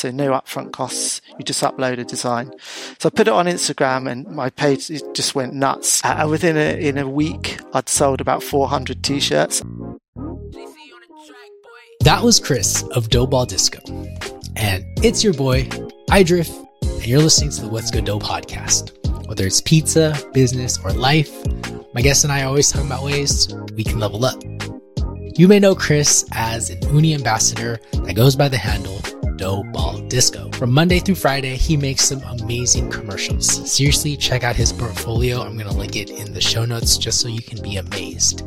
So 0.00 0.10
no 0.10 0.30
upfront 0.30 0.72
costs. 0.72 1.20
You 1.38 1.44
just 1.44 1.62
upload 1.62 1.98
a 1.98 2.04
design. 2.04 2.54
So 2.98 3.10
I 3.10 3.10
put 3.10 3.28
it 3.28 3.34
on 3.34 3.44
Instagram 3.44 4.10
and 4.10 4.26
my 4.28 4.48
page 4.48 4.88
just 5.12 5.34
went 5.34 5.52
nuts. 5.52 6.02
Uh, 6.02 6.16
and 6.20 6.30
within 6.30 6.56
a, 6.56 6.80
in 6.80 6.96
a 6.96 7.06
week, 7.06 7.60
I'd 7.74 7.86
sold 7.86 8.22
about 8.22 8.42
400 8.42 9.04
t-shirts. 9.04 9.62
That 12.00 12.22
was 12.22 12.40
Chris 12.40 12.82
of 12.92 13.10
Doughball 13.10 13.46
Disco. 13.46 13.80
And 14.56 14.86
it's 15.04 15.22
your 15.22 15.34
boy, 15.34 15.64
Idrif, 16.08 16.48
and 16.82 17.06
you're 17.06 17.20
listening 17.20 17.50
to 17.50 17.60
the 17.60 17.68
What's 17.68 17.90
Good 17.90 18.06
Dough 18.06 18.20
podcast. 18.20 18.96
Whether 19.28 19.44
it's 19.44 19.60
pizza, 19.60 20.16
business, 20.32 20.82
or 20.82 20.94
life, 20.94 21.30
my 21.92 22.00
guests 22.00 22.24
and 22.24 22.32
I 22.32 22.44
always 22.44 22.72
talk 22.72 22.86
about 22.86 23.04
ways 23.04 23.54
we 23.76 23.84
can 23.84 23.98
level 23.98 24.24
up. 24.24 24.42
You 25.36 25.46
may 25.46 25.58
know 25.58 25.74
Chris 25.74 26.24
as 26.32 26.70
an 26.70 26.80
Ooni 26.84 27.14
ambassador 27.14 27.78
that 27.92 28.16
goes 28.16 28.34
by 28.34 28.48
the 28.48 28.56
handle 28.56 28.98
Dough 29.40 29.62
Ball 29.72 30.00
Disco. 30.00 30.50
From 30.50 30.70
Monday 30.70 30.98
through 30.98 31.14
Friday, 31.14 31.56
he 31.56 31.74
makes 31.74 32.04
some 32.04 32.22
amazing 32.24 32.90
commercials. 32.90 33.46
Seriously, 33.72 34.14
check 34.14 34.44
out 34.44 34.54
his 34.54 34.70
portfolio. 34.70 35.40
I'm 35.40 35.56
going 35.56 35.66
to 35.66 35.74
link 35.74 35.96
it 35.96 36.10
in 36.10 36.34
the 36.34 36.42
show 36.42 36.66
notes 36.66 36.98
just 36.98 37.22
so 37.22 37.28
you 37.28 37.40
can 37.40 37.62
be 37.62 37.78
amazed. 37.78 38.42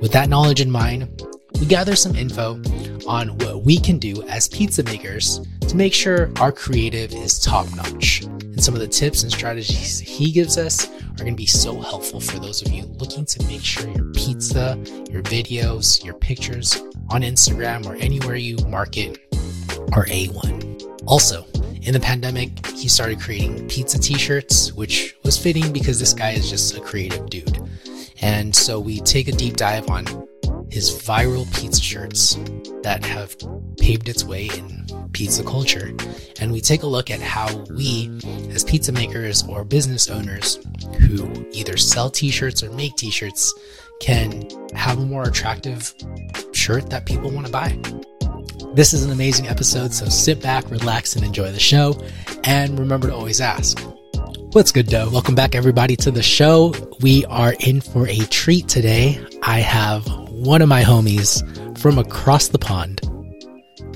With 0.00 0.10
that 0.10 0.28
knowledge 0.28 0.60
in 0.60 0.68
mind, 0.68 1.22
we 1.60 1.66
gather 1.66 1.94
some 1.94 2.16
info 2.16 2.60
on 3.06 3.38
what 3.38 3.62
we 3.62 3.78
can 3.78 4.00
do 4.00 4.24
as 4.24 4.48
pizza 4.48 4.82
makers 4.82 5.46
to 5.60 5.76
make 5.76 5.94
sure 5.94 6.28
our 6.40 6.50
creative 6.50 7.12
is 7.12 7.38
top 7.38 7.72
notch. 7.76 8.22
And 8.22 8.62
some 8.62 8.74
of 8.74 8.80
the 8.80 8.88
tips 8.88 9.22
and 9.22 9.30
strategies 9.30 10.00
he 10.00 10.32
gives 10.32 10.58
us 10.58 10.88
are 10.88 11.18
going 11.18 11.34
to 11.34 11.36
be 11.36 11.46
so 11.46 11.80
helpful 11.80 12.18
for 12.18 12.40
those 12.40 12.62
of 12.62 12.72
you 12.72 12.86
looking 12.98 13.24
to 13.26 13.46
make 13.46 13.62
sure 13.62 13.88
your 13.90 14.10
pizza, 14.12 14.76
your 15.08 15.22
videos, 15.22 16.04
your 16.04 16.14
pictures 16.14 16.82
on 17.10 17.22
Instagram 17.22 17.86
or 17.86 17.94
anywhere 17.94 18.34
you 18.34 18.56
market 18.66 19.31
are 19.92 20.06
A1. 20.06 21.02
Also, 21.06 21.44
in 21.82 21.92
the 21.92 22.00
pandemic, 22.00 22.66
he 22.68 22.88
started 22.88 23.20
creating 23.20 23.68
pizza 23.68 23.98
t 23.98 24.14
shirts, 24.14 24.72
which 24.72 25.16
was 25.24 25.36
fitting 25.36 25.72
because 25.72 25.98
this 25.98 26.12
guy 26.12 26.30
is 26.30 26.48
just 26.48 26.76
a 26.76 26.80
creative 26.80 27.28
dude. 27.28 27.58
And 28.20 28.54
so 28.54 28.78
we 28.78 29.00
take 29.00 29.28
a 29.28 29.32
deep 29.32 29.56
dive 29.56 29.90
on 29.90 30.06
his 30.70 30.90
viral 30.90 31.44
pizza 31.58 31.82
shirts 31.82 32.38
that 32.82 33.04
have 33.04 33.36
paved 33.78 34.08
its 34.08 34.24
way 34.24 34.48
in 34.56 34.86
pizza 35.12 35.42
culture. 35.42 35.92
And 36.40 36.52
we 36.52 36.60
take 36.60 36.82
a 36.82 36.86
look 36.86 37.10
at 37.10 37.20
how 37.20 37.54
we, 37.76 38.10
as 38.50 38.64
pizza 38.64 38.92
makers 38.92 39.42
or 39.46 39.64
business 39.64 40.08
owners 40.08 40.58
who 41.00 41.46
either 41.52 41.76
sell 41.76 42.08
t 42.08 42.30
shirts 42.30 42.62
or 42.62 42.70
make 42.70 42.96
t 42.96 43.10
shirts, 43.10 43.52
can 44.00 44.48
have 44.74 44.98
a 44.98 45.04
more 45.04 45.24
attractive 45.24 45.94
shirt 46.52 46.88
that 46.90 47.06
people 47.06 47.30
want 47.30 47.46
to 47.46 47.52
buy. 47.52 47.76
This 48.74 48.94
is 48.94 49.04
an 49.04 49.10
amazing 49.10 49.48
episode, 49.48 49.92
so 49.92 50.06
sit 50.06 50.40
back, 50.40 50.70
relax, 50.70 51.14
and 51.14 51.22
enjoy 51.26 51.52
the 51.52 51.60
show. 51.60 52.02
And 52.44 52.78
remember 52.78 53.08
to 53.08 53.14
always 53.14 53.38
ask. 53.38 53.78
What's 54.52 54.72
good, 54.72 54.86
dough? 54.86 55.10
Welcome 55.12 55.34
back, 55.34 55.54
everybody, 55.54 55.94
to 55.96 56.10
the 56.10 56.22
show. 56.22 56.74
We 57.02 57.26
are 57.26 57.54
in 57.60 57.82
for 57.82 58.08
a 58.08 58.16
treat 58.28 58.68
today. 58.68 59.22
I 59.42 59.58
have 59.58 60.06
one 60.30 60.62
of 60.62 60.70
my 60.70 60.82
homies 60.82 61.42
from 61.78 61.98
across 61.98 62.48
the 62.48 62.58
pond, 62.58 63.02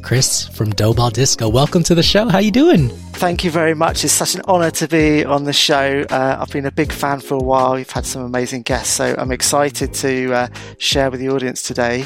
Chris 0.06 0.46
from 0.46 0.72
Doughball 0.72 1.12
Disco. 1.12 1.48
Welcome 1.48 1.82
to 1.82 1.92
the 1.92 2.02
show. 2.02 2.28
How 2.28 2.38
are 2.38 2.40
you 2.40 2.52
doing? 2.52 2.90
Thank 3.14 3.42
you 3.42 3.50
very 3.50 3.74
much. 3.74 4.04
It's 4.04 4.12
such 4.12 4.36
an 4.36 4.42
honour 4.42 4.70
to 4.70 4.86
be 4.86 5.24
on 5.24 5.42
the 5.42 5.52
show. 5.52 6.06
Uh, 6.08 6.36
I've 6.40 6.52
been 6.52 6.64
a 6.64 6.70
big 6.70 6.92
fan 6.92 7.18
for 7.18 7.34
a 7.34 7.42
while. 7.42 7.76
You've 7.76 7.90
had 7.90 8.06
some 8.06 8.22
amazing 8.22 8.62
guests, 8.62 8.94
so 8.94 9.16
I'm 9.18 9.32
excited 9.32 9.92
to 9.94 10.32
uh, 10.32 10.48
share 10.78 11.10
with 11.10 11.18
the 11.18 11.30
audience 11.30 11.62
today 11.62 12.04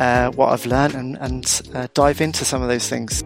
uh, 0.00 0.30
what 0.30 0.54
I've 0.54 0.64
learned 0.64 0.94
and, 0.94 1.18
and 1.18 1.62
uh, 1.74 1.86
dive 1.92 2.22
into 2.22 2.46
some 2.46 2.62
of 2.62 2.68
those 2.68 2.88
things. 2.88 3.22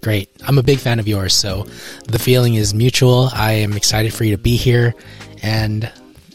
Great. 0.00 0.30
I'm 0.46 0.56
a 0.56 0.62
big 0.62 0.78
fan 0.78 1.00
of 1.00 1.08
yours, 1.08 1.34
so 1.34 1.66
the 2.06 2.20
feeling 2.20 2.54
is 2.54 2.72
mutual. 2.72 3.30
I 3.32 3.50
am 3.50 3.72
excited 3.72 4.14
for 4.14 4.22
you 4.22 4.36
to 4.36 4.40
be 4.40 4.54
here, 4.54 4.94
and 5.42 5.90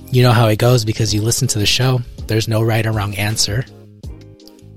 you 0.07 0.21
know 0.21 0.33
how 0.33 0.49
it 0.49 0.59
goes 0.59 0.83
because 0.83 1.13
you 1.13 1.21
listen 1.21 1.47
to 1.47 1.59
the 1.59 1.65
show. 1.65 2.01
There's 2.27 2.49
no 2.49 2.61
right 2.61 2.85
or 2.85 2.91
wrong 2.91 3.15
answer. 3.15 3.63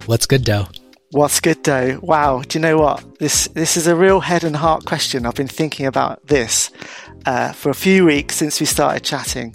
What's 0.07 0.27
good, 0.27 0.45
dough? 0.45 0.69
What's 1.11 1.41
good, 1.41 1.63
though? 1.63 2.01
Wow. 2.03 2.43
Do 2.43 2.59
you 2.59 2.63
know 2.63 2.79
what? 2.79 3.19
This 3.19 3.47
this 3.49 3.77
is 3.77 3.87
a 3.87 3.95
real 3.95 4.21
head 4.21 4.43
and 4.43 4.57
heart 4.57 4.85
question. 4.85 5.27
I've 5.27 5.35
been 5.35 5.47
thinking 5.47 5.87
about 5.87 6.27
this 6.27 6.71
uh, 7.27 7.53
for 7.53 7.71
a 7.71 7.75
few 7.75 8.05
weeks 8.05 8.37
since 8.37 8.59
we 8.59 8.67
started 8.67 9.05
chatting. 9.05 9.55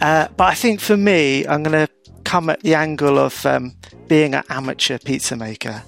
Uh, 0.00 0.28
but 0.36 0.44
I 0.44 0.54
think 0.54 0.80
for 0.80 0.96
me, 0.96 1.46
I'm 1.46 1.62
going 1.62 1.86
to 1.86 1.92
come 2.24 2.48
at 2.50 2.60
the 2.60 2.74
angle 2.74 3.18
of 3.18 3.44
um, 3.44 3.76
being 4.08 4.34
an 4.34 4.44
amateur 4.48 4.98
pizza 4.98 5.36
maker. 5.36 5.82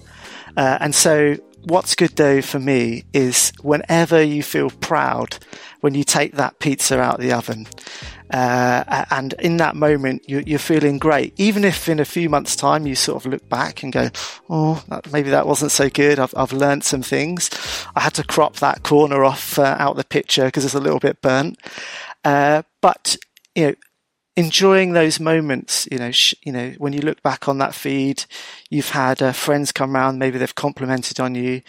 Uh, 0.56 0.78
and 0.81 0.94
so, 0.94 1.37
what's 1.64 1.94
good 1.94 2.14
though 2.16 2.42
for 2.42 2.58
me 2.58 3.04
is 3.12 3.53
whenever 3.62 4.22
you 4.22 4.42
feel 4.42 4.70
proud 4.70 5.38
when 5.81 5.94
you 5.94 6.04
take 6.04 6.34
that 6.34 6.58
pizza 6.58 7.00
out 7.00 7.14
of 7.14 7.20
the 7.20 7.32
oven 7.32 7.66
uh, 8.30 9.04
and 9.10 9.32
in 9.34 9.56
that 9.56 9.76
moment, 9.76 10.28
you, 10.28 10.42
are 10.54 10.58
feeling 10.58 10.98
great. 10.98 11.32
Even 11.36 11.64
if 11.64 11.88
in 11.88 11.98
a 12.00 12.04
few 12.04 12.28
months' 12.28 12.56
time 12.56 12.86
you 12.86 12.94
sort 12.94 13.24
of 13.24 13.30
look 13.30 13.48
back 13.48 13.82
and 13.82 13.92
go, 13.92 14.10
"Oh, 14.50 14.82
that, 14.88 15.10
maybe 15.12 15.30
that 15.30 15.46
wasn't 15.46 15.72
so 15.72 15.88
good. 15.88 16.18
I've, 16.18 16.34
I've 16.36 16.52
learned 16.52 16.84
some 16.84 17.02
things. 17.02 17.50
I 17.96 18.00
had 18.00 18.14
to 18.14 18.24
crop 18.24 18.56
that 18.56 18.82
corner 18.82 19.24
off 19.24 19.58
uh, 19.58 19.76
out 19.78 19.96
the 19.96 20.04
picture 20.04 20.44
because 20.44 20.64
it's 20.64 20.74
a 20.74 20.80
little 20.80 21.00
bit 21.00 21.22
burnt." 21.22 21.58
Uh, 22.24 22.62
but 22.80 23.16
you 23.54 23.68
know, 23.68 23.74
enjoying 24.38 24.92
those 24.92 25.18
moments. 25.18 25.88
You 25.90 25.98
know, 25.98 26.10
sh- 26.12 26.34
you 26.44 26.52
know, 26.52 26.74
when 26.78 26.92
you 26.92 27.00
look 27.00 27.22
back 27.22 27.48
on 27.48 27.58
that 27.58 27.74
feed, 27.74 28.24
you've 28.70 28.90
had 28.90 29.20
uh, 29.20 29.32
friends 29.32 29.72
come 29.72 29.94
around, 29.96 30.18
maybe 30.18 30.38
they've 30.38 30.54
complimented 30.54 31.18
on 31.18 31.34
you, 31.34 31.62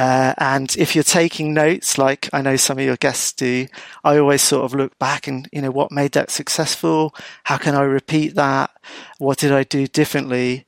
uh, 0.00 0.32
and 0.38 0.74
if 0.78 0.94
you're 0.94 1.04
taking 1.04 1.52
notes, 1.52 1.98
like 1.98 2.30
I 2.32 2.40
know 2.40 2.56
some 2.56 2.78
of 2.78 2.84
your 2.86 2.96
guests 2.96 3.34
do, 3.34 3.66
I 4.02 4.16
always 4.16 4.40
sort 4.40 4.64
of 4.64 4.72
look 4.72 4.98
back 4.98 5.28
and 5.28 5.46
you 5.52 5.60
know 5.60 5.70
what 5.70 5.92
made 5.92 6.12
that 6.12 6.30
successful. 6.30 7.14
How 7.44 7.58
can 7.58 7.74
I 7.74 7.82
repeat 7.82 8.34
that? 8.34 8.70
What 9.18 9.36
did 9.36 9.52
I 9.52 9.62
do 9.62 9.86
differently? 9.86 10.64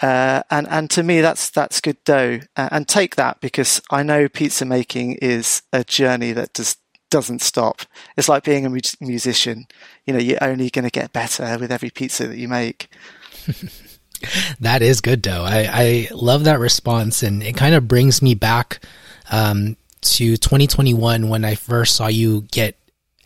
Uh, 0.00 0.42
and 0.50 0.66
and 0.68 0.90
to 0.90 1.04
me 1.04 1.20
that's 1.20 1.48
that's 1.48 1.80
good 1.80 2.02
dough 2.02 2.40
uh, 2.56 2.70
and 2.72 2.88
take 2.88 3.14
that 3.14 3.40
because 3.40 3.80
I 3.92 4.02
know 4.02 4.28
pizza 4.28 4.64
making 4.64 5.12
is 5.22 5.62
a 5.72 5.84
journey 5.84 6.32
that 6.32 6.52
just 6.52 6.80
doesn't 7.08 7.40
stop. 7.40 7.82
It's 8.16 8.28
like 8.28 8.42
being 8.42 8.66
a 8.66 8.70
mu- 8.70 8.80
musician. 9.00 9.66
You 10.06 10.14
know, 10.14 10.18
you're 10.18 10.42
only 10.42 10.70
going 10.70 10.86
to 10.86 10.90
get 10.90 11.12
better 11.12 11.56
with 11.56 11.70
every 11.70 11.90
pizza 11.90 12.26
that 12.26 12.36
you 12.36 12.48
make. 12.48 12.88
that 14.60 14.82
is 14.82 15.00
good, 15.00 15.22
though. 15.22 15.44
I, 15.44 15.68
I 15.70 16.08
love 16.12 16.44
that 16.44 16.58
response, 16.58 17.22
and 17.22 17.42
it 17.42 17.56
kind 17.56 17.74
of 17.74 17.88
brings 17.88 18.22
me 18.22 18.34
back 18.34 18.84
um, 19.30 19.76
to 20.02 20.36
2021 20.36 21.28
when 21.28 21.44
I 21.44 21.54
first 21.54 21.96
saw 21.96 22.06
you 22.06 22.42
get 22.50 22.76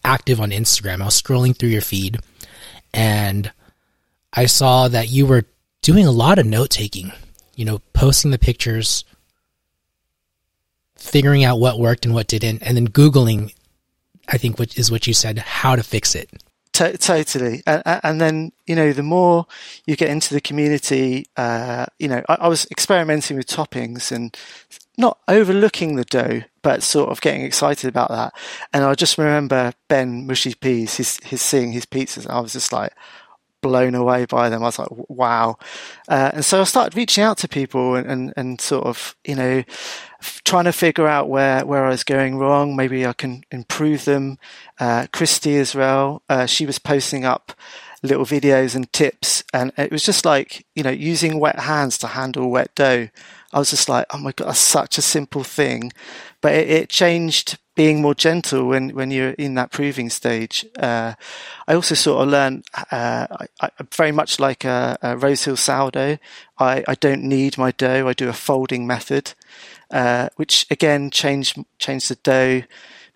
active 0.05 0.41
on 0.41 0.51
Instagram. 0.51 1.03
I 1.03 1.07
was 1.07 1.21
scrolling 1.21 1.57
through 1.57 1.71
your 1.71 1.83
feed, 1.83 2.19
and 2.93 3.53
I 4.33 4.47
saw 4.47 4.89
that 4.89 5.11
you 5.11 5.27
were 5.27 5.45
doing 5.83 6.07
a 6.07 6.13
lot 6.13 6.39
of 6.39 6.47
note 6.47 6.71
taking. 6.71 7.13
You 7.55 7.65
know, 7.65 7.81
posting 7.95 8.33
the 8.33 8.39
pictures, 8.39 9.05
figuring 10.97 11.43
out 11.43 11.59
what 11.59 11.79
worked 11.79 12.05
and 12.05 12.15
what 12.15 12.29
didn't, 12.29 12.63
and 12.63 12.77
then 12.77 12.89
Googling 12.89 13.53
I 14.29 14.39
think 14.39 14.59
what 14.59 14.77
is 14.77 14.91
what 14.91 15.07
you 15.07 15.15
said, 15.15 15.39
how 15.39 15.77
to 15.77 15.83
fix 15.83 16.15
it. 16.15 16.31
T- 16.77 16.99
totally. 16.99 17.63
And, 17.67 17.83
and, 17.87 18.21
then, 18.21 18.53
you 18.67 18.77
know, 18.77 18.93
the 18.93 19.03
more 19.03 19.47
you 19.87 19.97
get 19.97 20.11
into 20.11 20.35
the 20.35 20.43
community, 20.43 21.25
uh, 21.39 21.87
you 21.99 22.07
know, 22.07 22.23
I, 22.29 22.35
I, 22.35 22.49
was 22.49 22.67
experimenting 22.71 23.39
with 23.39 23.47
toppings 23.47 24.13
and 24.13 24.37
not 24.99 25.19
overlooking 25.27 25.97
the 25.97 26.05
dough, 26.05 26.43
but 26.61 26.83
sort 26.83 27.09
of 27.09 27.23
getting 27.23 27.41
excited 27.41 27.89
about 27.89 28.11
that. 28.11 28.35
And 28.75 28.85
I 28.85 28.95
just 28.95 29.17
remember 29.17 29.73
Ben 29.89 30.27
Mushy 30.27 30.53
Peas, 30.53 30.99
his, 30.99 31.19
his 31.25 31.41
seeing 31.41 31.73
his 31.73 31.87
pizzas. 31.87 32.25
And 32.25 32.33
I 32.33 32.41
was 32.41 32.53
just 32.53 32.75
like, 32.75 32.93
blown 33.67 33.95
away 33.95 34.25
by 34.27 34.49
them. 34.49 34.63
I 34.63 34.67
was 34.67 34.79
like, 34.79 34.89
wow. 35.09 35.59
Uh, 36.09 36.31
and 36.35 36.45
so 36.45 36.61
I 36.61 36.65
started 36.65 36.97
reaching 36.97 37.25
out 37.25 37.39
to 37.39 37.49
people 37.49 37.97
and, 37.97 38.07
and, 38.07 38.33
and 38.37 38.61
sort 38.61 38.87
of, 38.87 39.17
you 39.25 39.35
know, 39.35 39.65
trying 40.45 40.65
to 40.65 40.73
figure 40.73 41.09
out 41.09 41.29
where, 41.29 41.67
where 41.67 41.85
I 41.85 41.89
was 41.89 42.05
going 42.05 42.39
wrong. 42.39 42.77
Maybe 42.77 43.05
I 43.05 43.13
can 43.13 43.43
improve 43.51 44.05
them. 44.05 44.39
Uh, 44.79 45.07
Christy 45.13 45.57
as 45.57 45.75
well, 45.75 46.23
uh, 46.29 46.47
she 46.47 46.65
was 46.65 46.79
posting 46.79 47.25
up 47.25 47.53
little 48.03 48.25
videos 48.25 48.77
and 48.77 48.93
tips. 48.93 49.43
And 49.53 49.73
it 49.77 49.91
was 49.91 50.05
just 50.05 50.25
like, 50.25 50.65
you 50.77 50.83
know, 50.85 50.91
using 50.91 51.41
wet 51.41 51.59
hands 51.59 51.99
to 51.99 52.07
handle 52.07 52.51
wet 52.51 52.75
dough. 52.77 53.09
I 53.53 53.59
was 53.59 53.71
just 53.71 53.89
like, 53.89 54.07
oh 54.11 54.19
my 54.19 54.33
God, 54.33 54.49
that's 54.49 54.59
such 54.59 54.99
a 54.99 55.03
simple 55.03 55.43
thing. 55.43 55.93
But 56.47 56.55
it, 56.55 56.71
it 56.71 56.89
changed 56.89 57.59
being 57.75 58.01
more 58.01 58.15
gentle 58.15 58.69
when, 58.69 58.91
when 58.91 59.11
you're 59.11 59.31
in 59.31 59.55
that 59.55 59.73
proving 59.73 60.11
stage. 60.11 60.65
Uh, 60.79 61.15
I 61.67 61.75
also 61.75 61.97
sort 61.97 62.23
of 62.23 62.29
learned, 62.29 62.65
uh, 62.93 63.27
I, 63.31 63.47
I, 63.61 63.71
very 63.93 64.13
much 64.13 64.39
like 64.39 64.65
a, 64.65 64.97
a 65.03 65.17
Rose 65.17 65.43
Hill 65.43 65.57
sourdough, 65.57 66.19
I, 66.57 66.85
I 66.87 66.95
don't 66.95 67.25
knead 67.25 67.59
my 67.59 67.73
dough. 67.73 68.07
I 68.07 68.13
do 68.13 68.29
a 68.29 68.33
folding 68.33 68.87
method 68.87 69.35
uh, 69.91 70.29
which 70.37 70.67
again 70.71 71.11
changed 71.11 71.59
changed 71.79 72.11
the 72.11 72.17
dough, 72.17 72.63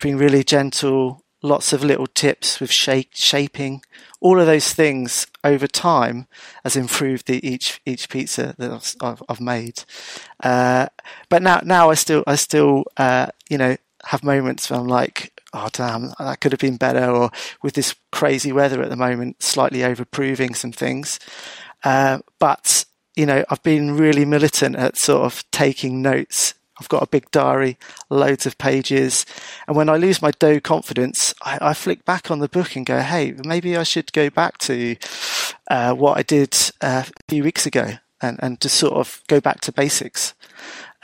being 0.01 0.17
really 0.17 0.43
gentle. 0.43 1.20
Lots 1.41 1.73
of 1.73 1.83
little 1.83 2.07
tips 2.07 2.59
with 2.59 2.71
shape, 2.71 3.09
shaping, 3.13 3.83
all 4.19 4.39
of 4.39 4.45
those 4.45 4.73
things 4.73 5.27
over 5.43 5.67
time 5.67 6.27
has 6.63 6.75
improved 6.75 7.27
the, 7.27 7.45
each 7.47 7.81
each 7.85 8.09
pizza 8.09 8.55
that 8.57 8.95
I've, 9.01 9.23
I've 9.27 9.41
made. 9.41 9.83
Uh, 10.41 10.87
but 11.29 11.41
now 11.41 11.61
now 11.63 11.89
I 11.89 11.95
still 11.95 12.23
I 12.27 12.35
still 12.35 12.85
uh, 12.97 13.27
you 13.49 13.57
know 13.57 13.77
have 14.05 14.23
moments 14.23 14.69
where 14.69 14.79
I'm 14.79 14.87
like, 14.87 15.41
oh 15.53 15.69
damn, 15.71 16.13
that 16.19 16.41
could 16.41 16.51
have 16.51 16.59
been 16.59 16.77
better, 16.77 17.09
or 17.09 17.31
with 17.61 17.73
this 17.73 17.95
crazy 18.11 18.51
weather 18.51 18.81
at 18.81 18.89
the 18.89 18.95
moment, 18.95 19.41
slightly 19.41 19.79
overproving 19.79 20.55
some 20.55 20.71
things. 20.71 21.19
Uh, 21.83 22.19
but 22.39 22.85
you 23.15 23.25
know, 23.25 23.43
I've 23.49 23.63
been 23.63 23.97
really 23.97 24.25
militant 24.25 24.75
at 24.75 24.97
sort 24.97 25.23
of 25.23 25.43
taking 25.51 26.01
notes 26.01 26.53
I've 26.81 26.89
got 26.89 27.03
a 27.03 27.07
big 27.07 27.29
diary, 27.29 27.77
loads 28.09 28.47
of 28.47 28.57
pages. 28.57 29.23
And 29.67 29.77
when 29.77 29.87
I 29.87 29.97
lose 29.97 30.19
my 30.19 30.31
dough 30.31 30.59
confidence, 30.59 31.31
I, 31.43 31.59
I 31.61 31.73
flick 31.75 32.05
back 32.05 32.31
on 32.31 32.39
the 32.39 32.49
book 32.49 32.75
and 32.75 32.87
go, 32.87 33.01
hey, 33.01 33.35
maybe 33.45 33.77
I 33.77 33.83
should 33.83 34.11
go 34.13 34.31
back 34.31 34.57
to 34.59 34.95
uh, 35.69 35.93
what 35.93 36.17
I 36.17 36.23
did 36.23 36.57
uh, 36.81 37.03
a 37.05 37.23
few 37.29 37.43
weeks 37.43 37.67
ago 37.67 37.93
and, 38.19 38.39
and 38.41 38.59
just 38.59 38.77
sort 38.77 38.93
of 38.93 39.21
go 39.27 39.39
back 39.39 39.61
to 39.61 39.71
basics. 39.71 40.33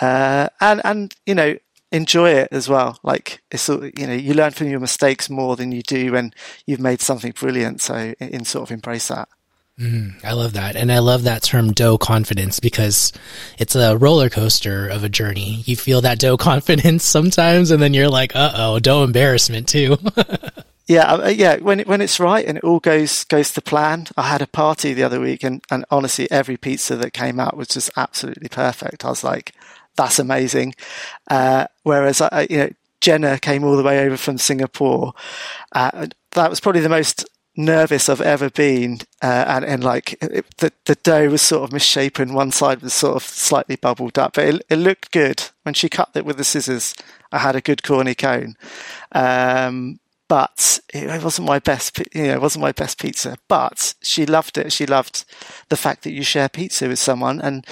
Uh, 0.02 0.50
and, 0.60 0.82
and, 0.84 1.14
you 1.28 1.36
know, 1.36 1.56
enjoy 1.92 2.32
it 2.32 2.48
as 2.52 2.68
well. 2.68 2.98
Like 3.04 3.44
it's, 3.52 3.70
you 3.70 4.08
know, 4.08 4.14
you 4.14 4.34
learn 4.34 4.52
from 4.52 4.70
your 4.70 4.80
mistakes 4.80 5.30
more 5.30 5.56
than 5.56 5.72
you 5.72 5.84
do 5.84 6.12
when 6.12 6.34
you've 6.66 6.80
made 6.80 7.02
something 7.02 7.34
brilliant. 7.34 7.82
So 7.82 8.16
in 8.20 8.46
sort 8.46 8.68
of 8.68 8.74
embrace 8.74 9.10
that. 9.10 9.30
Mm, 9.80 10.24
I 10.26 10.34
love 10.34 10.54
that. 10.54 10.76
And 10.76 10.92
I 10.92 11.00
love 11.00 11.24
that 11.24 11.44
term 11.44 11.72
dough 11.72 12.00
confidence 12.00 12.60
because 12.60 13.14
it's 13.60 13.76
a 13.76 13.96
roller 13.96 14.30
coaster 14.30 14.88
of 14.88 15.04
a 15.04 15.10
journey. 15.10 15.62
You 15.66 15.76
feel 15.76 16.02
that 16.02 16.18
dough 16.18 16.38
confidence 16.38 17.04
sometimes 17.04 17.70
and 17.70 17.82
then 17.82 17.94
you're 17.94 18.10
like, 18.10 18.36
uh 18.36 18.54
oh, 18.56 18.80
dough 18.80 19.04
embarrassment 19.04 19.68
too. 19.68 19.98
yeah, 20.88 21.28
yeah. 21.28 21.58
When 21.58 21.82
it, 21.82 21.88
when 21.88 22.02
it's 22.02 22.20
right 22.20 22.46
and 22.46 22.58
it 22.58 22.64
all 22.64 22.80
goes 22.80 23.24
goes 23.26 23.52
to 23.52 23.62
plan. 23.62 24.08
I 24.18 24.24
had 24.24 24.42
a 24.42 24.48
party 24.48 24.94
the 24.94 25.04
other 25.04 25.20
week 25.20 25.44
and, 25.44 25.64
and 25.70 25.86
honestly 25.92 26.30
every 26.32 26.58
pizza 26.58 26.96
that 26.96 27.14
came 27.14 27.40
out 27.40 27.56
was 27.56 27.68
just 27.68 27.92
absolutely 27.96 28.50
perfect. 28.50 29.06
I 29.06 29.10
was 29.10 29.24
like, 29.24 29.54
that's 29.96 30.18
amazing. 30.18 30.74
Uh, 31.30 31.68
whereas 31.84 32.20
I, 32.20 32.48
you 32.50 32.58
know, 32.58 32.70
Jenna 33.00 33.38
came 33.38 33.64
all 33.64 33.78
the 33.78 33.84
way 33.84 34.00
over 34.00 34.18
from 34.18 34.40
Singapore. 34.40 35.14
Uh, 35.72 36.08
that 36.32 36.50
was 36.50 36.60
probably 36.60 36.82
the 36.82 36.90
most 36.90 37.26
nervous 37.58 38.08
I've 38.08 38.22
ever 38.22 38.50
been, 38.50 39.00
uh, 39.22 39.46
and 39.48 39.66
and 39.66 39.84
like 39.84 40.14
it, 40.22 40.46
the 40.58 40.72
the 40.86 40.96
dough 40.96 41.30
was 41.30 41.42
sort 41.42 41.64
of 41.64 41.74
misshapen. 41.74 42.34
One 42.34 42.52
side 42.52 42.82
was 42.82 42.94
sort 42.94 43.16
of 43.16 43.24
slightly 43.24 43.76
bubbled 43.76 44.18
up, 44.18 44.34
but 44.34 44.46
it, 44.46 44.62
it 44.70 44.78
looked 44.78 45.12
good 45.12 45.44
when 45.64 45.74
she 45.74 45.90
cut 45.90 46.12
it 46.16 46.26
with 46.26 46.38
the 46.38 46.44
scissors. 46.44 46.94
I 47.32 47.40
had 47.40 47.56
a 47.56 47.62
good 47.62 47.84
cornicione, 47.84 48.56
um, 49.12 50.00
but 50.30 50.80
it 50.94 51.24
wasn't 51.24 51.48
my 51.48 51.60
best. 51.60 52.00
You 52.14 52.28
know, 52.28 52.34
it 52.36 52.42
wasn't 52.42 52.62
my 52.62 52.72
best 52.72 53.02
pizza. 53.02 53.38
But 53.48 53.96
she 54.02 54.26
loved 54.26 54.58
it. 54.58 54.72
She 54.72 54.86
loved 54.86 55.26
the 55.70 55.78
fact 55.78 56.04
that 56.04 56.12
you 56.14 56.24
share 56.24 56.50
pizza 56.50 56.88
with 56.88 57.00
someone, 57.00 57.42
and 57.42 57.66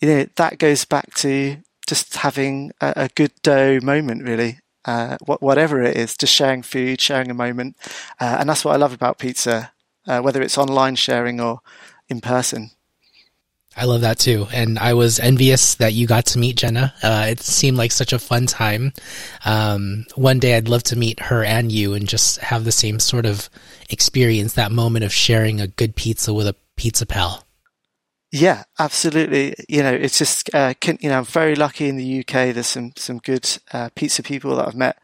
you 0.00 0.08
know 0.08 0.26
that 0.36 0.58
goes 0.58 0.84
back 0.84 1.14
to 1.14 1.58
just 1.86 2.16
having 2.16 2.72
a, 2.80 2.92
a 2.96 3.08
good 3.14 3.32
dough 3.42 3.80
moment, 3.80 4.24
really 4.24 4.58
uh, 4.84 5.16
whatever 5.26 5.82
it 5.82 5.96
is, 5.96 6.16
just 6.16 6.34
sharing 6.34 6.62
food, 6.62 7.00
sharing 7.00 7.30
a 7.30 7.34
moment. 7.34 7.76
Uh, 8.20 8.36
and 8.40 8.48
that's 8.48 8.64
what 8.64 8.74
I 8.74 8.76
love 8.76 8.92
about 8.92 9.18
pizza, 9.18 9.72
uh, 10.06 10.20
whether 10.20 10.42
it's 10.42 10.58
online 10.58 10.96
sharing 10.96 11.40
or 11.40 11.60
in 12.08 12.20
person. 12.20 12.70
I 13.76 13.84
love 13.84 14.00
that 14.00 14.18
too. 14.18 14.48
And 14.52 14.78
I 14.78 14.94
was 14.94 15.20
envious 15.20 15.76
that 15.76 15.92
you 15.92 16.06
got 16.06 16.26
to 16.26 16.38
meet 16.38 16.56
Jenna. 16.56 16.92
Uh, 17.02 17.26
it 17.30 17.40
seemed 17.40 17.76
like 17.76 17.92
such 17.92 18.12
a 18.12 18.18
fun 18.18 18.46
time. 18.46 18.92
Um, 19.44 20.06
one 20.16 20.40
day 20.40 20.56
I'd 20.56 20.68
love 20.68 20.82
to 20.84 20.96
meet 20.96 21.20
her 21.20 21.44
and 21.44 21.70
you 21.70 21.94
and 21.94 22.08
just 22.08 22.38
have 22.38 22.64
the 22.64 22.72
same 22.72 22.98
sort 22.98 23.26
of 23.26 23.48
experience, 23.88 24.54
that 24.54 24.72
moment 24.72 25.04
of 25.04 25.12
sharing 25.12 25.60
a 25.60 25.68
good 25.68 25.94
pizza 25.94 26.34
with 26.34 26.48
a 26.48 26.56
pizza 26.76 27.06
pal. 27.06 27.44
Yeah, 28.32 28.62
absolutely. 28.78 29.54
You 29.68 29.82
know, 29.82 29.92
it's 29.92 30.18
just, 30.18 30.54
uh, 30.54 30.74
can, 30.80 30.98
you 31.00 31.08
know, 31.08 31.18
I'm 31.18 31.24
very 31.24 31.56
lucky 31.56 31.88
in 31.88 31.96
the 31.96 32.20
UK. 32.20 32.54
There's 32.54 32.68
some, 32.68 32.92
some 32.96 33.18
good, 33.18 33.48
uh, 33.72 33.90
pizza 33.96 34.22
people 34.22 34.54
that 34.56 34.68
I've 34.68 34.76
met 34.76 34.98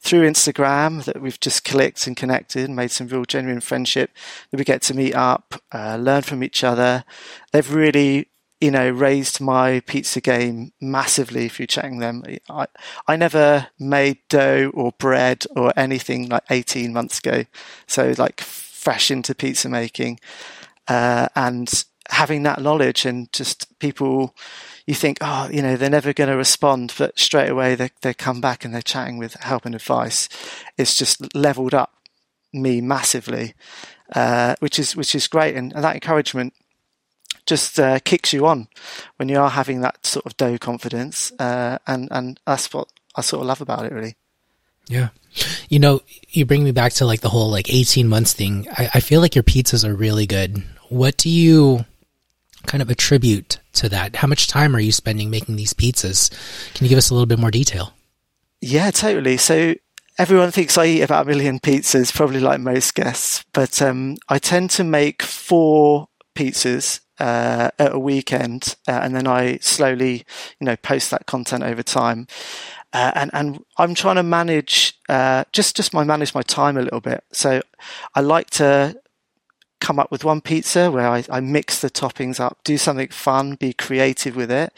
through 0.00 0.28
Instagram 0.28 1.04
that 1.04 1.20
we've 1.20 1.40
just 1.40 1.64
clicked 1.64 2.06
and 2.06 2.16
connected 2.16 2.64
and 2.64 2.76
made 2.76 2.92
some 2.92 3.08
real 3.08 3.24
genuine 3.24 3.60
friendship 3.60 4.12
that 4.50 4.58
we 4.58 4.64
get 4.64 4.80
to 4.82 4.94
meet 4.94 5.14
up, 5.14 5.60
uh, 5.72 5.96
learn 6.00 6.22
from 6.22 6.44
each 6.44 6.62
other. 6.62 7.04
They've 7.52 7.74
really, 7.74 8.28
you 8.60 8.70
know, 8.70 8.88
raised 8.88 9.40
my 9.40 9.80
pizza 9.80 10.20
game 10.20 10.72
massively 10.80 11.48
through 11.48 11.66
chatting 11.66 11.98
them. 11.98 12.22
I, 12.48 12.66
I 13.08 13.16
never 13.16 13.66
made 13.80 14.18
dough 14.28 14.70
or 14.72 14.92
bread 14.98 15.46
or 15.56 15.72
anything 15.76 16.28
like 16.28 16.44
18 16.48 16.92
months 16.92 17.18
ago. 17.18 17.44
So 17.88 18.14
like 18.16 18.40
fresh 18.40 19.10
into 19.10 19.34
pizza 19.34 19.68
making. 19.68 20.20
Uh, 20.86 21.26
and 21.34 21.84
having 22.08 22.42
that 22.44 22.60
knowledge 22.60 23.04
and 23.04 23.32
just 23.32 23.78
people 23.78 24.34
you 24.86 24.94
think, 24.94 25.18
oh, 25.20 25.50
you 25.52 25.60
know, 25.60 25.76
they're 25.76 25.90
never 25.90 26.14
going 26.14 26.30
to 26.30 26.36
respond, 26.36 26.94
but 26.96 27.18
straight 27.18 27.50
away 27.50 27.74
they 27.74 27.90
they 28.00 28.14
come 28.14 28.40
back 28.40 28.64
and 28.64 28.74
they're 28.74 28.82
chatting 28.82 29.18
with 29.18 29.34
help 29.34 29.66
and 29.66 29.74
advice. 29.74 30.28
It's 30.78 30.96
just 30.96 31.34
leveled 31.34 31.74
up 31.74 31.92
me 32.52 32.80
massively, 32.80 33.54
uh, 34.14 34.56
which 34.60 34.78
is 34.78 34.96
which 34.96 35.14
is 35.14 35.28
great, 35.28 35.54
and, 35.54 35.74
and 35.74 35.84
that 35.84 35.94
encouragement 35.94 36.54
just 37.44 37.78
uh, 37.78 37.98
kicks 38.00 38.32
you 38.32 38.46
on 38.46 38.68
when 39.16 39.28
you 39.28 39.38
are 39.38 39.50
having 39.50 39.80
that 39.82 40.06
sort 40.06 40.24
of 40.24 40.36
dough 40.38 40.58
confidence, 40.58 41.32
uh, 41.38 41.78
and 41.86 42.08
and 42.10 42.40
that's 42.46 42.72
what 42.72 42.88
I 43.14 43.20
sort 43.20 43.42
of 43.42 43.46
love 43.46 43.60
about 43.60 43.84
it, 43.84 43.92
really. 43.92 44.16
Yeah. 44.86 45.08
You 45.68 45.78
know, 45.78 46.00
you 46.30 46.46
bring 46.46 46.64
me 46.64 46.72
back 46.72 46.94
to 46.94 47.04
like 47.04 47.20
the 47.20 47.28
whole 47.28 47.50
like 47.50 47.70
18 47.70 48.08
months 48.08 48.32
thing. 48.32 48.66
I, 48.70 48.88
I 48.94 49.00
feel 49.00 49.20
like 49.20 49.34
your 49.34 49.44
pizzas 49.44 49.84
are 49.84 49.94
really 49.94 50.26
good. 50.26 50.62
What 50.88 51.18
do 51.18 51.28
you 51.28 51.84
kind 52.68 52.82
of 52.82 52.90
attribute 52.90 53.58
to 53.72 53.88
that? 53.88 54.16
How 54.16 54.28
much 54.28 54.46
time 54.46 54.76
are 54.76 54.80
you 54.80 54.92
spending 54.92 55.30
making 55.30 55.56
these 55.56 55.72
pizzas? 55.72 56.30
Can 56.74 56.84
you 56.84 56.88
give 56.88 56.98
us 56.98 57.10
a 57.10 57.14
little 57.14 57.26
bit 57.26 57.38
more 57.38 57.50
detail? 57.50 57.94
Yeah, 58.60 58.90
totally. 58.90 59.38
So 59.38 59.74
everyone 60.18 60.50
thinks 60.50 60.76
I 60.76 60.86
eat 60.86 61.02
about 61.02 61.26
a 61.26 61.28
million 61.28 61.58
pizzas, 61.58 62.14
probably 62.14 62.40
like 62.40 62.60
most 62.60 62.94
guests, 62.94 63.44
but 63.52 63.80
um, 63.80 64.16
I 64.28 64.38
tend 64.38 64.70
to 64.70 64.84
make 64.84 65.22
four 65.22 66.08
pizzas 66.34 67.00
uh, 67.18 67.70
at 67.78 67.94
a 67.94 67.98
weekend, 67.98 68.76
uh, 68.86 69.00
and 69.02 69.14
then 69.14 69.26
I 69.26 69.58
slowly, 69.58 70.24
you 70.60 70.64
know, 70.64 70.76
post 70.76 71.10
that 71.10 71.26
content 71.26 71.64
over 71.64 71.82
time. 71.82 72.26
Uh, 72.92 73.12
and 73.14 73.30
and 73.34 73.64
I'm 73.76 73.94
trying 73.94 74.16
to 74.16 74.22
manage 74.22 74.94
uh, 75.08 75.44
just 75.52 75.76
just 75.76 75.92
my 75.92 76.04
manage 76.04 76.34
my 76.34 76.42
time 76.42 76.76
a 76.76 76.82
little 76.82 77.00
bit. 77.00 77.22
So 77.32 77.60
I 78.14 78.20
like 78.20 78.50
to 78.50 78.98
come 79.80 79.98
up 79.98 80.10
with 80.10 80.24
one 80.24 80.40
pizza 80.40 80.90
where 80.90 81.08
I, 81.08 81.24
I 81.30 81.40
mix 81.40 81.80
the 81.80 81.90
toppings 81.90 82.40
up, 82.40 82.58
do 82.64 82.78
something 82.78 83.08
fun, 83.08 83.54
be 83.54 83.72
creative 83.72 84.36
with 84.36 84.50
it, 84.50 84.72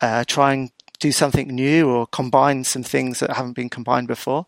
uh, 0.00 0.24
try 0.26 0.52
and 0.52 0.70
do 0.98 1.12
something 1.12 1.48
new 1.48 1.88
or 1.88 2.06
combine 2.06 2.64
some 2.64 2.82
things 2.82 3.20
that 3.20 3.30
haven't 3.30 3.52
been 3.52 3.68
combined 3.68 4.08
before. 4.08 4.46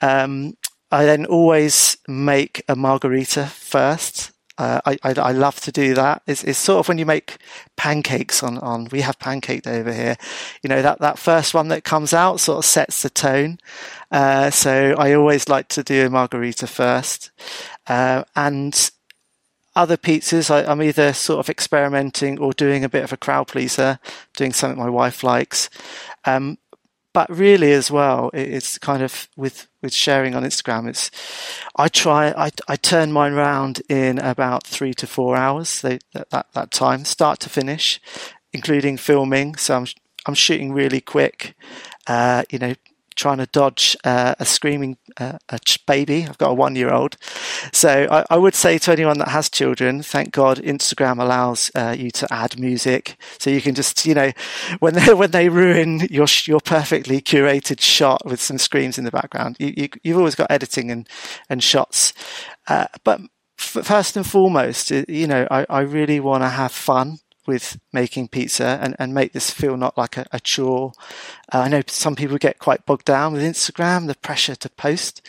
Um, 0.00 0.56
I 0.90 1.04
then 1.04 1.26
always 1.26 1.96
make 2.06 2.62
a 2.68 2.76
margarita 2.76 3.46
first. 3.46 4.30
Uh, 4.58 4.80
I, 4.84 4.98
I, 5.02 5.14
I 5.14 5.32
love 5.32 5.58
to 5.60 5.72
do 5.72 5.94
that. 5.94 6.22
It's, 6.26 6.44
it's 6.44 6.58
sort 6.58 6.80
of 6.80 6.88
when 6.88 6.98
you 6.98 7.06
make 7.06 7.38
pancakes 7.76 8.42
on, 8.42 8.58
on 8.58 8.88
we 8.92 9.00
have 9.00 9.18
pancake 9.18 9.62
day 9.62 9.80
over 9.80 9.92
here. 9.92 10.16
You 10.62 10.68
know 10.68 10.82
that 10.82 11.00
that 11.00 11.18
first 11.18 11.54
one 11.54 11.68
that 11.68 11.84
comes 11.84 12.12
out 12.12 12.38
sort 12.38 12.58
of 12.58 12.64
sets 12.66 13.02
the 13.02 13.08
tone. 13.10 13.58
Uh, 14.10 14.50
so 14.50 14.94
I 14.98 15.14
always 15.14 15.48
like 15.48 15.68
to 15.68 15.82
do 15.82 16.06
a 16.06 16.10
margarita 16.10 16.66
first, 16.66 17.30
uh, 17.86 18.24
and 18.36 18.90
other 19.74 19.96
pizzas, 19.96 20.50
I, 20.50 20.70
am 20.70 20.82
either 20.82 21.12
sort 21.12 21.40
of 21.40 21.48
experimenting 21.48 22.38
or 22.38 22.52
doing 22.52 22.84
a 22.84 22.88
bit 22.88 23.04
of 23.04 23.12
a 23.12 23.16
crowd 23.16 23.48
pleaser, 23.48 23.98
doing 24.34 24.52
something 24.52 24.78
my 24.78 24.90
wife 24.90 25.22
likes. 25.22 25.70
Um, 26.24 26.58
but 27.14 27.28
really, 27.30 27.72
as 27.72 27.90
well, 27.90 28.30
it's 28.32 28.78
kind 28.78 29.02
of 29.02 29.28
with 29.36 29.68
with 29.82 29.92
sharing 29.92 30.34
on 30.34 30.44
Instagram. 30.44 30.88
It's 30.88 31.10
I 31.76 31.88
try 31.88 32.28
I 32.30 32.50
I 32.68 32.76
turn 32.76 33.12
mine 33.12 33.34
around 33.34 33.82
in 33.88 34.18
about 34.18 34.66
three 34.66 34.94
to 34.94 35.06
four 35.06 35.36
hours. 35.36 35.82
They, 35.82 35.98
that, 36.14 36.30
that 36.30 36.46
that 36.54 36.70
time, 36.70 37.04
start 37.04 37.38
to 37.40 37.50
finish, 37.50 38.00
including 38.54 38.96
filming. 38.96 39.56
So 39.56 39.76
I'm 39.76 39.86
I'm 40.24 40.34
shooting 40.34 40.72
really 40.72 41.02
quick. 41.02 41.54
Uh, 42.06 42.44
you 42.50 42.58
know, 42.58 42.74
trying 43.14 43.38
to 43.38 43.46
dodge 43.46 43.96
uh, 44.04 44.34
a 44.38 44.44
screaming 44.44 44.96
uh, 45.18 45.38
a 45.48 45.58
baby. 45.86 46.26
I've 46.28 46.38
got 46.38 46.50
a 46.50 46.54
one 46.54 46.76
year 46.76 46.92
old. 46.92 47.16
So 47.72 48.06
I, 48.10 48.24
I, 48.30 48.36
would 48.36 48.54
say 48.54 48.78
to 48.78 48.92
anyone 48.92 49.18
that 49.18 49.28
has 49.28 49.48
children, 49.48 50.02
thank 50.02 50.32
God 50.32 50.58
Instagram 50.58 51.20
allows 51.20 51.70
uh, 51.74 51.94
you 51.98 52.10
to 52.12 52.32
add 52.32 52.58
music. 52.58 53.16
So 53.38 53.50
you 53.50 53.60
can 53.60 53.74
just, 53.74 54.04
you 54.06 54.14
know, 54.14 54.32
when 54.80 54.94
they, 54.94 55.14
when 55.14 55.30
they 55.30 55.48
ruin 55.48 56.00
your, 56.10 56.26
your 56.44 56.60
perfectly 56.60 57.20
curated 57.20 57.80
shot 57.80 58.24
with 58.24 58.40
some 58.40 58.58
screams 58.58 58.98
in 58.98 59.04
the 59.04 59.10
background, 59.10 59.56
you, 59.58 59.88
you, 60.02 60.12
have 60.12 60.18
always 60.18 60.34
got 60.34 60.50
editing 60.50 60.90
and, 60.90 61.08
and 61.48 61.62
shots. 61.62 62.12
Uh, 62.68 62.86
but 63.04 63.20
first 63.56 64.16
and 64.16 64.26
foremost, 64.26 64.90
you 64.90 65.26
know, 65.26 65.46
I, 65.50 65.66
I 65.68 65.80
really 65.80 66.20
want 66.20 66.42
to 66.42 66.48
have 66.48 66.72
fun 66.72 67.18
with 67.46 67.78
making 67.92 68.28
pizza 68.28 68.78
and, 68.82 68.96
and 68.98 69.14
make 69.14 69.32
this 69.32 69.50
feel 69.50 69.76
not 69.76 69.96
like 69.98 70.16
a, 70.16 70.26
a 70.32 70.40
chore. 70.40 70.92
Uh, 71.52 71.58
I 71.58 71.68
know 71.68 71.82
some 71.86 72.16
people 72.16 72.38
get 72.38 72.58
quite 72.58 72.86
bogged 72.86 73.04
down 73.04 73.32
with 73.32 73.42
Instagram, 73.42 74.06
the 74.06 74.14
pressure 74.14 74.54
to 74.56 74.68
post. 74.70 75.26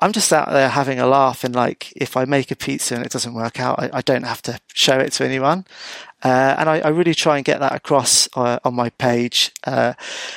I'm 0.00 0.12
just 0.12 0.32
out 0.32 0.50
there 0.50 0.68
having 0.68 0.98
a 0.98 1.06
laugh 1.06 1.44
and 1.44 1.54
like, 1.54 1.92
if 1.96 2.16
I 2.16 2.24
make 2.24 2.50
a 2.50 2.56
pizza 2.56 2.94
and 2.94 3.04
it 3.04 3.12
doesn't 3.12 3.34
work 3.34 3.60
out, 3.60 3.78
I, 3.78 3.90
I 3.94 4.00
don't 4.00 4.24
have 4.24 4.42
to 4.42 4.60
show 4.72 4.98
it 4.98 5.12
to 5.12 5.24
anyone. 5.24 5.64
Uh, 6.24 6.56
and 6.58 6.70
I, 6.70 6.80
I, 6.80 6.88
really 6.88 7.14
try 7.14 7.36
and 7.36 7.44
get 7.44 7.60
that 7.60 7.74
across 7.74 8.30
uh, 8.34 8.58
on 8.64 8.74
my 8.74 8.88
page. 8.88 9.52
Uh, 9.66 9.92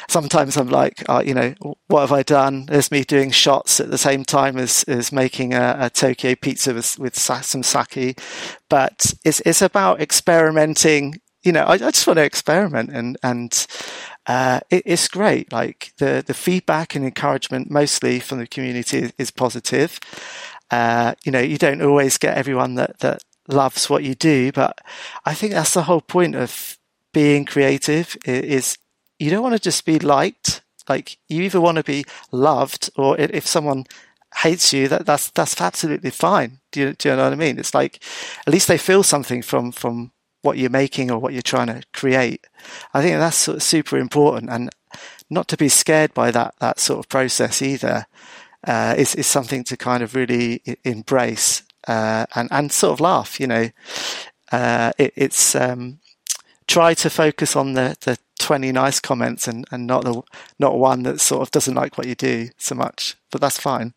sometimes 0.10 0.58
I'm 0.58 0.68
like, 0.68 1.02
uh, 1.10 1.24
you 1.26 1.34
know, 1.34 1.54
what 1.88 2.02
have 2.02 2.12
I 2.12 2.24
done? 2.24 2.66
There's 2.66 2.92
me 2.92 3.06
doing 3.06 3.32
shots 3.32 3.80
at 3.80 3.90
the 3.90 3.98
same 3.98 4.26
time 4.26 4.58
as, 4.58 4.84
as 4.84 5.14
making 5.14 5.54
a, 5.54 5.78
a 5.80 5.90
Tokyo 5.90 6.36
pizza 6.36 6.74
with, 6.74 7.00
with 7.00 7.18
some 7.18 7.64
sake. 7.64 8.20
But 8.70 9.14
it's, 9.24 9.40
it's 9.46 9.62
about 9.62 10.02
experimenting. 10.02 11.22
You 11.44 11.54
know, 11.54 11.64
I, 11.64 11.76
I 11.76 11.78
just 11.78 12.06
want 12.06 12.18
to 12.18 12.24
experiment 12.24 12.90
and, 12.92 13.18
and, 13.24 13.68
uh, 14.26 14.60
it, 14.70 14.84
it's 14.86 15.08
great. 15.08 15.54
Like 15.54 15.94
the, 16.00 16.22
the 16.26 16.34
feedback 16.34 16.96
and 16.96 17.06
encouragement 17.06 17.72
mostly 17.72 18.20
from 18.20 18.40
the 18.40 18.48
community 18.48 18.98
is, 18.98 19.14
is 19.18 19.32
positive. 19.32 20.02
Uh, 20.70 21.14
you 21.24 21.32
know, 21.32 21.40
you 21.40 21.58
don't 21.58 21.82
always 21.82 22.18
get 22.18 22.38
everyone 22.38 22.76
that, 22.76 23.00
that 23.00 23.24
loves 23.48 23.90
what 23.90 24.04
you 24.04 24.16
do. 24.16 24.52
But 24.52 24.80
I 25.26 25.34
think 25.34 25.54
that's 25.54 25.74
the 25.74 25.84
whole 25.84 26.02
point 26.02 26.36
of 26.36 26.78
being 27.14 27.46
creative 27.46 28.18
is 28.26 28.78
you 29.20 29.30
don't 29.30 29.44
want 29.44 29.56
to 29.56 29.62
just 29.62 29.86
be 29.86 30.00
liked. 30.00 30.62
Like 30.88 31.18
you 31.28 31.42
either 31.44 31.60
want 31.60 31.78
to 31.78 31.84
be 31.84 32.06
loved 32.32 32.90
or 32.96 33.20
if 33.20 33.46
someone 33.46 33.86
hates 34.36 34.72
you, 34.72 34.88
that, 34.88 35.06
that's, 35.06 35.32
that's 35.32 35.60
absolutely 35.60 36.12
fine. 36.12 36.60
Do 36.72 36.80
you, 36.80 36.94
do 36.94 37.10
you 37.10 37.16
know 37.16 37.24
what 37.24 37.34
I 37.34 37.36
mean? 37.36 37.60
It's 37.60 37.74
like, 37.74 38.04
at 38.46 38.54
least 38.54 38.68
they 38.68 38.78
feel 38.78 39.04
something 39.04 39.42
from, 39.42 39.72
from 39.72 40.12
what 40.44 40.58
you're 40.58 40.70
making 40.70 41.12
or 41.12 41.20
what 41.20 41.34
you're 41.34 41.42
trying 41.42 41.68
to 41.68 41.82
create. 41.94 42.46
I 42.94 43.02
think 43.02 43.18
that's 43.18 43.38
sort 43.38 43.58
of 43.58 43.64
super 43.64 43.98
important 43.98 44.50
and 44.50 44.70
not 45.30 45.48
to 45.50 45.58
be 45.58 45.70
scared 45.70 46.14
by 46.14 46.32
that, 46.32 46.56
that 46.60 46.80
sort 46.80 47.00
of 47.00 47.10
process 47.10 47.62
either. 47.62 48.06
Uh, 48.66 48.96
is, 48.98 49.16
is 49.16 49.28
something 49.28 49.64
to 49.64 49.78
kind 49.78 50.04
of 50.04 50.16
really 50.16 50.62
embrace 50.84 51.64
uh, 51.88 52.26
and 52.36 52.50
and 52.52 52.72
sort 52.72 52.94
of 52.94 53.00
laugh. 53.00 53.40
You 53.40 53.48
know, 53.48 53.70
uh, 54.52 54.92
it, 54.98 55.14
it's 55.16 55.56
um, 55.56 56.00
try 56.68 56.94
to 56.96 57.10
focus 57.10 57.56
on 57.56 57.74
the 57.74 57.98
the 58.02 58.18
twenty 58.40 58.72
nice 58.72 59.00
comments 59.00 59.48
and 59.48 59.66
and 59.72 59.88
not 59.88 60.04
the 60.04 60.22
not 60.60 60.78
one 60.78 61.04
that 61.04 61.20
sort 61.20 61.42
of 61.42 61.52
doesn't 61.52 61.76
like 61.76 61.98
what 61.98 62.08
you 62.08 62.16
do 62.16 62.50
so 62.58 62.76
much. 62.76 63.16
But 63.32 63.42
that's 63.42 63.60
fine. 63.60 63.94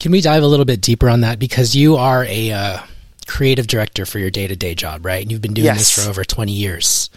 Can 0.00 0.12
we 0.12 0.20
dive 0.20 0.42
a 0.42 0.46
little 0.46 0.64
bit 0.64 0.80
deeper 0.80 1.08
on 1.08 1.22
that 1.22 1.38
because 1.38 1.74
you 1.74 1.96
are 1.96 2.24
a 2.24 2.52
uh, 2.52 2.78
creative 3.26 3.66
director 3.66 4.06
for 4.06 4.18
your 4.20 4.30
day 4.30 4.46
to 4.46 4.54
day 4.54 4.74
job, 4.74 5.04
right? 5.04 5.22
And 5.22 5.30
you've 5.30 5.42
been 5.42 5.54
doing 5.54 5.66
yes. 5.66 5.78
this 5.78 6.04
for 6.04 6.08
over 6.08 6.24
twenty 6.24 6.52
years. 6.52 7.10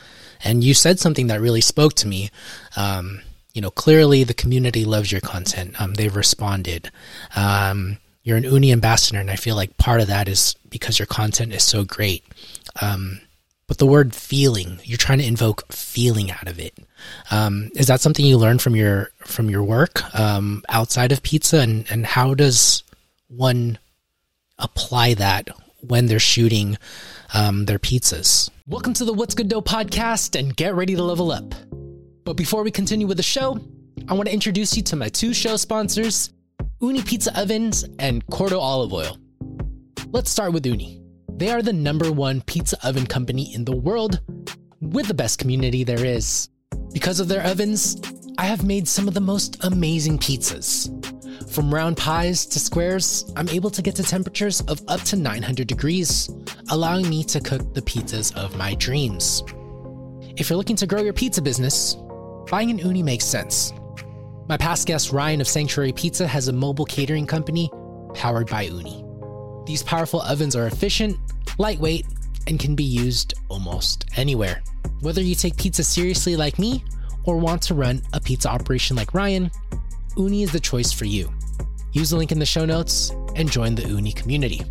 And 0.44 0.64
you 0.64 0.74
said 0.74 1.00
something 1.00 1.28
that 1.28 1.40
really 1.40 1.62
spoke 1.62 1.94
to 1.96 2.08
me. 2.08 2.32
Um, 2.76 3.22
you 3.54 3.62
know, 3.62 3.70
clearly 3.70 4.24
the 4.24 4.34
community 4.34 4.86
loves 4.86 5.12
your 5.12 5.22
content. 5.22 5.80
Um, 5.80 5.94
they've 5.94 6.16
responded. 6.16 6.90
Um, 7.36 7.98
you're 8.24 8.38
an 8.38 8.44
Ooni 8.44 8.72
ambassador, 8.72 9.20
and 9.20 9.32
I 9.32 9.36
feel 9.36 9.56
like 9.56 9.78
part 9.78 10.01
of 10.01 10.08
that 10.08 10.28
is 10.28 10.56
because 10.70 11.00
your 11.00 11.08
content 11.08 11.54
is 11.54 11.63
so 11.63 11.84
great. 11.84 12.24
Um, 12.82 13.22
but 13.68 13.78
the 13.78 13.86
word 13.86 14.13
feeling, 14.13 14.80
you're 14.84 14.98
trying 14.98 15.20
to 15.20 15.25
invoke 15.25 15.72
feeling 15.72 16.30
out 16.30 16.48
of 16.48 16.60
it. 16.60 16.78
Um, 17.32 17.72
is 17.74 17.88
that 17.88 18.01
something 18.01 18.25
you 18.25 18.38
learned 18.38 18.62
from 18.62 18.75
your 18.75 19.12
from 19.20 19.50
your 19.50 19.63
work 19.63 20.13
um, 20.13 20.63
outside 20.70 21.12
of 21.12 21.24
pizza, 21.24 21.60
and 21.60 21.86
and 21.90 22.06
how 22.06 22.34
does 22.34 22.84
one 23.28 23.80
apply 24.60 25.16
that 25.16 25.50
when 25.80 26.06
they're 26.06 26.20
shooting 26.20 26.78
um, 27.34 27.66
their 27.66 27.80
pizzas? 27.80 28.50
Welcome 28.68 28.94
to 28.96 29.06
the 29.06 29.13
What's 29.13 29.36
Good 29.36 29.48
Dough 29.48 29.62
podcast, 29.62 30.38
and 30.38 30.56
get 30.56 30.75
ready 30.75 30.96
to 30.96 31.04
level 31.04 31.32
up. 31.32 31.56
But 32.24 32.34
before 32.34 32.63
we 32.63 32.72
continue 32.72 33.08
with 33.08 33.18
the 33.18 33.24
show, 33.24 33.58
I 34.08 34.13
want 34.13 34.28
to 34.28 34.34
introduce 34.34 34.75
you 34.78 34.84
to 34.84 34.96
my 34.96 35.10
two 35.10 35.34
show 35.34 35.56
sponsors. 35.56 36.30
Ooni 36.82 37.06
Pizza 37.06 37.40
Ovens, 37.40 37.86
and 38.00 38.26
Corto 38.26 38.60
Olive 38.60 38.92
Oil. 38.92 39.18
Let's 40.08 40.32
start 40.32 40.52
with 40.52 40.64
Ooni. 40.66 41.00
They 41.38 41.52
are 41.52 41.62
the 41.62 41.72
number 41.72 42.12
one 42.12 42.42
pizza 42.42 42.76
oven 42.84 43.06
company 43.06 43.54
in 43.54 43.66
the 43.66 43.76
world 43.76 44.20
with 44.82 45.08
the 45.08 45.14
best 45.14 45.38
community 45.38 45.84
there 45.84 46.04
is. 46.04 46.50
Because 46.92 47.20
of 47.20 47.28
their 47.28 47.44
ovens, 47.44 48.02
I 48.40 48.46
have 48.46 48.66
made 48.66 48.88
some 48.88 49.08
of 49.08 49.14
the 49.14 49.22
most 49.22 49.64
amazing 49.64 50.18
pizzas. 50.18 50.90
From 51.54 51.72
round 51.72 51.98
pies 51.98 52.48
to 52.48 52.60
squares, 52.60 53.32
I'm 53.36 53.50
able 53.50 53.70
to 53.70 53.84
get 53.84 53.96
to 53.98 54.04
temperatures 54.04 54.62
of 54.62 54.82
up 54.88 55.02
to 55.02 55.16
900 55.16 55.68
degrees, 55.68 56.32
allowing 56.72 57.08
me 57.08 57.24
to 57.26 57.40
cook 57.40 57.76
the 57.76 57.84
pizzas 57.84 58.36
of 58.36 58.58
my 58.58 58.74
dreams. 58.74 59.44
If 60.36 60.50
you're 60.50 60.58
looking 60.58 60.78
to 60.78 60.88
grow 60.88 61.04
your 61.04 61.14
pizza 61.14 61.44
business, 61.44 61.96
buying 62.50 62.72
an 62.72 62.80
Ooni 62.80 63.04
makes 63.04 63.26
sense. 63.26 63.72
My 64.51 64.58
past 64.58 64.86
guest 64.86 65.13
Ryan 65.13 65.39
of 65.39 65.48
Sanctuary 65.48 65.93
Pizza 65.93 66.27
has 66.27 66.50
a 66.50 66.51
mobile 66.51 66.84
catering 66.84 67.25
company 67.25 67.72
powered 68.13 68.50
by 68.50 68.67
Ooni. 68.67 69.65
These 69.65 69.81
powerful 69.81 70.22
ovens 70.24 70.58
are 70.58 70.67
efficient, 70.67 71.17
lightweight, 71.58 72.05
and 72.48 72.60
can 72.60 72.75
be 72.75 72.84
used 72.84 73.34
almost 73.48 74.08
anywhere. 74.17 74.62
Whether 75.00 75.22
you 75.22 75.36
take 75.36 75.55
pizza 75.55 75.86
seriously 75.86 76.36
like 76.36 76.60
me 76.60 76.84
or 77.24 77.38
want 77.38 77.62
to 77.62 77.75
run 77.75 78.01
a 78.12 78.20
pizza 78.20 78.50
operation 78.50 78.98
like 78.98 79.13
Ryan, 79.13 79.50
Ooni 80.17 80.43
is 80.43 80.51
the 80.51 80.60
choice 80.60 80.91
for 80.91 81.05
you. 81.05 81.31
Use 81.93 82.10
the 82.10 82.17
link 82.17 82.34
in 82.34 82.39
the 82.39 82.46
show 82.46 82.65
notes 82.65 83.12
and 83.38 83.50
join 83.50 83.74
the 83.74 83.84
Ooni 83.84 84.13
community. 84.13 84.63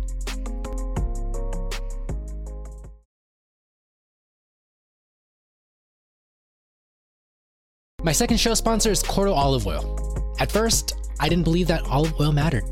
My 8.03 8.11
second 8.11 8.37
show 8.37 8.55
sponsor 8.55 8.89
is 8.89 9.03
Corto 9.03 9.31
Olive 9.35 9.67
Oil. 9.67 10.35
At 10.39 10.51
first, 10.51 10.95
I 11.19 11.29
didn't 11.29 11.43
believe 11.43 11.67
that 11.67 11.85
olive 11.85 12.19
oil 12.19 12.31
mattered. 12.31 12.63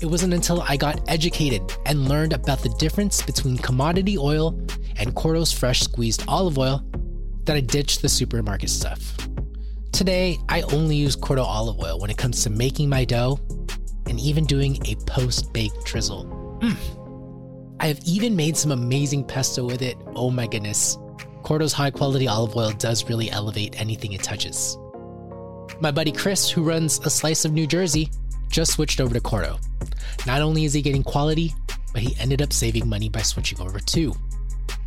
It 0.00 0.06
wasn't 0.06 0.34
until 0.34 0.60
I 0.62 0.76
got 0.76 1.08
educated 1.08 1.62
and 1.86 2.08
learned 2.08 2.32
about 2.32 2.64
the 2.64 2.70
difference 2.70 3.22
between 3.22 3.58
commodity 3.58 4.18
oil 4.18 4.58
and 4.96 5.14
Corto's 5.14 5.52
fresh 5.52 5.82
squeezed 5.82 6.24
olive 6.26 6.58
oil 6.58 6.82
that 7.44 7.54
I 7.54 7.60
ditched 7.60 8.02
the 8.02 8.08
supermarket 8.08 8.68
stuff. 8.68 9.16
Today, 9.92 10.36
I 10.48 10.62
only 10.62 10.96
use 10.96 11.14
Corto 11.14 11.44
olive 11.44 11.78
oil 11.78 12.00
when 12.00 12.10
it 12.10 12.18
comes 12.18 12.42
to 12.42 12.50
making 12.50 12.88
my 12.88 13.04
dough 13.04 13.38
and 14.06 14.18
even 14.18 14.46
doing 14.46 14.84
a 14.84 14.96
post 15.06 15.52
baked 15.52 15.84
drizzle. 15.84 16.58
Mm. 16.60 17.76
I 17.78 17.86
have 17.86 18.00
even 18.04 18.34
made 18.34 18.56
some 18.56 18.72
amazing 18.72 19.26
pesto 19.26 19.64
with 19.64 19.82
it. 19.82 19.96
Oh 20.16 20.32
my 20.32 20.48
goodness. 20.48 20.98
Corto's 21.46 21.72
high 21.72 21.92
quality 21.92 22.26
olive 22.26 22.56
oil 22.56 22.72
does 22.72 23.08
really 23.08 23.30
elevate 23.30 23.80
anything 23.80 24.12
it 24.12 24.22
touches. 24.24 24.76
My 25.80 25.92
buddy 25.92 26.10
Chris, 26.10 26.50
who 26.50 26.64
runs 26.64 26.98
a 27.06 27.08
slice 27.08 27.44
of 27.44 27.52
New 27.52 27.68
Jersey, 27.68 28.10
just 28.48 28.72
switched 28.72 29.00
over 29.00 29.14
to 29.14 29.20
Corto. 29.20 29.56
Not 30.26 30.42
only 30.42 30.64
is 30.64 30.72
he 30.72 30.82
getting 30.82 31.04
quality, 31.04 31.54
but 31.92 32.02
he 32.02 32.16
ended 32.18 32.42
up 32.42 32.52
saving 32.52 32.88
money 32.88 33.08
by 33.08 33.22
switching 33.22 33.60
over 33.60 33.78
too. 33.78 34.12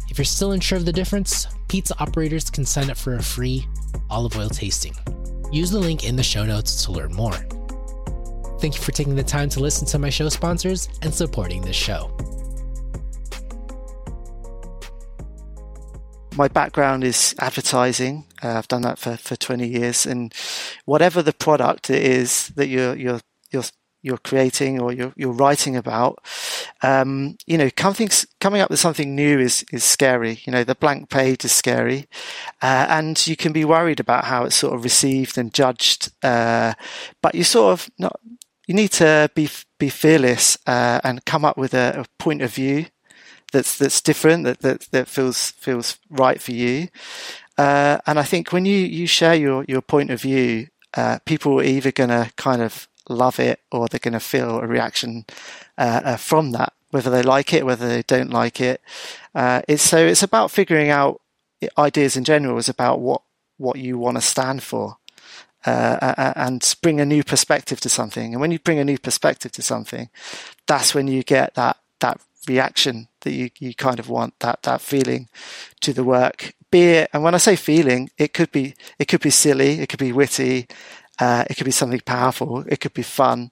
If 0.10 0.18
you're 0.18 0.26
still 0.26 0.52
unsure 0.52 0.78
of 0.78 0.84
the 0.84 0.92
difference, 0.92 1.48
pizza 1.70 1.96
operators 1.98 2.50
can 2.50 2.66
sign 2.66 2.90
up 2.90 2.98
for 2.98 3.16
a 3.16 3.24
free 3.24 3.66
olive 4.10 4.36
oil 4.36 4.50
tasting. 4.50 4.96
Use 5.54 5.72
the 5.72 5.80
link 5.80 6.04
in 6.04 6.18
the 6.18 6.24
show 6.24 6.44
notes 6.44 6.84
to 6.84 6.92
learn 6.92 7.14
more. 7.14 7.38
Thank 8.60 8.76
you 8.76 8.82
for 8.82 8.92
taking 8.92 9.16
the 9.16 9.24
time 9.24 9.48
to 9.52 9.62
listen 9.62 9.88
to 9.88 9.98
my 9.98 10.10
show 10.10 10.28
sponsors 10.28 10.90
and 11.04 11.14
supporting 11.14 11.62
this 11.62 11.78
show. 11.78 12.12
My 16.40 16.48
background 16.48 17.04
is 17.04 17.36
advertising. 17.40 18.24
Uh, 18.42 18.54
I've 18.54 18.70
done 18.70 18.84
that 18.84 18.98
for, 18.98 19.18
for 19.18 19.36
20 19.36 19.68
years, 19.68 20.06
and 20.06 20.34
whatever 20.86 21.22
the 21.22 21.34
product 21.34 21.90
is 21.90 22.48
that 22.56 22.70
you're 22.70 22.96
you're 22.96 23.20
you're 23.52 23.66
you're 24.02 24.18
creating 24.20 24.80
or 24.80 24.94
you're 24.94 25.12
you're 25.18 25.34
writing 25.34 25.76
about, 25.76 26.24
um, 26.82 27.36
you 27.46 27.58
know, 27.58 27.70
coming 27.76 28.10
coming 28.40 28.62
up 28.62 28.70
with 28.70 28.80
something 28.80 29.14
new 29.14 29.38
is 29.38 29.66
is 29.74 29.84
scary. 29.84 30.40
You 30.46 30.54
know, 30.54 30.64
the 30.64 30.76
blank 30.76 31.10
page 31.10 31.44
is 31.44 31.52
scary, 31.52 32.08
uh, 32.62 32.86
and 32.88 33.28
you 33.28 33.36
can 33.36 33.52
be 33.52 33.66
worried 33.66 34.00
about 34.00 34.24
how 34.24 34.46
it's 34.46 34.56
sort 34.56 34.74
of 34.76 34.86
received 34.86 35.38
and 35.38 35.54
judged. 35.54 36.10
Uh, 36.24 36.74
but 37.22 37.36
you 37.36 37.44
sort 37.44 37.74
of 37.74 37.90
not. 38.00 38.18
You 38.66 38.76
need 38.76 38.92
to 38.94 39.30
be 39.36 39.50
be 39.78 39.90
fearless 39.90 40.58
uh, 40.68 41.02
and 41.04 41.26
come 41.26 41.44
up 41.44 41.58
with 41.58 41.74
a, 41.74 42.06
a 42.06 42.24
point 42.24 42.42
of 42.42 42.54
view 42.54 42.86
that's 43.52 43.78
that's 43.78 44.02
different 44.02 44.44
that 44.46 44.60
that, 44.60 44.82
that 44.92 45.08
feels 45.08 45.52
feels 45.52 45.98
right 46.10 46.42
for 46.42 46.52
you. 46.52 46.90
Uh, 47.58 48.00
and 48.06 48.18
I 48.20 48.24
think 48.24 48.54
when 48.54 48.66
you 48.66 48.78
you 48.78 49.08
share 49.08 49.36
your 49.36 49.66
your 49.68 49.82
point 49.82 50.12
of 50.12 50.22
view, 50.22 50.68
uh, 50.94 51.20
people 51.26 51.60
are 51.60 51.64
either 51.64 51.92
going 51.92 52.10
to 52.10 52.32
kind 52.36 52.62
of 52.62 52.88
love 53.10 53.40
it 53.40 53.60
or 53.72 53.88
they're 53.88 54.00
going 54.00 54.14
to 54.14 54.20
feel 54.20 54.60
a 54.60 54.68
reaction 54.68 55.26
uh, 55.78 56.02
uh, 56.04 56.18
from 56.18 56.52
that, 56.52 56.74
whether 56.92 57.10
they 57.10 57.24
like 57.24 57.54
it, 57.54 57.66
whether 57.66 57.88
they 57.88 58.04
don't 58.04 58.32
like 58.32 58.62
it. 58.62 58.82
Uh, 59.36 59.62
it's 59.68 59.84
so 59.84 59.98
it's 59.98 60.24
about 60.24 60.52
figuring 60.52 60.90
out 60.90 61.22
ideas 61.78 62.16
in 62.16 62.24
general. 62.24 62.58
Is 62.58 62.70
about 62.70 63.00
what 63.00 63.22
what 63.58 63.78
you 63.78 63.98
want 63.98 64.18
to 64.18 64.22
stand 64.22 64.64
for. 64.64 64.98
Uh, 65.66 66.34
and 66.38 66.76
bring 66.82 67.02
a 67.02 67.06
new 67.06 67.22
perspective 67.22 67.82
to 67.82 67.90
something. 67.90 68.34
And 68.34 68.40
when 68.40 68.50
you 68.50 68.60
bring 68.60 68.80
a 68.80 68.86
new 68.86 68.98
perspective 68.98 69.52
to 69.52 69.62
something, 69.62 70.10
that's 70.68 70.96
when 70.96 71.10
you 71.10 71.22
get 71.22 71.56
that 71.56 71.76
that 72.00 72.22
reaction 72.48 73.08
that 73.22 73.32
you, 73.32 73.50
you 73.60 73.74
kind 73.76 74.00
of 74.00 74.10
want 74.10 74.40
that 74.40 74.64
that 74.64 74.82
feeling 74.82 75.28
to 75.82 75.94
the 75.94 76.04
work 76.04 76.54
be 76.72 76.84
it, 76.84 77.10
and 77.14 77.24
when 77.24 77.34
I 77.34 77.38
say 77.38 77.56
feeling, 77.56 78.10
it 78.18 78.34
could 78.34 78.52
be 78.52 78.76
it 78.98 79.08
could 79.08 79.22
be 79.22 79.30
silly, 79.30 79.80
it 79.80 79.90
could 79.90 80.00
be 80.00 80.12
witty, 80.12 80.68
uh, 81.20 81.46
it 81.50 81.56
could 81.56 81.66
be 81.66 81.72
something 81.72 82.02
powerful, 82.02 82.64
it 82.68 82.80
could 82.80 82.94
be 82.94 83.02
fun, 83.02 83.52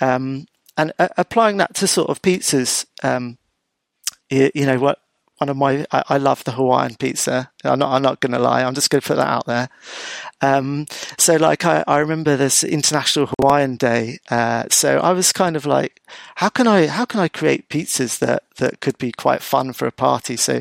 um, 0.00 0.46
and 0.76 0.92
uh, 0.98 1.08
applying 1.16 1.58
that 1.58 1.74
to 1.76 1.86
sort 1.86 2.10
of 2.10 2.22
pizzas. 2.22 2.86
Um, 3.02 3.38
you, 4.30 4.50
you 4.54 4.66
know 4.66 4.78
what 4.78 4.98
one 5.42 5.48
of 5.48 5.56
my 5.56 5.84
I, 5.90 6.02
I, 6.08 6.18
love 6.18 6.44
the 6.44 6.52
Hawaiian 6.52 6.94
pizza. 6.94 7.50
I'm 7.64 7.80
not 7.80 7.92
I'm 7.92 8.02
not 8.02 8.20
gonna 8.20 8.38
lie. 8.38 8.62
I'm 8.62 8.74
just 8.74 8.90
gonna 8.90 9.02
put 9.02 9.16
that 9.16 9.26
out 9.26 9.46
there. 9.46 9.68
Um, 10.40 10.86
so 11.18 11.34
like 11.36 11.64
I, 11.64 11.82
I 11.88 11.98
remember 11.98 12.36
this 12.36 12.62
International 12.62 13.28
Hawaiian 13.38 13.76
Day. 13.76 14.20
Uh, 14.30 14.64
so 14.70 14.98
I 14.98 15.12
was 15.12 15.32
kind 15.32 15.56
of 15.56 15.66
like, 15.66 16.00
how 16.36 16.48
can 16.48 16.68
I 16.68 16.86
how 16.86 17.04
can 17.06 17.18
I 17.18 17.26
create 17.26 17.68
pizzas 17.68 18.20
that 18.20 18.44
that 18.58 18.80
could 18.80 18.98
be 18.98 19.10
quite 19.10 19.42
fun 19.42 19.72
for 19.72 19.86
a 19.86 19.92
party? 19.92 20.36
So 20.36 20.60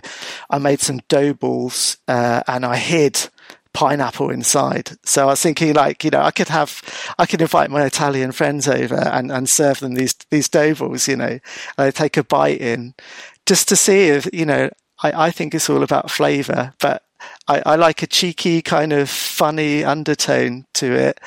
I 0.50 0.58
made 0.58 0.80
some 0.80 1.02
dough 1.08 1.34
balls 1.34 1.98
uh, 2.08 2.42
and 2.48 2.66
I 2.66 2.78
hid 2.78 3.30
pineapple 3.74 4.30
inside. 4.30 4.98
So 5.06 5.24
I 5.24 5.26
was 5.28 5.42
thinking 5.42 5.74
like, 5.74 6.04
you 6.04 6.10
know, 6.10 6.22
I 6.22 6.32
could 6.32 6.50
have, 6.50 6.82
I 7.18 7.26
could 7.26 7.42
invite 7.42 7.72
my 7.72 7.86
Italian 7.86 8.34
friends 8.34 8.68
over 8.68 8.96
and, 8.96 9.32
and 9.32 9.48
serve 9.48 9.80
them 9.80 9.94
these, 9.94 10.14
these 10.30 10.50
dough 10.50 10.76
balls, 10.76 11.08
you 11.08 11.16
know, 11.16 11.26
and 11.26 11.42
they 11.78 11.92
take 11.92 12.18
a 12.18 12.24
bite 12.24 12.60
in 12.60 12.96
just 13.46 13.68
to 13.70 13.76
see 13.76 14.08
if, 14.08 14.28
you 14.34 14.46
know, 14.46 14.70
I, 15.04 15.28
I 15.28 15.32
think 15.32 15.54
it's 15.54 15.70
all 15.70 15.84
about 15.84 16.12
flavor, 16.12 16.74
but 16.80 17.04
I, 17.48 17.62
I, 17.66 17.76
like 17.76 18.02
a 18.02 18.08
cheeky 18.08 18.62
kind 18.62 18.94
of 18.94 19.10
funny 19.10 19.84
undertone 19.84 20.66
to 20.76 20.94
it, 20.94 21.20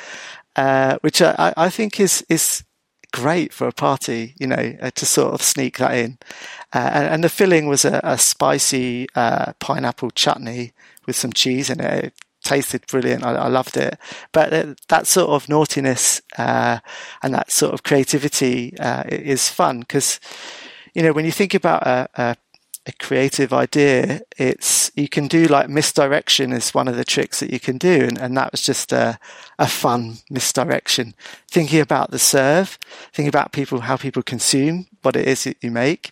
uh, 0.55 0.97
which 1.01 1.21
I, 1.21 1.53
I, 1.55 1.69
think 1.69 1.99
is, 1.99 2.25
is 2.29 2.63
great 3.11 3.53
for 3.53 3.67
a 3.67 3.71
party, 3.71 4.35
you 4.39 4.47
know, 4.47 4.75
uh, 4.81 4.91
to 4.91 5.05
sort 5.05 5.33
of 5.33 5.41
sneak 5.41 5.77
that 5.77 5.93
in. 5.93 6.17
Uh, 6.73 6.89
and, 6.93 7.07
and, 7.07 7.23
the 7.23 7.29
filling 7.29 7.67
was 7.67 7.85
a, 7.85 7.99
a 8.03 8.17
spicy 8.17 9.07
uh, 9.15 9.53
pineapple 9.59 10.11
chutney 10.11 10.73
with 11.05 11.15
some 11.15 11.31
cheese 11.31 11.69
in 11.69 11.79
it. 11.79 12.05
It 12.05 12.13
tasted 12.43 12.85
brilliant. 12.87 13.25
I, 13.25 13.35
I 13.35 13.47
loved 13.47 13.77
it. 13.77 13.97
But 14.31 14.53
uh, 14.53 14.75
that 14.89 15.07
sort 15.07 15.29
of 15.29 15.49
naughtiness 15.49 16.21
uh, 16.37 16.79
and 17.23 17.33
that 17.33 17.51
sort 17.51 17.73
of 17.73 17.83
creativity 17.83 18.73
is 19.09 19.49
fun 19.49 19.79
because 19.79 20.19
you 20.95 21.03
know, 21.03 21.11
when 21.11 21.25
you 21.25 21.31
think 21.31 21.53
about 21.53 21.85
a, 21.85 22.09
a, 22.15 22.35
a, 22.87 22.91
creative 22.93 23.51
idea, 23.51 24.21
it's 24.37 24.89
you 24.95 25.09
can 25.09 25.27
do 25.27 25.45
like 25.45 25.69
misdirection 25.69 26.53
is 26.53 26.73
one 26.73 26.87
of 26.87 26.95
the 26.95 27.03
tricks 27.03 27.41
that 27.41 27.51
you 27.51 27.59
can 27.59 27.77
do, 27.77 28.05
and, 28.05 28.17
and 28.17 28.35
that 28.37 28.51
was 28.51 28.61
just 28.61 28.93
a, 28.93 29.19
a 29.59 29.67
fun 29.67 30.19
misdirection. 30.29 31.13
Thinking 31.51 31.81
about 31.81 32.11
the 32.11 32.19
serve, 32.19 32.79
thinking 33.11 33.27
about 33.27 33.51
people, 33.51 33.81
how 33.81 33.97
people 33.97 34.23
consume 34.23 34.87
what 35.01 35.17
it 35.17 35.27
is 35.27 35.43
that 35.43 35.57
you 35.61 35.69
make, 35.69 36.11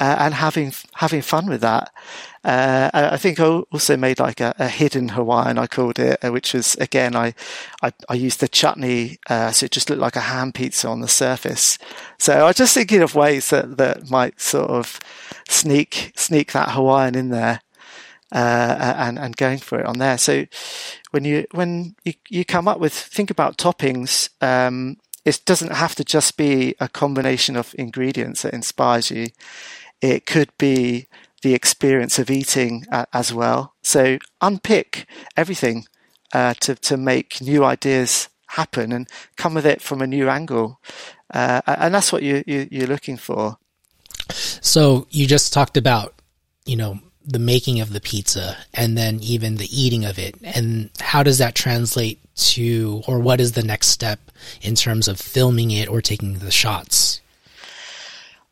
uh, 0.00 0.16
and 0.20 0.34
having 0.34 0.72
having 0.94 1.22
fun 1.22 1.46
with 1.48 1.60
that. 1.62 1.92
Uh, 2.42 2.90
I 2.94 3.18
think 3.18 3.38
I 3.38 3.44
also 3.44 3.98
made 3.98 4.18
like 4.18 4.40
a, 4.40 4.54
a, 4.58 4.66
hidden 4.66 5.10
Hawaiian, 5.10 5.58
I 5.58 5.66
called 5.66 5.98
it, 5.98 6.24
uh, 6.24 6.32
which 6.32 6.54
was 6.54 6.74
again 6.76 7.14
I 7.14 7.34
I, 7.82 7.92
I 8.08 8.14
used 8.14 8.40
the 8.40 8.48
chutney, 8.48 9.18
uh, 9.28 9.50
so 9.50 9.66
it 9.66 9.72
just 9.72 9.90
looked 9.90 10.00
like 10.00 10.16
a 10.16 10.20
ham 10.20 10.50
pizza 10.50 10.88
on 10.88 11.00
the 11.00 11.08
surface. 11.08 11.76
So 12.18 12.32
I 12.32 12.46
was 12.46 12.56
just 12.56 12.72
thinking 12.72 13.02
of 13.02 13.14
ways 13.14 13.50
that 13.50 13.76
that 13.76 14.08
might 14.08 14.40
sort 14.40 14.70
of 14.70 14.98
sneak 15.50 16.12
sneak 16.16 16.52
that 16.52 16.70
Hawaiian 16.70 17.14
in 17.14 17.28
there. 17.28 17.60
Uh, 18.32 18.94
and 18.96 19.18
and 19.18 19.36
going 19.36 19.58
for 19.58 19.80
it 19.80 19.86
on 19.86 19.98
there. 19.98 20.16
So 20.16 20.46
when 21.10 21.24
you 21.24 21.46
when 21.50 21.96
you, 22.04 22.12
you 22.28 22.44
come 22.44 22.68
up 22.68 22.78
with 22.78 22.92
think 22.92 23.28
about 23.28 23.58
toppings, 23.58 24.28
um, 24.40 24.98
it 25.24 25.42
doesn't 25.44 25.72
have 25.72 25.96
to 25.96 26.04
just 26.04 26.36
be 26.36 26.76
a 26.78 26.88
combination 26.88 27.56
of 27.56 27.74
ingredients 27.76 28.42
that 28.42 28.54
inspires 28.54 29.10
you. 29.10 29.30
It 30.00 30.26
could 30.26 30.56
be 30.58 31.08
the 31.42 31.54
experience 31.54 32.18
of 32.18 32.30
eating 32.30 32.86
uh, 32.92 33.06
as 33.12 33.32
well. 33.32 33.74
So 33.82 34.18
unpick 34.40 35.06
everything 35.36 35.86
uh, 36.32 36.54
to 36.60 36.74
to 36.74 36.96
make 36.96 37.40
new 37.40 37.64
ideas 37.64 38.28
happen 38.48 38.92
and 38.92 39.08
come 39.36 39.54
with 39.54 39.66
it 39.66 39.80
from 39.80 40.02
a 40.02 40.06
new 40.06 40.28
angle, 40.28 40.80
uh, 41.32 41.62
and 41.66 41.94
that's 41.94 42.12
what 42.12 42.22
you, 42.22 42.42
you 42.46 42.68
you're 42.70 42.86
looking 42.86 43.16
for. 43.16 43.58
So 44.60 45.06
you 45.10 45.26
just 45.26 45.52
talked 45.52 45.76
about 45.76 46.14
you 46.66 46.76
know 46.76 47.00
the 47.26 47.38
making 47.38 47.80
of 47.80 47.92
the 47.92 48.00
pizza 48.00 48.56
and 48.74 48.96
then 48.96 49.20
even 49.22 49.56
the 49.56 49.68
eating 49.70 50.04
of 50.04 50.18
it 50.18 50.34
and 50.42 50.90
how 51.00 51.22
does 51.22 51.38
that 51.38 51.54
translate 51.54 52.18
to 52.34 53.02
or 53.06 53.20
what 53.20 53.40
is 53.40 53.52
the 53.52 53.62
next 53.62 53.88
step 53.88 54.18
in 54.62 54.74
terms 54.74 55.06
of 55.06 55.20
filming 55.20 55.70
it 55.70 55.88
or 55.88 56.00
taking 56.00 56.38
the 56.38 56.50
shots 56.50 57.20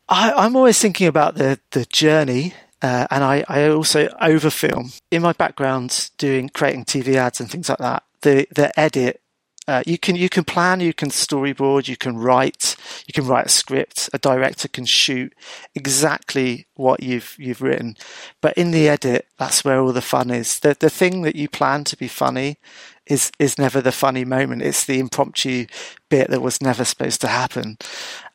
I, 0.09 0.45
am 0.47 0.55
always 0.55 0.79
thinking 0.79 1.07
about 1.07 1.37
the 1.37 1.59
the 1.71 1.87
journey 1.87 2.55
uh, 2.83 3.07
and 3.11 3.25
I, 3.25 3.45
I 3.49 3.69
also 3.69 4.09
overfilm 4.23 5.01
in 5.11 5.23
my 5.23 5.33
background 5.33 6.11
doing 6.19 6.49
creating 6.49 6.85
TV 6.85 7.17
ads 7.17 7.41
and 7.41 7.51
things 7.51 7.69
like 7.69 7.79
that. 7.79 8.05
The 8.23 8.47
the 8.55 8.79
edit 8.79 9.21
uh, 9.69 9.83
you 9.87 9.99
can 9.99 10.17
you 10.17 10.31
can 10.31 10.45
plan, 10.45 10.81
you 10.81 10.95
can 10.95 11.11
storyboard, 11.11 11.89
you 11.89 11.97
can 11.97 12.17
write, 12.17 12.75
you 13.07 13.13
can 13.13 13.27
write 13.27 13.47
a 13.47 13.51
script. 13.51 14.09
A 14.15 14.19
director 14.19 14.67
can 14.67 14.87
shoot 14.87 15.35
exactly 15.75 16.67
what 16.75 17.03
you've 17.03 17.37
you've 17.39 17.61
written, 17.61 17.95
but 18.41 18.57
in 18.57 18.71
the 18.71 18.89
edit, 18.89 19.27
that's 19.39 19.67
where 19.67 19.79
all 19.79 19.93
the 19.93 20.01
fun 20.01 20.31
is. 20.31 20.61
The 20.61 20.75
the 20.81 20.89
thing 20.89 21.21
that 21.23 21.37
you 21.37 21.51
plan 21.51 21.85
to 21.85 21.99
be 21.99 22.09
funny 22.09 22.57
is 23.05 23.31
is 23.39 23.59
never 23.59 23.83
the 23.83 23.93
funny 23.93 24.25
moment. 24.25 24.63
It's 24.63 24.87
the 24.87 24.99
impromptu 24.99 25.67
bit 26.09 26.31
that 26.31 26.41
was 26.41 26.63
never 26.63 26.87
supposed 26.87 27.21
to 27.21 27.29
happen, 27.29 27.77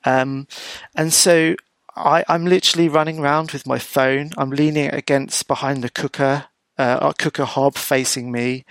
um, 0.06 0.48
and 0.96 1.12
so 1.12 1.56
I, 1.96 2.24
I'm 2.28 2.46
literally 2.46 2.90
running 2.90 3.20
around 3.20 3.52
with 3.52 3.68
my 3.68 3.80
phone. 3.80 4.32
I'm 4.38 4.50
leaning 4.50 4.90
against 4.90 5.48
behind 5.48 5.84
the 5.84 5.90
cooker, 5.90 6.46
uh, 6.78 7.14
cooker 7.14 7.46
hob 7.46 7.76
facing 7.76 8.32
me. 8.32 8.66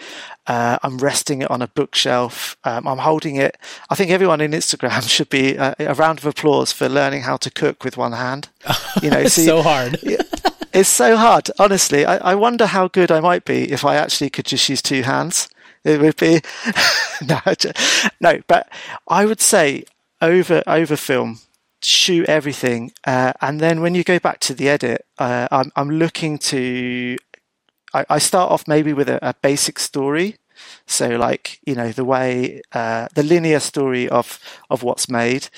Uh, 0.47 0.79
I'm 0.83 0.99
resting 0.99 1.43
it 1.43 1.51
on 1.51 1.63
a 1.63 1.69
bookshelf. 1.69 2.57
Um, 2.65 2.87
I'm 2.87 2.99
holding 2.99 3.37
it. 3.37 3.57
I 3.91 3.95
think 3.95 4.11
everyone 4.11 4.41
in 4.41 4.53
Instagram 4.53 5.09
should 5.09 5.29
be 5.29 5.57
uh, 5.57 5.75
a 5.79 5.95
round 5.95 6.19
of 6.19 6.27
applause 6.27 6.73
for 6.73 6.89
learning 6.89 7.23
how 7.23 7.37
to 7.39 7.51
cook 7.51 7.85
with 7.85 7.97
one 7.97 8.13
hand. 8.13 8.49
You 9.03 9.11
know, 9.11 9.19
it's 9.21 9.35
so 9.35 9.63
hard. 9.63 9.99
it's 10.73 10.89
so 10.89 11.17
hard. 11.17 11.51
Honestly, 11.59 12.05
I, 12.05 12.33
I 12.33 12.35
wonder 12.35 12.67
how 12.67 12.89
good 12.89 13.13
I 13.13 13.21
might 13.21 13.45
be 13.45 13.71
if 13.71 13.85
I 13.85 13.97
actually 13.97 14.31
could 14.31 14.47
just 14.47 14.69
use 14.69 14.83
two 14.83 15.03
hands. 15.03 15.49
It 15.85 16.01
would 16.01 16.17
be 16.17 16.41
no, 17.27 17.41
no, 18.21 18.41
but 18.47 18.69
I 19.09 19.27
would 19.27 19.41
say 19.41 19.85
over 20.21 20.63
over 20.67 20.97
film 20.97 21.41
shoot 21.85 22.29
everything, 22.29 22.93
uh, 23.07 23.33
and 23.41 23.61
then 23.61 23.81
when 23.81 23.95
you 23.95 24.05
go 24.05 24.19
back 24.19 24.41
to 24.41 24.55
the 24.55 24.69
edit, 24.69 25.05
uh, 25.19 25.49
I'm, 25.51 25.73
I'm 25.77 25.91
looking 25.91 26.39
to. 26.39 27.17
I, 27.95 28.07
I, 28.09 28.19
start 28.19 28.51
off 28.51 28.67
maybe 28.67 28.93
with 28.93 29.09
a, 29.09 29.19
a, 29.27 29.35
basic 29.43 29.79
story, 29.79 30.37
so 30.87 31.11
like 31.11 31.61
you 31.67 31.75
know 31.75 31.91
the 31.93 32.05
way 32.05 32.63
uh, 32.73 33.09
the 33.15 33.23
linear 33.23 33.61
story 33.61 34.09
of 34.09 34.39
of 34.71 34.83
what's 34.83 35.09
made, 35.09 35.49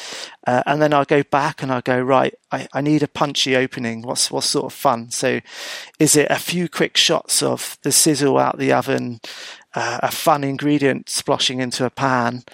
uh, 0.47 0.63
and 0.67 0.81
then 0.83 0.93
I'll 0.93 1.05
go 1.05 1.23
back 1.23 1.63
and 1.63 1.71
I'll 1.71 1.81
go 1.81 2.01
right. 2.01 2.35
I, 2.51 2.67
I 2.73 2.81
need 2.81 3.03
a 3.03 3.09
punchy 3.09 3.57
opening. 3.57 4.03
What's 4.03 4.31
what's 4.31 4.47
sort 4.47 4.67
of 4.67 4.73
fun? 4.73 5.11
So, 5.11 5.41
is 5.99 6.17
it 6.17 6.31
a 6.31 6.39
few 6.39 6.69
quick 6.69 6.97
shots 6.97 7.43
of 7.43 7.79
the 7.83 7.93
sizzle 7.93 8.39
out 8.39 8.59
the 8.59 8.73
oven? 8.73 9.21
Uh, 9.77 9.99
a 10.05 10.13
fun 10.13 10.45
ingredient 10.45 11.09
splashing 11.09 11.61
into 11.61 11.85
a 11.85 11.91
pan, 11.91 12.45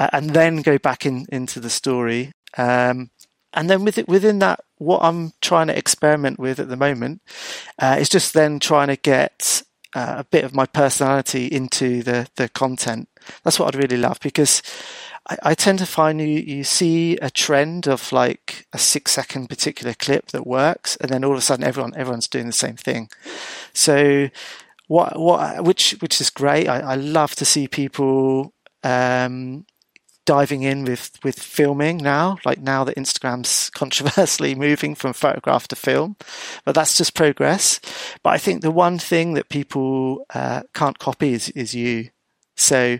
uh, 0.00 0.08
and 0.12 0.30
then 0.30 0.62
go 0.62 0.78
back 0.78 1.06
in, 1.06 1.24
into 1.30 1.60
the 1.60 1.70
story. 1.70 2.32
Um, 2.56 3.10
and 3.52 3.70
then 3.70 3.84
with 3.84 3.98
it, 3.98 4.08
within 4.08 4.38
that, 4.40 4.60
what 4.78 5.02
I'm 5.02 5.32
trying 5.40 5.68
to 5.68 5.76
experiment 5.76 6.38
with 6.38 6.60
at 6.60 6.68
the 6.68 6.76
moment 6.76 7.22
uh, 7.78 7.96
is 7.98 8.08
just 8.08 8.34
then 8.34 8.60
trying 8.60 8.88
to 8.88 8.96
get 8.96 9.62
uh, 9.94 10.16
a 10.18 10.24
bit 10.24 10.44
of 10.44 10.54
my 10.54 10.66
personality 10.66 11.46
into 11.46 12.02
the 12.02 12.28
the 12.36 12.48
content. 12.50 13.08
That's 13.42 13.58
what 13.58 13.74
I'd 13.74 13.82
really 13.82 13.96
love 13.96 14.20
because 14.20 14.62
I, 15.28 15.36
I, 15.42 15.54
tend 15.54 15.78
to 15.78 15.86
find 15.86 16.20
you 16.20 16.26
you 16.26 16.64
see 16.64 17.16
a 17.16 17.30
trend 17.30 17.88
of 17.88 18.12
like 18.12 18.66
a 18.74 18.78
six 18.78 19.12
second 19.12 19.48
particular 19.48 19.94
clip 19.94 20.28
that 20.28 20.46
works, 20.46 20.96
and 20.96 21.10
then 21.10 21.24
all 21.24 21.32
of 21.32 21.38
a 21.38 21.42
sudden 21.42 21.64
everyone 21.64 21.94
everyone's 21.96 22.28
doing 22.28 22.46
the 22.46 22.52
same 22.52 22.76
thing. 22.76 23.08
So 23.72 24.28
what 24.86 25.18
what 25.18 25.64
which 25.64 25.92
which 26.00 26.20
is 26.20 26.28
great. 26.28 26.68
I, 26.68 26.80
I 26.80 26.94
love 26.96 27.34
to 27.36 27.46
see 27.46 27.66
people 27.66 28.52
um, 28.84 29.64
diving 30.26 30.62
in 30.62 30.84
with 30.84 31.18
with 31.24 31.38
filming 31.40 31.96
now 31.96 32.36
like 32.44 32.58
now 32.58 32.84
that 32.84 32.96
instagram's 32.96 33.70
controversially 33.74 34.54
moving 34.54 34.94
from 34.94 35.12
photograph 35.12 35.66
to 35.68 35.76
film. 35.76 36.16
But 36.64 36.74
that's 36.74 36.98
just 36.98 37.14
progress. 37.14 37.80
But 38.22 38.30
i 38.30 38.38
think 38.38 38.60
the 38.60 38.70
one 38.70 38.98
thing 38.98 39.34
that 39.34 39.48
people 39.48 40.26
uh, 40.34 40.62
can't 40.74 40.98
copy 40.98 41.32
is, 41.32 41.48
is 41.50 41.74
you. 41.74 42.10
So 42.56 42.98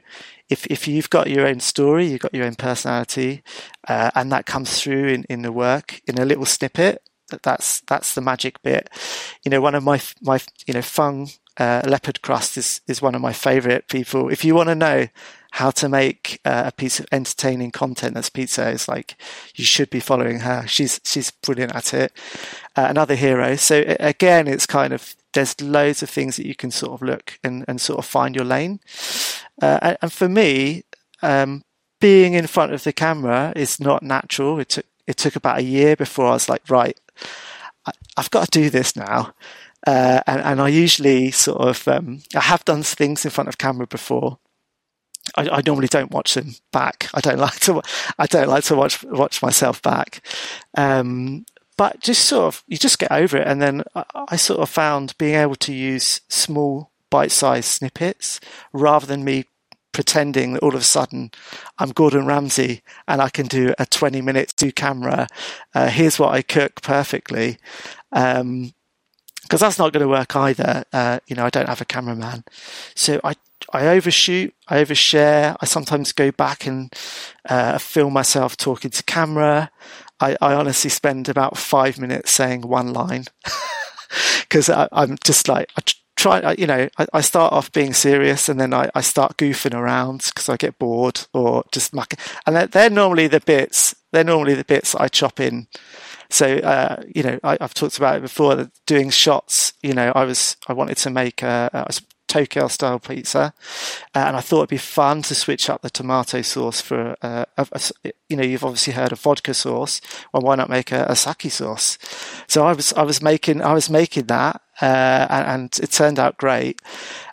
if 0.49 0.67
if 0.69 0.89
you've 0.89 1.11
got 1.11 1.29
your 1.29 1.47
own 1.47 1.61
story 1.61 2.07
you've 2.07 2.21
got 2.21 2.35
your 2.35 2.47
own 2.47 2.55
personality 2.55 3.43
uh, 3.89 4.11
and 4.15 4.31
that 4.33 4.47
comes 4.47 4.81
through 4.81 5.09
in, 5.09 5.25
in 5.25 5.43
the 5.43 5.53
work 5.53 6.01
in 6.07 6.19
a 6.19 6.25
little 6.25 6.47
snippet 6.47 7.03
that's 7.43 7.81
that's 7.83 8.15
the 8.15 8.21
magic 8.21 8.63
bit. 8.63 8.89
You 9.45 9.51
know 9.51 9.61
one 9.61 9.75
of 9.75 9.83
my 9.83 10.01
my 10.23 10.41
you 10.67 10.75
know 10.75 10.83
fung 10.83 11.31
uh, 11.57 11.83
leopard 11.87 12.23
crust 12.23 12.57
is 12.57 12.81
is 12.87 13.03
one 13.03 13.15
of 13.15 13.21
my 13.21 13.33
favorite 13.33 13.89
people. 13.89 14.29
If 14.29 14.45
you 14.45 14.55
want 14.55 14.69
to 14.69 14.75
know 14.75 15.09
how 15.53 15.71
to 15.71 15.89
make 15.89 16.41
uh, 16.45 16.65
a 16.67 16.73
piece 16.73 17.01
of 17.01 17.07
entertaining 17.13 17.71
content 17.71 18.15
that's 18.15 18.31
pizza 18.31 18.69
is 18.69 18.89
like 18.89 19.17
you 19.55 19.65
should 19.65 19.91
be 19.91 20.01
following 20.01 20.41
her 20.41 20.67
she's 20.67 21.01
she's 21.05 21.31
brilliant 21.31 21.75
at 21.75 21.95
it 21.95 22.13
uh, 22.77 22.87
another 22.89 23.15
hero 23.15 23.57
so 23.57 23.85
again 24.01 24.47
it's 24.47 24.67
kind 24.67 24.93
of 24.93 25.17
there's 25.37 25.61
loads 25.61 26.03
of 26.03 26.11
things 26.11 26.37
that 26.37 26.47
you 26.47 26.55
can 26.57 26.73
sort 26.73 26.93
of 26.93 27.03
look 27.03 27.39
and, 27.45 27.65
and 27.69 27.81
sort 27.81 27.99
of 27.99 28.07
find 28.07 28.35
your 28.35 28.45
lane. 28.45 28.81
Uh, 29.63 29.79
and, 29.83 29.99
and, 30.03 30.13
for 30.13 30.29
me, 30.29 30.83
um, 31.23 31.63
being 32.01 32.33
in 32.33 32.47
front 32.47 32.73
of 32.73 32.83
the 32.83 32.93
camera 32.93 33.53
is 33.55 33.79
not 33.79 34.03
natural. 34.03 34.59
It 34.59 34.71
took 34.71 34.87
it 35.07 35.17
took 35.17 35.37
about 35.37 35.59
a 35.59 35.63
year 35.63 35.95
before 35.95 36.27
I 36.27 36.33
was 36.33 36.49
like, 36.49 36.69
right, 36.69 36.99
I, 37.87 37.93
have 38.17 38.31
got 38.31 38.51
to 38.51 38.61
do 38.61 38.71
this 38.71 38.97
now. 38.97 39.35
Uh, 39.87 40.21
and, 40.27 40.43
and, 40.43 40.61
I 40.61 40.69
usually 40.69 41.31
sort 41.31 41.61
of 41.61 41.87
um, 41.87 42.23
I 42.35 42.41
have 42.41 42.65
done 42.65 42.83
things 42.83 43.25
in 43.25 43.31
front 43.31 43.49
of 43.49 43.59
camera 43.59 43.87
before. 43.87 44.39
I, 45.37 45.49
I, 45.49 45.63
normally 45.67 45.89
don't 45.89 46.11
watch 46.11 46.35
them 46.35 46.55
back. 46.73 47.09
I 47.15 47.21
don't 47.21 47.39
like 47.47 47.61
to. 47.61 47.83
I 48.19 48.27
don't 48.27 48.49
like 48.49 48.65
to 48.65 48.75
watch 48.75 49.03
watch 49.05 49.43
myself 49.43 49.83
back. 49.83 50.27
Um, 50.77 51.47
but 51.77 52.01
just 52.01 52.25
sort 52.25 52.55
of 52.55 52.65
you 52.67 52.77
just 52.77 52.99
get 52.99 53.13
over 53.13 53.37
it, 53.37 53.47
and 53.47 53.61
then 53.61 53.83
I, 53.95 54.05
I 54.15 54.37
sort 54.37 54.61
of 54.61 54.71
found 54.71 55.17
being 55.19 55.35
able 55.35 55.57
to 55.57 55.73
use 55.73 56.21
small 56.29 56.91
bite-sized 57.11 57.69
snippets 57.69 58.41
rather 58.73 59.07
than 59.07 59.25
me 59.25 59.45
pretending 59.93 60.53
that 60.53 60.63
all 60.63 60.75
of 60.75 60.81
a 60.81 60.85
sudden 60.85 61.31
I'm 61.79 61.91
Gordon 61.91 62.27
Ramsay 62.27 62.83
and 63.09 63.23
I 63.23 63.31
can 63.31 63.47
do 63.47 63.73
a 63.79 63.87
20 63.87 64.21
minutes 64.21 64.53
to 64.55 64.71
camera. 64.71 65.27
Uh, 65.75 65.89
here's 65.89 66.19
what 66.19 66.35
I 66.35 66.43
cook 66.43 66.83
perfectly. 66.83 67.57
Um, 68.13 68.75
because 69.43 69.61
that's 69.61 69.79
not 69.79 69.93
going 69.93 70.03
to 70.03 70.09
work 70.09 70.35
either. 70.35 70.85
Uh, 70.93 71.21
you 71.29 71.37
know, 71.37 71.47
I 71.47 71.51
don't 71.51 71.69
have 71.69 71.81
a 71.81 71.85
cameraman, 71.85 72.45
so 72.97 73.21
I 73.23 73.37
I 73.73 73.89
overshoot, 73.89 74.55
I 74.69 74.83
overshare. 74.83 75.57
I 75.61 75.67
sometimes 75.67 76.13
go 76.13 76.31
back 76.31 76.67
and 76.67 76.93
uh, 77.49 77.79
film 77.79 78.13
myself 78.13 78.57
talking 78.57 78.91
to 78.91 79.03
camera. 79.05 79.71
I, 80.21 80.37
I 80.41 80.55
honestly 80.55 80.91
spend 80.91 81.29
about 81.29 81.59
five 81.59 81.99
minutes 81.99 82.31
saying 82.31 82.63
one 82.63 82.93
line 82.93 83.27
because 84.41 84.71
I'm 84.71 85.17
just 85.23 85.49
like 85.49 85.71
I 85.77 85.83
try. 86.17 86.55
You 86.59 86.67
know, 86.67 86.89
I, 86.99 87.07
I, 87.13 87.21
start 87.21 87.53
off 87.53 87.71
being 87.73 87.93
serious 87.93 88.49
and 88.49 88.59
then 88.59 88.73
I, 88.73 88.89
I 88.95 89.03
start 89.03 89.37
goofing 89.37 89.75
around 89.75 90.23
because 90.25 90.49
I 90.49 90.57
get 90.57 90.79
bored 90.79 91.27
or 91.35 91.65
just 91.71 91.93
mucking. 91.93 92.19
And 92.47 92.57
they're, 92.57 92.67
they're 92.67 92.91
normally 92.91 93.27
the 93.27 93.41
bits. 93.41 93.95
They're 94.13 94.25
normally 94.25 94.55
the 94.55 94.65
bits 94.65 94.95
I 94.95 95.09
chop 95.09 95.39
in 95.41 95.69
so, 96.29 96.57
uh, 96.57 97.03
you 97.15 97.23
know, 97.23 97.39
I, 97.45 97.57
have 97.61 97.75
talked 97.75 97.99
about 97.99 98.17
it 98.17 98.23
before. 98.23 98.71
Doing 98.87 99.11
shots, 99.11 99.73
you 99.83 99.93
know, 99.93 100.13
I 100.15 100.25
was 100.25 100.57
I 100.69 100.73
wanted 100.73 100.97
to 100.99 101.11
make 101.11 101.43
a, 101.43 101.71
a 101.73 101.95
Tokyo 102.37 102.69
style 102.69 102.99
pizza, 102.99 103.55
uh, 104.15 104.19
and 104.19 104.37
I 104.37 104.41
thought 104.41 104.59
it'd 104.59 104.69
be 104.69 104.77
fun 104.77 105.23
to 105.23 105.35
switch 105.35 105.71
up 105.71 105.81
the 105.81 105.89
tomato 105.89 106.43
sauce 106.43 106.83
for 106.83 107.17
uh, 107.23 107.47
a, 107.57 107.67
a, 107.73 108.13
you 108.29 108.37
know 108.37 108.43
you've 108.43 108.65
obviously 108.65 108.93
heard 108.93 109.13
of 109.13 109.21
vodka 109.21 109.55
sauce. 109.55 110.03
Well, 110.33 110.43
why 110.43 110.57
not 110.57 110.69
make 110.69 110.93
a, 110.93 111.07
a 111.09 111.17
sake 111.17 111.51
sauce? 111.51 111.97
So 112.47 112.67
I 112.67 112.75
was 112.75 112.93
I 112.93 113.05
was 113.05 113.23
making 113.23 113.63
I 113.63 113.73
was 113.73 113.89
making 113.89 114.27
that, 114.27 114.61
uh, 114.83 115.27
and, 115.31 115.47
and, 115.47 115.81
it 115.83 115.91
turned 115.93 116.19
out 116.19 116.37
great. 116.37 116.83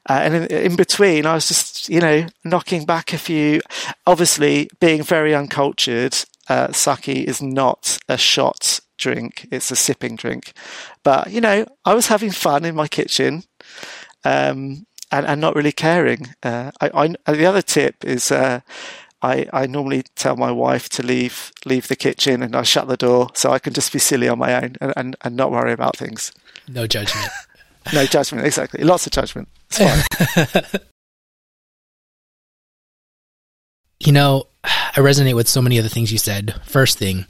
Uh, 0.09 0.19
and 0.23 0.33
in, 0.35 0.43
in, 0.45 0.75
between, 0.77 1.25
I 1.25 1.33
was 1.33 1.49
just 1.49 1.89
you 1.89 1.99
know 1.99 2.27
knocking 2.45 2.85
back 2.85 3.11
a 3.11 3.17
few. 3.17 3.59
Obviously, 4.07 4.69
being 4.79 5.03
very 5.03 5.35
uncultured, 5.35 6.15
uh, 6.47 6.71
sake 6.71 7.09
is 7.09 7.41
not 7.41 7.97
a 8.07 8.17
shot 8.17 8.79
drink; 8.97 9.49
it's 9.51 9.69
a 9.69 9.75
sipping 9.75 10.15
drink. 10.15 10.53
But 11.03 11.31
you 11.31 11.41
know, 11.41 11.65
I 11.83 11.93
was 11.93 12.07
having 12.07 12.31
fun 12.31 12.63
in 12.63 12.73
my 12.73 12.87
kitchen, 12.87 13.43
um, 14.23 14.85
and, 15.13 15.25
and, 15.25 15.41
not 15.41 15.55
really 15.55 15.71
caring. 15.71 16.29
Uh, 16.41 16.71
I, 16.81 17.13
I, 17.25 17.33
the 17.33 17.45
other 17.45 17.61
tip 17.61 18.03
is. 18.03 18.31
Uh, 18.31 18.61
I, 19.21 19.47
I 19.53 19.67
normally 19.67 20.03
tell 20.15 20.35
my 20.35 20.51
wife 20.51 20.89
to 20.89 21.01
leave 21.01 21.53
leave 21.63 21.87
the 21.87 21.95
kitchen 21.95 22.43
and 22.43 22.57
I 22.57 22.63
shut 22.63 22.89
the 22.89 22.97
door 22.97 23.29
so 23.33 23.51
I 23.51 23.59
can 23.59 23.71
just 23.71 23.93
be 23.93 23.99
silly 23.99 24.27
on 24.27 24.37
my 24.37 24.53
own 24.53 24.75
and, 24.81 24.93
and, 24.97 25.15
and 25.21 25.37
not 25.37 25.49
worry 25.49 25.71
about 25.71 25.95
things. 25.95 26.33
No 26.67 26.87
judgment. 26.87 27.29
no 27.93 28.05
judgment, 28.05 28.45
exactly. 28.45 28.83
Lots 28.83 29.07
of 29.07 29.13
judgment. 29.13 29.47
It's 29.69 29.79
fine. 29.79 30.81
you 34.01 34.11
know, 34.11 34.47
I 34.65 34.97
resonate 34.97 35.35
with 35.35 35.47
so 35.47 35.61
many 35.61 35.77
of 35.77 35.85
the 35.85 35.89
things 35.89 36.11
you 36.11 36.17
said. 36.17 36.59
First 36.65 36.97
thing, 36.97 37.25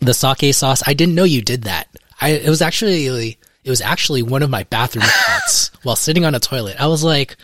the 0.00 0.14
sake 0.14 0.52
sauce. 0.52 0.82
I 0.84 0.94
didn't 0.94 1.14
know 1.14 1.24
you 1.24 1.42
did 1.42 1.62
that. 1.62 1.88
I 2.20 2.30
it 2.30 2.48
was 2.48 2.60
actually 2.60 3.38
it 3.64 3.70
was 3.70 3.80
actually 3.80 4.22
one 4.22 4.42
of 4.42 4.50
my 4.50 4.64
bathroom 4.64 5.04
thoughts 5.06 5.70
while 5.82 5.96
sitting 5.96 6.24
on 6.24 6.34
a 6.34 6.40
toilet. 6.40 6.80
I 6.80 6.86
was 6.86 7.04
like, 7.04 7.36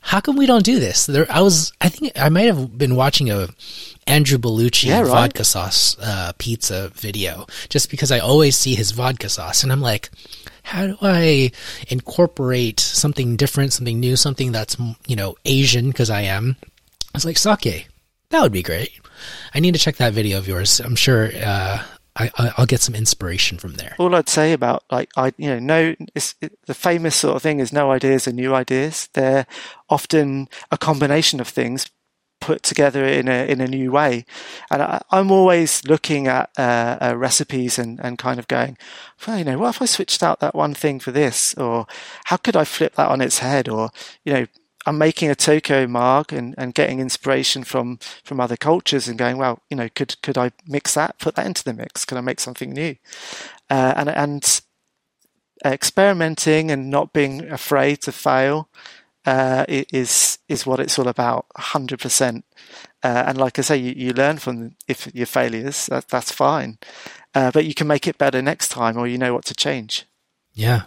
how 0.00 0.20
come 0.20 0.36
we 0.36 0.46
don't 0.46 0.64
do 0.64 0.78
this? 0.78 1.06
There, 1.06 1.26
I 1.30 1.40
was, 1.40 1.72
I 1.80 1.88
think 1.88 2.12
I 2.16 2.28
might 2.28 2.46
have 2.46 2.78
been 2.78 2.94
watching 2.94 3.30
a 3.30 3.48
Andrew 4.06 4.38
Bellucci 4.38 4.84
yeah, 4.84 5.00
right. 5.00 5.08
vodka 5.08 5.42
sauce 5.44 5.96
uh, 6.00 6.32
pizza 6.38 6.90
video 6.90 7.46
just 7.68 7.90
because 7.90 8.12
I 8.12 8.20
always 8.20 8.56
see 8.56 8.76
his 8.76 8.92
vodka 8.92 9.28
sauce, 9.28 9.64
and 9.64 9.72
I'm 9.72 9.80
like, 9.80 10.10
how 10.62 10.86
do 10.86 10.96
I 11.02 11.50
incorporate 11.88 12.78
something 12.78 13.36
different, 13.36 13.72
something 13.72 13.98
new, 13.98 14.14
something 14.16 14.52
that's 14.52 14.76
you 15.06 15.16
know 15.16 15.36
Asian 15.44 15.88
because 15.88 16.10
I 16.10 16.22
am. 16.22 16.56
I 16.62 17.10
was 17.14 17.24
like 17.24 17.38
sake. 17.38 17.88
That 18.30 18.42
would 18.42 18.52
be 18.52 18.62
great. 18.62 18.92
I 19.54 19.60
need 19.60 19.74
to 19.74 19.80
check 19.80 19.96
that 19.96 20.12
video 20.12 20.38
of 20.38 20.46
yours. 20.46 20.80
I'm 20.80 20.96
sure 20.96 21.30
uh, 21.34 21.82
I, 22.16 22.52
will 22.58 22.66
get 22.66 22.80
some 22.80 22.94
inspiration 22.94 23.58
from 23.58 23.74
there. 23.74 23.94
All 23.98 24.14
I'd 24.14 24.28
say 24.28 24.52
about 24.52 24.84
like 24.90 25.10
I, 25.16 25.32
you 25.36 25.48
know, 25.48 25.58
no, 25.58 25.94
it, 26.14 26.34
the 26.66 26.74
famous 26.74 27.16
sort 27.16 27.36
of 27.36 27.42
thing 27.42 27.60
is 27.60 27.72
no 27.72 27.90
ideas 27.90 28.26
are 28.26 28.32
new 28.32 28.54
ideas. 28.54 29.08
They're 29.12 29.46
often 29.88 30.48
a 30.70 30.78
combination 30.78 31.40
of 31.40 31.48
things 31.48 31.90
put 32.40 32.62
together 32.62 33.04
in 33.04 33.28
a 33.28 33.46
in 33.50 33.60
a 33.60 33.66
new 33.66 33.90
way. 33.90 34.24
And 34.70 34.82
I, 34.82 35.02
am 35.12 35.30
always 35.30 35.84
looking 35.84 36.26
at 36.26 36.50
uh, 36.58 36.98
uh, 37.00 37.16
recipes 37.16 37.78
and, 37.78 38.00
and 38.00 38.18
kind 38.18 38.38
of 38.38 38.48
going, 38.48 38.78
well, 39.26 39.38
you 39.38 39.44
know, 39.44 39.58
what 39.58 39.74
if 39.74 39.82
I 39.82 39.86
switched 39.86 40.22
out 40.22 40.40
that 40.40 40.54
one 40.54 40.74
thing 40.74 41.00
for 41.00 41.12
this, 41.12 41.54
or 41.54 41.86
how 42.24 42.36
could 42.36 42.56
I 42.56 42.64
flip 42.64 42.94
that 42.94 43.08
on 43.08 43.20
its 43.20 43.40
head, 43.40 43.68
or 43.68 43.90
you 44.24 44.32
know, 44.32 44.46
I'm 44.86 44.98
making 44.98 45.30
a 45.30 45.34
Tokyo 45.34 45.86
mark 45.86 46.32
and, 46.32 46.54
and 46.56 46.72
getting 46.72 47.00
inspiration 47.00 47.64
from, 47.64 47.98
from 48.24 48.40
other 48.40 48.56
cultures 48.56 49.08
and 49.08 49.18
going, 49.18 49.36
well, 49.36 49.60
you 49.68 49.76
know, 49.76 49.88
could 49.94 50.20
could 50.22 50.38
I 50.38 50.52
mix 50.66 50.94
that, 50.94 51.18
put 51.18 51.34
that 51.34 51.46
into 51.46 51.64
the 51.64 51.74
mix? 51.74 52.04
Could 52.04 52.18
I 52.18 52.22
make 52.22 52.40
something 52.40 52.70
new? 52.70 52.94
Uh, 53.68 53.94
and 53.96 54.08
and 54.08 54.60
experimenting 55.64 56.70
and 56.70 56.90
not 56.90 57.12
being 57.12 57.50
afraid 57.50 58.02
to 58.02 58.12
fail 58.12 58.68
uh, 59.26 59.64
is 59.68 60.38
is 60.48 60.64
what 60.64 60.80
it's 60.80 60.98
all 60.98 61.08
about, 61.08 61.46
hundred 61.56 62.00
uh, 62.00 62.02
percent. 62.02 62.44
And 63.02 63.38
like 63.38 63.58
I 63.58 63.62
say, 63.62 63.76
you, 63.76 63.92
you 63.96 64.12
learn 64.12 64.38
from 64.38 64.76
if 64.88 65.12
your 65.14 65.26
failures. 65.26 65.86
That, 65.86 66.08
that's 66.08 66.30
fine, 66.30 66.78
uh, 67.34 67.50
but 67.50 67.64
you 67.64 67.74
can 67.74 67.86
make 67.86 68.06
it 68.06 68.18
better 68.18 68.40
next 68.40 68.68
time, 68.68 68.96
or 68.96 69.06
you 69.06 69.18
know 69.18 69.34
what 69.34 69.44
to 69.46 69.54
change. 69.54 70.06
Yeah, 70.54 70.82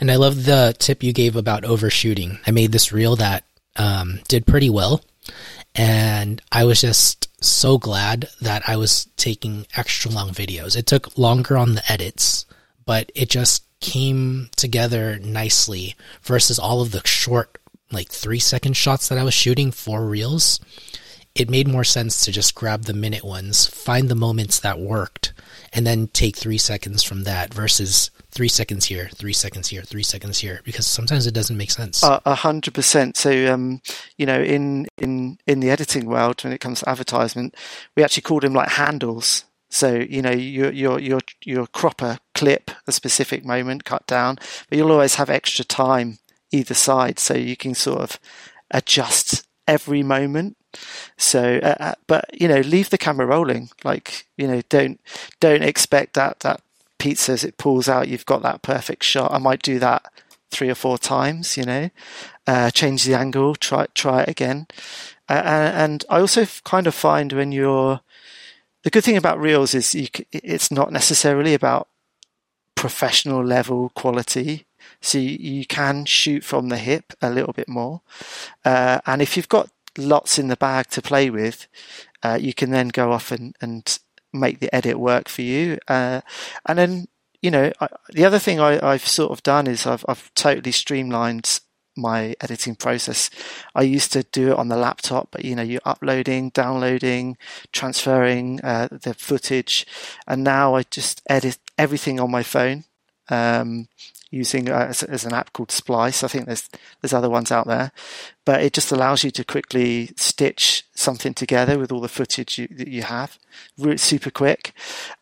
and 0.00 0.10
I 0.10 0.16
love 0.16 0.44
the 0.44 0.74
tip 0.78 1.02
you 1.02 1.12
gave 1.12 1.36
about 1.36 1.64
overshooting. 1.64 2.38
I 2.46 2.50
made 2.50 2.72
this 2.72 2.92
reel 2.92 3.16
that 3.16 3.44
um, 3.76 4.20
did 4.28 4.46
pretty 4.46 4.70
well. 4.70 5.02
And 5.74 6.42
I 6.50 6.64
was 6.64 6.80
just 6.80 7.28
so 7.44 7.78
glad 7.78 8.28
that 8.40 8.68
I 8.68 8.76
was 8.76 9.06
taking 9.16 9.66
extra 9.76 10.10
long 10.10 10.30
videos. 10.30 10.76
It 10.76 10.86
took 10.86 11.16
longer 11.16 11.56
on 11.56 11.74
the 11.74 11.92
edits, 11.92 12.44
but 12.84 13.10
it 13.14 13.30
just 13.30 13.64
came 13.80 14.50
together 14.56 15.18
nicely 15.18 15.96
versus 16.22 16.58
all 16.58 16.82
of 16.82 16.90
the 16.90 17.06
short, 17.06 17.58
like 17.90 18.10
three 18.10 18.38
second 18.38 18.76
shots 18.76 19.08
that 19.08 19.18
I 19.18 19.24
was 19.24 19.34
shooting 19.34 19.70
for 19.70 20.04
reels. 20.04 20.60
It 21.34 21.48
made 21.48 21.68
more 21.68 21.84
sense 21.84 22.24
to 22.24 22.32
just 22.32 22.54
grab 22.54 22.82
the 22.82 22.92
minute 22.92 23.24
ones, 23.24 23.66
find 23.66 24.08
the 24.08 24.16
moments 24.16 24.60
that 24.60 24.80
worked, 24.80 25.32
and 25.72 25.86
then 25.86 26.08
take 26.08 26.36
three 26.36 26.58
seconds 26.58 27.02
from 27.02 27.24
that 27.24 27.54
versus 27.54 28.10
three 28.30 28.48
seconds 28.48 28.86
here, 28.86 29.08
three 29.14 29.32
seconds 29.32 29.68
here, 29.68 29.82
three 29.82 30.02
seconds 30.02 30.38
here, 30.38 30.60
because 30.64 30.86
sometimes 30.86 31.26
it 31.26 31.34
doesn't 31.34 31.56
make 31.56 31.70
sense. 31.70 32.02
A 32.02 32.34
hundred 32.34 32.74
percent. 32.74 33.16
So, 33.16 33.52
um, 33.52 33.80
you 34.16 34.26
know, 34.26 34.40
in 34.40 34.86
in 34.98 35.38
in 35.46 35.60
the 35.60 35.70
editing 35.70 36.06
world, 36.06 36.42
when 36.42 36.52
it 36.52 36.60
comes 36.60 36.80
to 36.80 36.88
advertisement, 36.88 37.56
we 37.96 38.02
actually 38.02 38.22
call 38.22 38.40
them 38.40 38.54
like 38.54 38.70
handles. 38.70 39.44
So, 39.68 39.94
you 39.94 40.22
know, 40.22 40.32
your 40.32 40.72
your 40.72 40.98
your 40.98 41.20
your 41.44 41.66
cropper 41.68 42.18
clip 42.34 42.70
a 42.86 42.92
specific 42.92 43.44
moment, 43.44 43.84
cut 43.84 44.06
down, 44.06 44.36
but 44.68 44.78
you'll 44.78 44.92
always 44.92 45.16
have 45.16 45.30
extra 45.30 45.64
time 45.64 46.18
either 46.50 46.74
side, 46.74 47.18
so 47.18 47.34
you 47.34 47.56
can 47.56 47.74
sort 47.74 48.00
of 48.00 48.18
adjust 48.70 49.46
every 49.68 50.02
moment. 50.02 50.56
So, 51.16 51.60
uh, 51.62 51.74
uh 51.80 51.94
but 52.06 52.28
you 52.40 52.48
know, 52.48 52.60
leave 52.60 52.90
the 52.90 52.98
camera 52.98 53.26
rolling. 53.26 53.70
Like, 53.84 54.26
you 54.36 54.46
know, 54.46 54.62
don't 54.68 55.00
don't 55.40 55.62
expect 55.62 56.14
that 56.14 56.40
that 56.40 56.62
pizza 56.98 57.32
as 57.32 57.42
it 57.42 57.56
pulls 57.56 57.88
out, 57.88 58.08
you've 58.08 58.26
got 58.26 58.42
that 58.42 58.62
perfect 58.62 59.02
shot. 59.02 59.32
I 59.32 59.38
might 59.38 59.62
do 59.62 59.78
that 59.80 60.12
three 60.50 60.68
or 60.68 60.74
four 60.74 60.98
times, 60.98 61.56
you 61.56 61.64
know, 61.64 61.90
uh, 62.46 62.70
change 62.70 63.04
the 63.04 63.14
angle, 63.14 63.56
try 63.56 63.86
try 63.94 64.22
it 64.22 64.28
again. 64.28 64.66
Uh, 65.28 65.72
and 65.74 66.04
I 66.08 66.20
also 66.20 66.46
kind 66.64 66.86
of 66.86 66.94
find 66.94 67.32
when 67.32 67.52
you're 67.52 68.00
the 68.82 68.90
good 68.90 69.04
thing 69.04 69.16
about 69.16 69.40
reels 69.40 69.74
is 69.74 69.94
you, 69.94 70.08
it's 70.32 70.70
not 70.70 70.92
necessarily 70.92 71.54
about 71.54 71.88
professional 72.74 73.44
level 73.44 73.90
quality. 73.94 74.66
So 75.00 75.18
you, 75.18 75.36
you, 75.38 75.66
can 75.66 76.06
shoot 76.06 76.42
from 76.44 76.68
the 76.68 76.78
hip 76.78 77.12
a 77.20 77.30
little 77.30 77.52
bit 77.52 77.68
more. 77.68 78.00
Uh, 78.64 79.00
and 79.06 79.20
if 79.20 79.36
you've 79.36 79.48
got 79.48 79.68
lots 79.98 80.38
in 80.38 80.48
the 80.48 80.56
bag 80.56 80.88
to 80.90 81.02
play 81.02 81.30
with, 81.30 81.68
uh, 82.22 82.38
you 82.40 82.54
can 82.54 82.70
then 82.70 82.88
go 82.88 83.12
off 83.12 83.32
and, 83.32 83.56
and 83.60 83.98
make 84.32 84.60
the 84.60 84.74
edit 84.74 84.98
work 84.98 85.28
for 85.28 85.42
you. 85.42 85.78
Uh, 85.88 86.20
and 86.66 86.78
then 86.78 87.06
you 87.42 87.50
know, 87.50 87.72
I, 87.80 87.88
the 88.10 88.24
other 88.24 88.38
thing 88.38 88.60
I, 88.60 88.92
have 88.92 89.06
sort 89.06 89.30
of 89.30 89.42
done 89.42 89.66
is 89.66 89.86
I've, 89.86 90.04
I've 90.08 90.32
totally 90.34 90.72
streamlined 90.72 91.60
my 91.96 92.34
editing 92.40 92.74
process. 92.74 93.30
I 93.74 93.82
used 93.82 94.12
to 94.12 94.22
do 94.24 94.52
it 94.52 94.58
on 94.58 94.68
the 94.68 94.76
laptop, 94.76 95.28
but 95.30 95.44
you 95.44 95.54
know, 95.54 95.62
you're 95.62 95.80
uploading, 95.84 96.50
downloading, 96.50 97.36
transferring 97.72 98.60
uh, 98.62 98.88
the 98.90 99.14
footage, 99.14 99.86
and 100.26 100.44
now 100.44 100.74
I 100.74 100.82
just 100.84 101.22
edit 101.28 101.58
everything 101.78 102.20
on 102.20 102.30
my 102.30 102.42
phone. 102.42 102.84
Um, 103.28 103.88
using 104.32 104.68
uh, 104.70 104.86
as, 104.88 105.02
as, 105.04 105.24
an 105.24 105.32
app 105.32 105.52
called 105.52 105.70
Splice. 105.70 106.22
I 106.24 106.28
think 106.28 106.46
there's 106.46 106.68
there's 107.00 107.12
other 107.12 107.30
ones 107.30 107.52
out 107.52 107.66
there, 107.66 107.92
but 108.44 108.62
it 108.62 108.72
just 108.72 108.92
allows 108.92 109.24
you 109.24 109.30
to 109.30 109.44
quickly 109.44 110.10
stitch 110.16 110.84
something 110.94 111.32
together 111.32 111.78
with 111.78 111.90
all 111.90 112.00
the 112.00 112.08
footage 112.08 112.58
you, 112.58 112.68
that 112.68 112.88
you 112.88 113.02
have, 113.02 113.38
super 113.96 114.30
quick. 114.30 114.72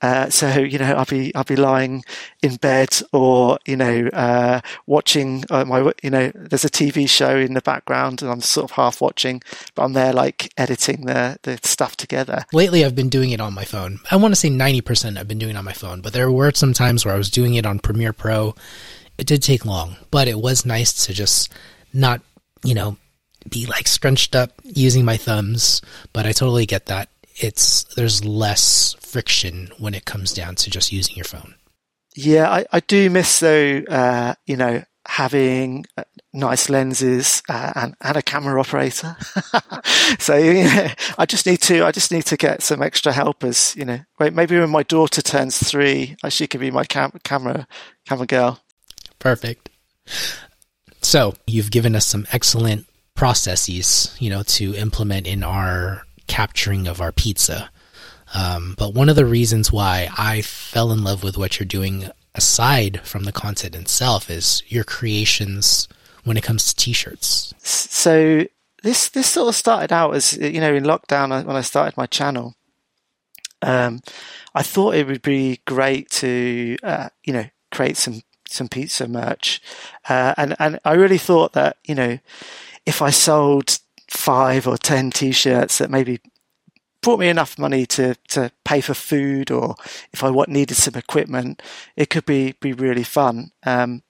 Uh, 0.02 0.28
so 0.30 0.58
you 0.58 0.78
know, 0.78 0.92
I'll 0.94 1.04
be 1.04 1.34
I'll 1.34 1.44
be 1.44 1.56
lying 1.56 2.04
in 2.42 2.56
bed 2.56 3.00
or 3.12 3.58
you 3.66 3.76
know 3.76 4.08
uh, 4.12 4.60
watching 4.86 5.44
uh, 5.50 5.64
my 5.64 5.92
you 6.02 6.10
know 6.10 6.30
there's 6.34 6.64
a 6.64 6.70
TV 6.70 7.08
show 7.08 7.36
in 7.36 7.54
the 7.54 7.60
background 7.60 8.22
and 8.22 8.30
I'm 8.30 8.40
sort 8.40 8.70
of 8.70 8.76
half 8.76 9.00
watching, 9.00 9.42
but 9.74 9.84
I'm 9.84 9.92
there 9.92 10.12
like 10.12 10.52
editing 10.56 11.06
the 11.06 11.38
the 11.42 11.58
stuff 11.62 11.96
together. 11.96 12.44
Lately, 12.52 12.84
I've 12.84 12.96
been 12.96 13.08
doing 13.08 13.30
it 13.30 13.40
on 13.40 13.54
my 13.54 13.64
phone. 13.64 14.00
I 14.10 14.16
want 14.16 14.32
to 14.32 14.40
say 14.40 14.50
ninety 14.50 14.80
percent 14.80 15.18
I've 15.18 15.28
been 15.28 15.38
doing 15.38 15.54
it 15.54 15.58
on 15.58 15.64
my 15.64 15.72
phone, 15.72 16.00
but 16.00 16.12
there 16.12 16.30
were 16.30 16.52
some 16.54 16.72
times 16.72 17.04
where 17.04 17.14
I 17.14 17.18
was 17.18 17.30
doing 17.30 17.54
it 17.54 17.66
on 17.66 17.78
Premiere 17.78 18.12
Pro 18.12 18.54
it 19.18 19.26
did 19.26 19.42
take 19.42 19.66
long, 19.66 19.96
but 20.10 20.28
it 20.28 20.38
was 20.38 20.64
nice 20.64 21.06
to 21.06 21.12
just 21.12 21.52
not, 21.92 22.22
you 22.62 22.74
know, 22.74 22.96
be 23.48 23.66
like 23.66 23.88
scrunched 23.88 24.34
up 24.34 24.52
using 24.64 25.04
my 25.04 25.16
thumbs. 25.16 25.82
But 26.12 26.26
I 26.26 26.32
totally 26.32 26.66
get 26.66 26.86
that. 26.86 27.08
It's 27.36 27.84
there's 27.94 28.24
less 28.24 28.94
friction 29.00 29.70
when 29.78 29.94
it 29.94 30.04
comes 30.04 30.32
down 30.32 30.56
to 30.56 30.70
just 30.70 30.92
using 30.92 31.16
your 31.16 31.24
phone. 31.24 31.54
Yeah, 32.16 32.50
I, 32.50 32.66
I 32.72 32.80
do 32.80 33.10
miss 33.10 33.38
though, 33.38 33.82
uh, 33.88 34.34
you 34.46 34.56
know, 34.56 34.82
having 35.06 35.86
uh, 35.96 36.02
nice 36.32 36.68
lenses 36.68 37.42
uh, 37.48 37.72
and, 37.76 37.94
and 38.00 38.16
a 38.16 38.22
camera 38.22 38.58
operator. 38.60 39.16
so 40.18 40.36
yeah, 40.36 40.94
I 41.16 41.26
just 41.26 41.46
need 41.46 41.60
to 41.62 41.84
I 41.84 41.92
just 41.92 42.10
need 42.10 42.26
to 42.26 42.36
get 42.36 42.62
some 42.62 42.82
extra 42.82 43.12
helpers. 43.12 43.74
You 43.76 43.84
know, 43.84 44.00
wait, 44.18 44.34
maybe 44.34 44.58
when 44.58 44.70
my 44.70 44.82
daughter 44.82 45.22
turns 45.22 45.58
three, 45.58 46.16
she 46.28 46.48
could 46.48 46.60
be 46.60 46.72
my 46.72 46.84
cam- 46.84 47.18
camera 47.22 47.68
camera 48.06 48.26
girl. 48.26 48.60
Perfect. 49.20 49.70
So 51.02 51.34
you've 51.46 51.70
given 51.70 51.94
us 51.94 52.06
some 52.06 52.26
excellent 52.32 52.87
processes, 53.18 54.16
you 54.20 54.30
know, 54.30 54.44
to 54.44 54.76
implement 54.76 55.26
in 55.26 55.42
our 55.42 56.06
capturing 56.28 56.86
of 56.86 57.00
our 57.00 57.10
pizza. 57.10 57.68
Um, 58.32 58.76
but 58.78 58.94
one 58.94 59.08
of 59.08 59.16
the 59.16 59.26
reasons 59.26 59.72
why 59.72 60.08
I 60.16 60.40
fell 60.40 60.92
in 60.92 61.02
love 61.02 61.24
with 61.24 61.36
what 61.36 61.58
you're 61.58 61.66
doing, 61.66 62.10
aside 62.36 63.00
from 63.02 63.24
the 63.24 63.32
content 63.32 63.74
itself, 63.74 64.30
is 64.30 64.62
your 64.68 64.84
creations 64.84 65.88
when 66.22 66.36
it 66.36 66.44
comes 66.44 66.68
to 66.68 66.76
t-shirts. 66.76 67.54
So 67.58 68.46
this 68.84 69.08
this 69.08 69.26
sort 69.26 69.48
of 69.48 69.56
started 69.56 69.92
out 69.92 70.14
as 70.14 70.36
you 70.36 70.60
know 70.60 70.72
in 70.72 70.84
lockdown 70.84 71.44
when 71.44 71.56
I 71.56 71.62
started 71.62 71.96
my 71.96 72.06
channel. 72.06 72.54
Um, 73.62 74.00
I 74.54 74.62
thought 74.62 74.94
it 74.94 75.08
would 75.08 75.22
be 75.22 75.60
great 75.66 76.08
to 76.22 76.76
uh, 76.84 77.08
you 77.24 77.32
know 77.32 77.46
create 77.72 77.96
some 77.96 78.22
some 78.46 78.68
pizza 78.68 79.08
merch, 79.08 79.60
uh, 80.08 80.34
and 80.36 80.54
and 80.60 80.78
I 80.84 80.92
really 80.92 81.18
thought 81.18 81.54
that 81.54 81.78
you 81.84 81.96
know 81.96 82.18
if 82.88 83.02
I 83.02 83.10
sold 83.10 83.78
five 84.10 84.66
or 84.66 84.78
ten 84.78 85.10
t-shirts 85.10 85.76
that 85.76 85.90
maybe 85.90 86.20
brought 87.02 87.20
me 87.20 87.28
enough 87.28 87.58
money 87.58 87.84
to 87.86 88.14
to 88.28 88.50
pay 88.64 88.80
for 88.80 88.94
food, 88.94 89.50
or 89.50 89.74
if 90.12 90.24
I 90.24 90.30
what 90.30 90.48
needed 90.48 90.76
some 90.76 90.98
equipment, 90.98 91.62
it 91.96 92.08
could 92.08 92.24
be 92.24 92.54
be 92.60 92.72
really 92.72 93.04
fun. 93.04 93.52
Um, 93.64 94.02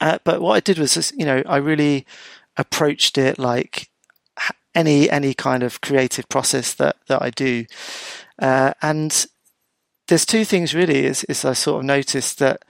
uh, 0.00 0.18
but 0.24 0.40
what 0.40 0.54
I 0.54 0.60
did 0.60 0.78
was, 0.78 1.12
you 1.16 1.26
know, 1.26 1.42
I 1.46 1.58
really 1.58 2.06
approached 2.56 3.18
it 3.18 3.38
like 3.38 3.90
any 4.74 5.10
any 5.10 5.34
kind 5.34 5.62
of 5.62 5.82
creative 5.82 6.28
process 6.30 6.72
that 6.74 6.96
that 7.08 7.20
I 7.20 7.28
do, 7.28 7.66
uh, 8.38 8.72
and 8.80 9.26
there's 10.08 10.26
two 10.26 10.46
things 10.46 10.74
really. 10.74 11.04
Is 11.04 11.24
is 11.24 11.44
I 11.44 11.52
sort 11.52 11.80
of 11.80 11.84
noticed 11.84 12.38
that 12.38 12.64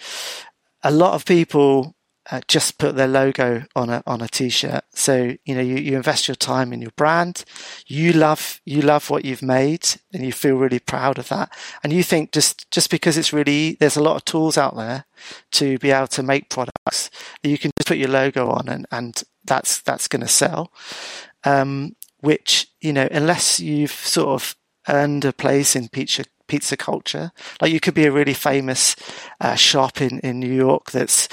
a 0.82 0.90
lot 0.90 1.14
of 1.14 1.24
people 1.24 1.94
uh, 2.30 2.40
just 2.46 2.78
put 2.78 2.94
their 2.94 3.08
logo 3.08 3.64
on 3.74 3.90
a 3.90 4.02
on 4.06 4.20
a 4.20 4.28
t-shirt. 4.28 4.84
So 4.94 5.36
you 5.44 5.54
know 5.54 5.60
you, 5.60 5.76
you 5.76 5.96
invest 5.96 6.28
your 6.28 6.34
time 6.34 6.72
in 6.72 6.80
your 6.80 6.92
brand. 6.92 7.44
You 7.86 8.12
love 8.12 8.60
you 8.64 8.82
love 8.82 9.10
what 9.10 9.24
you've 9.24 9.42
made, 9.42 9.88
and 10.12 10.24
you 10.24 10.32
feel 10.32 10.56
really 10.56 10.78
proud 10.78 11.18
of 11.18 11.28
that. 11.28 11.52
And 11.82 11.92
you 11.92 12.02
think 12.02 12.32
just 12.32 12.70
just 12.70 12.90
because 12.90 13.18
it's 13.18 13.32
really 13.32 13.76
there's 13.80 13.96
a 13.96 14.02
lot 14.02 14.16
of 14.16 14.24
tools 14.24 14.56
out 14.56 14.76
there 14.76 15.04
to 15.52 15.78
be 15.78 15.90
able 15.90 16.08
to 16.08 16.22
make 16.22 16.48
products 16.48 17.10
that 17.42 17.48
you 17.48 17.58
can 17.58 17.70
just 17.78 17.88
put 17.88 17.98
your 17.98 18.08
logo 18.08 18.50
on, 18.50 18.68
and 18.68 18.86
and 18.90 19.22
that's 19.44 19.80
that's 19.80 20.08
going 20.08 20.22
to 20.22 20.28
sell. 20.28 20.72
Um, 21.44 21.96
which 22.20 22.68
you 22.80 22.92
know 22.92 23.08
unless 23.10 23.58
you've 23.58 23.90
sort 23.90 24.28
of 24.28 24.56
earned 24.88 25.24
a 25.24 25.32
place 25.32 25.76
in 25.76 25.88
pizza 25.88 26.24
pizza 26.52 26.76
culture. 26.76 27.32
Like 27.60 27.72
you 27.72 27.80
could 27.80 27.94
be 27.94 28.04
a 28.04 28.12
really 28.12 28.34
famous 28.34 28.94
uh, 29.40 29.54
shop 29.54 30.02
in, 30.02 30.18
in 30.20 30.38
New 30.38 30.52
York 30.52 30.90
that's 30.90 31.26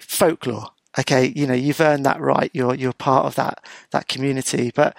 folklore. 0.00 0.70
Okay, 0.96 1.32
you 1.34 1.46
know 1.46 1.54
you've 1.54 1.80
earned 1.80 2.06
that 2.06 2.20
right. 2.20 2.50
You're 2.54 2.74
you're 2.74 2.92
part 2.92 3.26
of 3.26 3.34
that 3.34 3.64
that 3.90 4.06
community. 4.06 4.70
But 4.72 4.96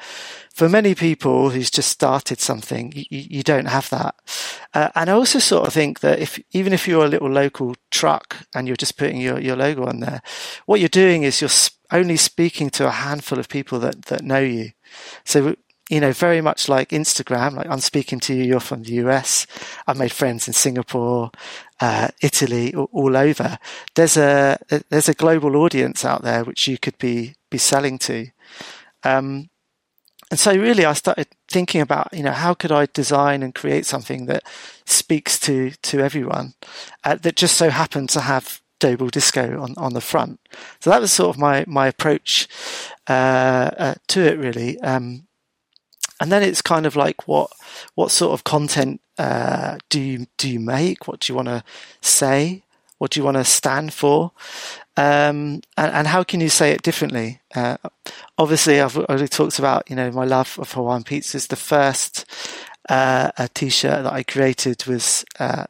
for 0.54 0.68
many 0.68 0.94
people 0.94 1.52
who's 1.52 1.72
just 1.72 1.90
started 1.90 2.42
something, 2.42 2.92
you, 2.94 3.06
you 3.10 3.44
don't 3.44 3.68
have 3.68 3.90
that. 3.92 4.16
Uh, 4.74 4.90
and 4.96 5.10
I 5.10 5.14
also 5.14 5.40
sort 5.40 5.68
of 5.68 5.74
think 5.74 6.02
that 6.02 6.20
if 6.20 6.38
even 6.52 6.74
if 6.74 6.86
you're 6.86 7.06
a 7.06 7.10
little 7.10 7.30
local 7.30 7.76
truck 7.92 8.46
and 8.54 8.68
you're 8.68 8.76
just 8.76 8.98
putting 8.98 9.22
your, 9.22 9.40
your 9.40 9.56
logo 9.56 9.86
on 9.86 10.02
there, 10.02 10.22
what 10.66 10.82
you're 10.82 10.90
doing 10.90 11.24
is 11.24 11.40
you're 11.40 11.50
only 11.92 12.18
speaking 12.18 12.70
to 12.72 12.88
a 12.88 12.92
handful 12.92 13.40
of 13.40 13.48
people 13.48 13.80
that 13.80 14.04
that 14.06 14.24
know 14.24 14.40
you. 14.40 14.72
So 15.24 15.56
you 15.90 16.00
know, 16.00 16.12
very 16.12 16.42
much 16.42 16.68
like 16.68 16.90
Instagram, 16.90 17.56
like 17.56 17.70
I'm 17.70 17.80
speaking 17.80 18.20
to 18.22 18.34
you, 18.34 18.44
you're 18.44 18.60
from 18.60 18.84
the 18.84 18.94
US. 19.06 19.46
I've 19.86 19.98
made 19.98 20.12
friends 20.12 20.48
in 20.48 20.54
Singapore, 20.54 21.32
uh, 21.80 22.08
Italy, 22.22 22.74
all, 22.74 22.90
all, 22.92 23.16
over. 23.16 23.60
There's 23.94 24.18
a, 24.18 24.58
there's 24.90 25.10
a 25.10 25.14
global 25.14 25.56
audience 25.58 26.04
out 26.04 26.24
there 26.24 26.44
which 26.44 26.68
you 26.68 26.80
could 26.80 26.98
be, 26.98 27.36
be 27.52 27.60
selling 27.60 28.00
to. 28.00 28.28
Um, 29.04 29.50
and 30.32 30.40
so 30.40 30.56
really 30.56 30.86
I 30.86 30.94
started 30.94 31.28
thinking 31.48 31.82
about, 31.82 32.10
you 32.12 32.24
know, 32.24 32.32
how 32.32 32.56
could 32.56 32.72
I 32.72 32.88
design 32.88 33.44
and 33.44 33.54
create 33.54 33.86
something 33.86 34.26
that 34.26 34.44
speaks 34.86 35.40
to, 35.42 35.72
to 35.84 36.00
everyone, 36.00 36.56
uh, 37.04 37.16
that 37.16 37.36
just 37.36 37.58
so 37.58 37.70
happened 37.70 38.10
to 38.10 38.22
have 38.22 38.60
Doughball 38.80 39.12
Disco 39.12 39.62
on, 39.62 39.76
on 39.78 39.94
the 39.94 40.02
front. 40.02 40.40
So 40.80 40.90
that 40.90 41.00
was 41.00 41.12
sort 41.12 41.36
of 41.36 41.40
my, 41.40 41.64
my 41.68 41.88
approach, 41.88 42.48
uh, 43.08 43.70
uh 43.78 43.96
to 44.08 44.22
it 44.22 44.40
really. 44.40 44.80
Um, 44.82 45.25
and 46.20 46.32
then 46.32 46.44
it's 46.44 46.62
kind 46.62 46.86
of 46.86 46.96
like 46.96 47.28
what 47.28 47.52
what 47.96 48.12
sort 48.12 48.34
of 48.34 48.44
content 48.44 49.02
uh, 49.18 49.78
do 49.90 50.00
you 50.00 50.28
do 50.38 50.50
you 50.50 50.60
make? 50.60 51.08
What 51.08 51.22
do 51.22 51.32
you 51.32 51.36
want 51.36 51.48
to 51.48 51.64
say? 52.02 52.64
What 52.98 53.12
do 53.12 53.20
you 53.20 53.24
want 53.26 53.38
to 53.38 53.44
stand 53.44 53.94
for? 53.94 54.32
Um, 54.98 55.62
and, 55.76 55.92
and, 55.92 56.08
how 56.08 56.24
can 56.24 56.40
you 56.40 56.48
say 56.48 56.72
it 56.72 56.82
differently? 56.82 57.42
Uh, 57.54 57.76
obviously, 58.38 58.80
I've 58.80 58.96
already 58.96 59.28
talked 59.28 59.60
about 59.60 59.90
you 59.90 59.96
know 59.96 60.10
my 60.12 60.24
love 60.24 60.58
of 60.58 60.72
Hawaiian 60.72 61.04
pizzas. 61.04 61.48
The 61.50 61.58
first 61.58 62.26
uh, 62.88 63.32
a 63.38 63.50
t-shirt 63.50 64.04
that 64.04 64.14
I 64.14 64.24
created 64.24 64.86
was 64.86 65.26
uh, 65.40 65.66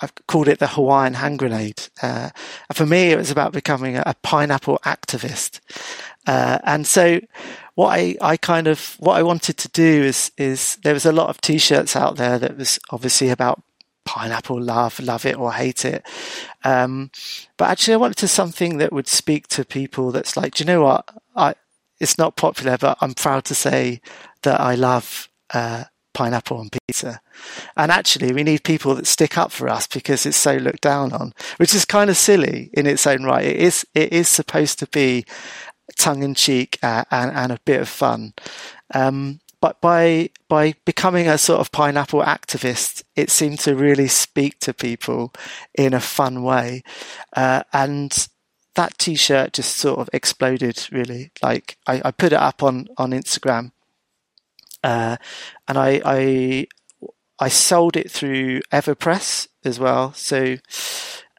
I've 0.00 0.12
called 0.26 0.48
it 0.48 0.58
the 0.58 0.68
Hawaiian 0.68 1.14
hand 1.14 1.38
grenade. 1.38 1.82
Uh, 2.02 2.30
for 2.72 2.86
me, 2.86 3.10
it 3.10 3.18
was 3.18 3.30
about 3.30 3.52
becoming 3.52 3.96
a, 3.96 4.02
a 4.06 4.14
pineapple 4.22 4.78
activist. 4.84 5.60
Uh, 6.26 6.58
and 6.64 6.86
so 6.86 7.20
what 7.74 7.88
I, 7.98 8.16
I 8.20 8.36
kind 8.36 8.66
of 8.66 8.96
what 8.98 9.16
I 9.16 9.22
wanted 9.22 9.56
to 9.58 9.68
do 9.68 10.02
is 10.04 10.32
is 10.36 10.76
there 10.82 10.94
was 10.94 11.06
a 11.06 11.12
lot 11.12 11.28
of 11.28 11.40
t-shirts 11.40 11.96
out 11.96 12.16
there 12.16 12.38
that 12.38 12.56
was 12.56 12.78
obviously 12.90 13.30
about 13.30 13.62
pineapple 14.04 14.60
love, 14.60 14.98
love 14.98 15.24
it 15.24 15.36
or 15.36 15.52
hate 15.52 15.84
it. 15.84 16.04
Um, 16.64 17.10
but 17.56 17.70
actually, 17.70 17.94
I 17.94 17.98
wanted 17.98 18.16
to 18.18 18.28
something 18.28 18.78
that 18.78 18.92
would 18.92 19.06
speak 19.06 19.48
to 19.48 19.64
people. 19.64 20.10
That's 20.10 20.36
like, 20.36 20.54
do 20.54 20.64
you 20.64 20.66
know 20.66 20.82
what? 20.82 21.08
I 21.36 21.54
it's 22.00 22.18
not 22.18 22.36
popular, 22.36 22.78
but 22.78 22.98
I'm 23.00 23.14
proud 23.14 23.44
to 23.46 23.54
say 23.54 24.00
that 24.42 24.60
I 24.60 24.74
love 24.74 25.28
uh, 25.52 25.84
pineapple 26.14 26.58
on 26.58 26.70
pizza. 26.70 27.20
And 27.76 27.92
actually, 27.92 28.32
we 28.32 28.42
need 28.42 28.64
people 28.64 28.94
that 28.94 29.06
stick 29.06 29.38
up 29.38 29.52
for 29.52 29.68
us 29.68 29.86
because 29.86 30.26
it's 30.26 30.36
so 30.36 30.56
looked 30.56 30.80
down 30.80 31.12
on, 31.12 31.32
which 31.58 31.74
is 31.74 31.84
kind 31.84 32.10
of 32.10 32.16
silly 32.16 32.70
in 32.72 32.86
its 32.86 33.06
own 33.06 33.24
right. 33.24 33.44
It 33.44 33.56
is 33.56 33.86
it 33.94 34.12
is 34.12 34.28
supposed 34.28 34.78
to 34.80 34.86
be 34.86 35.24
tongue 35.96 36.22
in 36.22 36.34
cheek 36.34 36.78
uh, 36.82 37.04
and, 37.10 37.30
and, 37.30 37.52
a 37.52 37.60
bit 37.64 37.80
of 37.80 37.88
fun. 37.88 38.34
Um, 38.92 39.40
but 39.60 39.80
by 39.80 40.30
by 40.48 40.74
becoming 40.84 41.28
a 41.28 41.36
sort 41.36 41.60
of 41.60 41.70
pineapple 41.70 42.22
activist, 42.22 43.02
it 43.14 43.30
seemed 43.30 43.60
to 43.60 43.76
really 43.76 44.08
speak 44.08 44.58
to 44.60 44.72
people 44.72 45.32
in 45.74 45.92
a 45.92 46.00
fun 46.00 46.42
way, 46.42 46.82
uh, 47.36 47.62
and 47.72 48.28
that 48.74 48.96
T-shirt 48.98 49.52
just 49.52 49.76
sort 49.76 49.98
of 49.98 50.08
exploded. 50.14 50.88
Really, 50.90 51.30
like 51.42 51.76
I, 51.86 52.00
I 52.06 52.10
put 52.10 52.32
it 52.32 52.40
up 52.40 52.62
on 52.62 52.88
on 52.96 53.10
Instagram, 53.10 53.72
uh, 54.82 55.16
and 55.68 55.76
I, 55.76 56.00
I 56.06 56.66
I 57.38 57.48
sold 57.48 57.96
it 57.96 58.10
through 58.10 58.60
Everpress 58.72 59.46
as 59.64 59.78
well. 59.78 60.14
So 60.14 60.56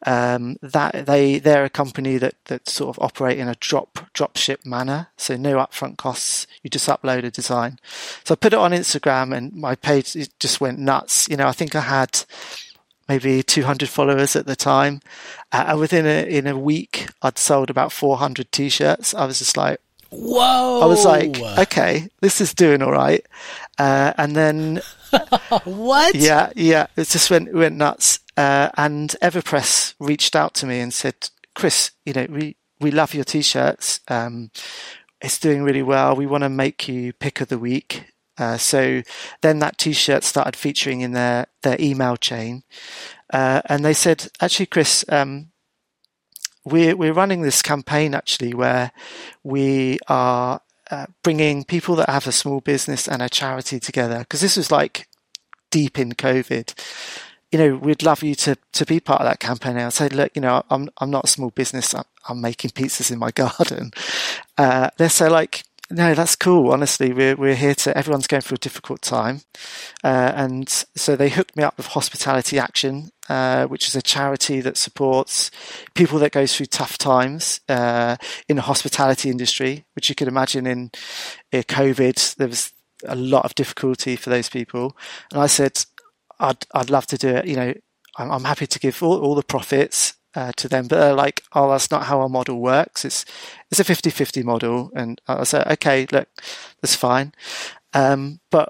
Um, 0.03 0.57
that 0.63 1.05
they 1.05 1.37
they're 1.37 1.65
a 1.65 1.69
company 1.69 2.17
that 2.17 2.33
that 2.45 2.67
sort 2.67 2.95
of 2.95 3.03
operate 3.03 3.37
in 3.37 3.47
a 3.47 3.55
drop 3.55 3.99
drop 4.13 4.35
ship 4.35 4.65
manner, 4.65 5.09
so 5.17 5.37
no 5.37 5.57
upfront 5.57 5.97
costs. 5.97 6.47
You 6.63 6.69
just 6.69 6.89
upload 6.89 7.23
a 7.23 7.31
design. 7.31 7.77
So 8.23 8.33
I 8.33 8.35
put 8.35 8.53
it 8.53 8.59
on 8.59 8.71
Instagram, 8.71 9.35
and 9.35 9.53
my 9.53 9.75
page 9.75 10.15
just 10.39 10.59
went 10.59 10.79
nuts. 10.79 11.27
You 11.29 11.37
know, 11.37 11.47
I 11.47 11.51
think 11.51 11.75
I 11.75 11.81
had 11.81 12.23
maybe 13.07 13.43
200 13.43 13.89
followers 13.89 14.35
at 14.35 14.45
the 14.45 14.55
time. 14.55 15.01
Uh, 15.51 15.65
and 15.67 15.79
within 15.79 16.05
a 16.05 16.23
in 16.23 16.47
a 16.47 16.57
week, 16.57 17.09
I'd 17.21 17.37
sold 17.37 17.69
about 17.69 17.91
400 17.91 18.51
t-shirts. 18.51 19.13
I 19.13 19.25
was 19.25 19.39
just 19.39 19.57
like, 19.57 19.81
Whoa! 20.11 20.81
I 20.81 20.85
was 20.85 21.05
like, 21.05 21.39
okay, 21.59 22.09
this 22.21 22.41
is 22.41 22.53
doing 22.53 22.81
all 22.81 22.91
right. 22.91 23.25
Uh, 23.77 24.13
and 24.17 24.35
then 24.35 24.81
what? 25.63 26.15
Yeah, 26.15 26.51
yeah, 26.55 26.87
it 26.97 27.07
just 27.07 27.31
went 27.31 27.53
went 27.53 27.75
nuts. 27.77 28.19
Uh, 28.37 28.69
and 28.77 29.15
Everpress 29.21 29.93
reached 29.99 30.35
out 30.35 30.53
to 30.55 30.65
me 30.65 30.79
and 30.79 30.93
said, 30.93 31.15
Chris, 31.55 31.91
you 32.05 32.13
know, 32.13 32.27
we 32.29 32.55
we 32.79 32.91
love 32.91 33.13
your 33.13 33.23
t-shirts. 33.23 34.01
Um, 34.07 34.51
it's 35.21 35.39
doing 35.39 35.63
really 35.63 35.83
well. 35.83 36.15
We 36.15 36.25
want 36.25 36.43
to 36.43 36.49
make 36.49 36.87
you 36.87 37.13
pick 37.13 37.41
of 37.41 37.47
the 37.49 37.59
week. 37.59 38.05
Uh, 38.37 38.57
so 38.57 39.03
then 39.41 39.59
that 39.59 39.77
T-shirt 39.77 40.23
started 40.23 40.55
featuring 40.55 41.01
in 41.01 41.11
their 41.11 41.47
their 41.61 41.77
email 41.79 42.17
chain, 42.17 42.63
uh, 43.31 43.61
and 43.65 43.85
they 43.85 43.93
said, 43.93 44.29
actually, 44.41 44.65
Chris, 44.65 45.05
um, 45.09 45.50
we're 46.65 46.95
we're 46.95 47.13
running 47.13 47.41
this 47.41 47.61
campaign 47.61 48.13
actually 48.13 48.53
where 48.53 48.91
we 49.43 49.97
are 50.07 50.61
uh, 50.91 51.05
bringing 51.23 51.63
people 51.63 51.95
that 51.95 52.09
have 52.09 52.27
a 52.27 52.31
small 52.31 52.59
business 52.59 53.07
and 53.07 53.21
a 53.21 53.29
charity 53.29 53.79
together 53.79 54.19
because 54.19 54.41
this 54.41 54.57
was 54.57 54.71
like 54.71 55.07
deep 55.69 55.97
in 55.97 56.11
COVID. 56.11 56.73
You 57.51 57.59
know, 57.59 57.75
we'd 57.75 58.03
love 58.03 58.23
you 58.23 58.35
to 58.35 58.57
to 58.73 58.85
be 58.85 58.99
part 58.99 59.21
of 59.21 59.27
that 59.27 59.39
campaign. 59.39 59.77
I 59.77 59.89
said, 59.89 60.13
look, 60.13 60.31
you 60.35 60.41
know, 60.41 60.63
I'm 60.69 60.89
I'm 60.97 61.09
not 61.09 61.25
a 61.25 61.29
small 61.29 61.49
business. 61.49 61.95
I'm, 61.95 62.03
I'm 62.27 62.41
making 62.41 62.71
pizzas 62.71 63.11
in 63.11 63.19
my 63.19 63.31
garden. 63.43 63.91
Uh, 64.57 64.89
they're 64.97 65.09
so 65.09 65.29
like, 65.29 65.63
no, 65.89 66.13
that's 66.13 66.35
cool. 66.35 66.71
Honestly, 66.71 67.11
we're 67.11 67.35
we're 67.35 67.55
here 67.55 67.75
to. 67.75 67.97
Everyone's 67.97 68.27
going 68.27 68.41
through 68.41 68.55
a 68.55 68.59
difficult 68.59 69.01
time, 69.01 69.41
uh, 70.03 70.31
and 70.35 70.69
so 70.69 71.15
they 71.15 71.29
hooked 71.29 71.55
me 71.57 71.63
up 71.63 71.77
with 71.77 71.87
Hospitality 71.87 72.59
Action, 72.59 73.11
uh, 73.31 73.65
which 73.67 73.87
is 73.87 73.95
a 73.95 74.01
charity 74.01 74.59
that 74.59 74.75
supports 74.75 75.51
people 75.93 76.19
that 76.19 76.33
go 76.33 76.45
through 76.45 76.65
tough 76.65 76.97
times 76.97 77.61
uh, 77.69 78.17
in 78.49 78.57
the 78.57 78.63
hospitality 78.63 79.29
industry. 79.29 79.85
Which 79.95 80.09
you 80.09 80.15
could 80.15 80.27
imagine 80.27 80.67
in, 80.67 80.91
in 81.53 81.63
COVID, 81.63 82.35
there 82.35 82.49
was 82.49 82.73
a 83.05 83.15
lot 83.15 83.45
of 83.45 83.55
difficulty 83.55 84.17
for 84.17 84.29
those 84.29 84.49
people. 84.49 84.97
And 85.31 85.41
I 85.41 85.47
said, 85.47 85.85
I'd 86.41 86.65
I'd 86.73 86.89
love 86.89 87.07
to 87.07 87.17
do 87.17 87.29
it. 87.29 87.47
You 87.47 87.55
know, 87.55 87.73
I'm, 88.17 88.31
I'm 88.31 88.43
happy 88.43 88.67
to 88.67 88.79
give 88.79 89.01
all, 89.01 89.21
all 89.21 89.35
the 89.35 89.43
profits 89.43 90.15
uh, 90.35 90.51
to 90.57 90.67
them, 90.67 90.87
but 90.87 90.99
they're 90.99 91.13
like, 91.13 91.41
oh, 91.53 91.71
that's 91.71 91.89
not 91.89 92.03
how 92.03 92.19
our 92.19 92.29
model 92.29 92.59
works. 92.59 93.05
It's 93.05 93.23
it's 93.69 93.79
a 93.79 93.85
50-50 93.85 94.43
model, 94.43 94.91
and 94.93 95.21
I 95.25 95.45
said, 95.45 95.67
okay, 95.71 96.05
look, 96.11 96.27
that's 96.81 96.95
fine. 96.95 97.31
Um, 97.93 98.41
but 98.49 98.69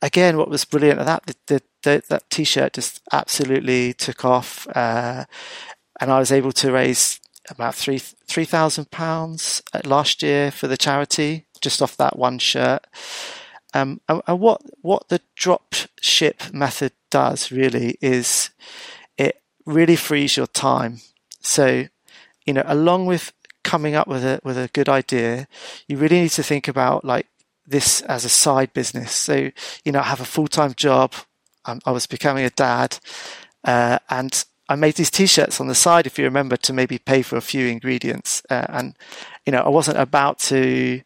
again, 0.00 0.38
what 0.38 0.48
was 0.48 0.64
brilliant 0.64 1.00
at 1.00 1.06
that, 1.06 1.26
the, 1.26 1.36
the, 1.46 1.62
that 1.82 2.30
t-shirt 2.30 2.74
just 2.74 3.00
absolutely 3.12 3.92
took 3.94 4.24
off, 4.24 4.66
uh, 4.74 5.24
and 6.00 6.10
I 6.10 6.18
was 6.18 6.32
able 6.32 6.52
to 6.52 6.72
raise 6.72 7.20
about 7.48 7.74
three 7.74 7.98
three 7.98 8.44
thousand 8.44 8.90
pounds 8.90 9.62
last 9.84 10.22
year 10.22 10.50
for 10.50 10.68
the 10.68 10.76
charity 10.76 11.46
just 11.60 11.82
off 11.82 11.96
that 11.96 12.18
one 12.18 12.38
shirt. 12.38 12.86
Um, 13.72 14.00
and, 14.08 14.22
and 14.26 14.40
what 14.40 14.62
what 14.82 15.08
the 15.08 15.20
drop 15.36 15.74
ship 16.00 16.52
method 16.52 16.92
does 17.10 17.52
really 17.52 17.96
is 18.00 18.50
it 19.16 19.42
really 19.66 19.96
frees 19.96 20.36
your 20.36 20.46
time. 20.46 20.98
So, 21.40 21.86
you 22.46 22.52
know, 22.52 22.64
along 22.66 23.06
with 23.06 23.32
coming 23.62 23.94
up 23.94 24.08
with 24.08 24.24
a 24.24 24.40
with 24.42 24.58
a 24.58 24.70
good 24.72 24.88
idea, 24.88 25.46
you 25.86 25.96
really 25.96 26.20
need 26.20 26.30
to 26.30 26.42
think 26.42 26.68
about 26.68 27.04
like 27.04 27.26
this 27.66 28.00
as 28.02 28.24
a 28.24 28.28
side 28.28 28.72
business. 28.72 29.12
So, 29.12 29.50
you 29.84 29.92
know, 29.92 30.00
I 30.00 30.04
have 30.04 30.20
a 30.20 30.24
full 30.24 30.48
time 30.48 30.74
job. 30.74 31.14
Um, 31.70 31.80
I 31.84 31.90
was 31.90 32.06
becoming 32.06 32.44
a 32.44 32.50
dad, 32.50 32.98
uh, 33.64 33.98
and 34.08 34.44
I 34.68 34.76
made 34.76 34.94
these 34.94 35.10
t-shirts 35.10 35.60
on 35.60 35.68
the 35.68 35.74
side, 35.74 36.06
if 36.06 36.18
you 36.18 36.24
remember, 36.24 36.56
to 36.56 36.72
maybe 36.72 36.98
pay 36.98 37.22
for 37.22 37.36
a 37.36 37.40
few 37.40 37.66
ingredients. 37.66 38.42
Uh, 38.50 38.66
and 38.68 38.96
you 39.46 39.52
know, 39.52 39.60
I 39.60 39.68
wasn't 39.68 39.98
about 39.98 40.38
to 40.50 41.02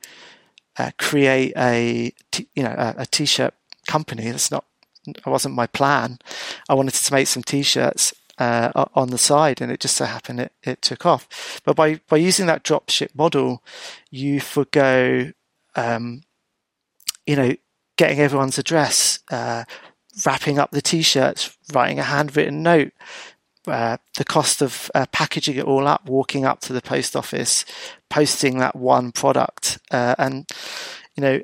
uh, 0.76 0.90
create 0.98 1.52
a 1.56 2.12
t- 2.30 2.48
you 2.54 2.62
know 2.62 2.74
a, 2.76 2.94
a 2.98 3.06
t-shirt 3.06 3.54
company. 3.86 4.30
That's 4.30 4.50
not. 4.50 4.64
It 5.06 5.26
wasn't 5.26 5.54
my 5.54 5.66
plan. 5.66 6.18
I 6.68 6.74
wanted 6.74 6.94
to 6.94 7.12
make 7.12 7.26
some 7.26 7.42
t-shirts 7.42 8.14
uh, 8.38 8.86
on 8.94 9.10
the 9.10 9.18
side, 9.18 9.60
and 9.60 9.70
it 9.70 9.80
just 9.80 9.96
so 9.96 10.04
happened 10.04 10.40
it, 10.40 10.52
it 10.62 10.82
took 10.82 11.06
off. 11.06 11.60
But 11.64 11.76
by 11.76 12.00
by 12.08 12.16
using 12.16 12.46
that 12.46 12.64
dropship 12.64 13.14
model, 13.14 13.62
you 14.10 14.40
forgo, 14.40 15.32
um, 15.76 16.22
you 17.26 17.36
know, 17.36 17.54
getting 17.96 18.18
everyone's 18.18 18.58
address, 18.58 19.20
uh, 19.30 19.64
wrapping 20.24 20.58
up 20.58 20.70
the 20.70 20.82
t-shirts, 20.82 21.56
writing 21.72 21.98
a 21.98 22.04
handwritten 22.04 22.62
note, 22.62 22.92
uh, 23.66 23.96
the 24.16 24.24
cost 24.24 24.62
of 24.62 24.90
uh, 24.94 25.06
packaging 25.12 25.56
it 25.56 25.64
all 25.64 25.86
up, 25.86 26.06
walking 26.06 26.44
up 26.44 26.60
to 26.60 26.72
the 26.72 26.82
post 26.82 27.16
office, 27.16 27.64
posting 28.10 28.58
that 28.58 28.76
one 28.76 29.10
product, 29.10 29.78
uh, 29.90 30.14
and 30.18 30.46
you 31.16 31.20
know, 31.22 31.40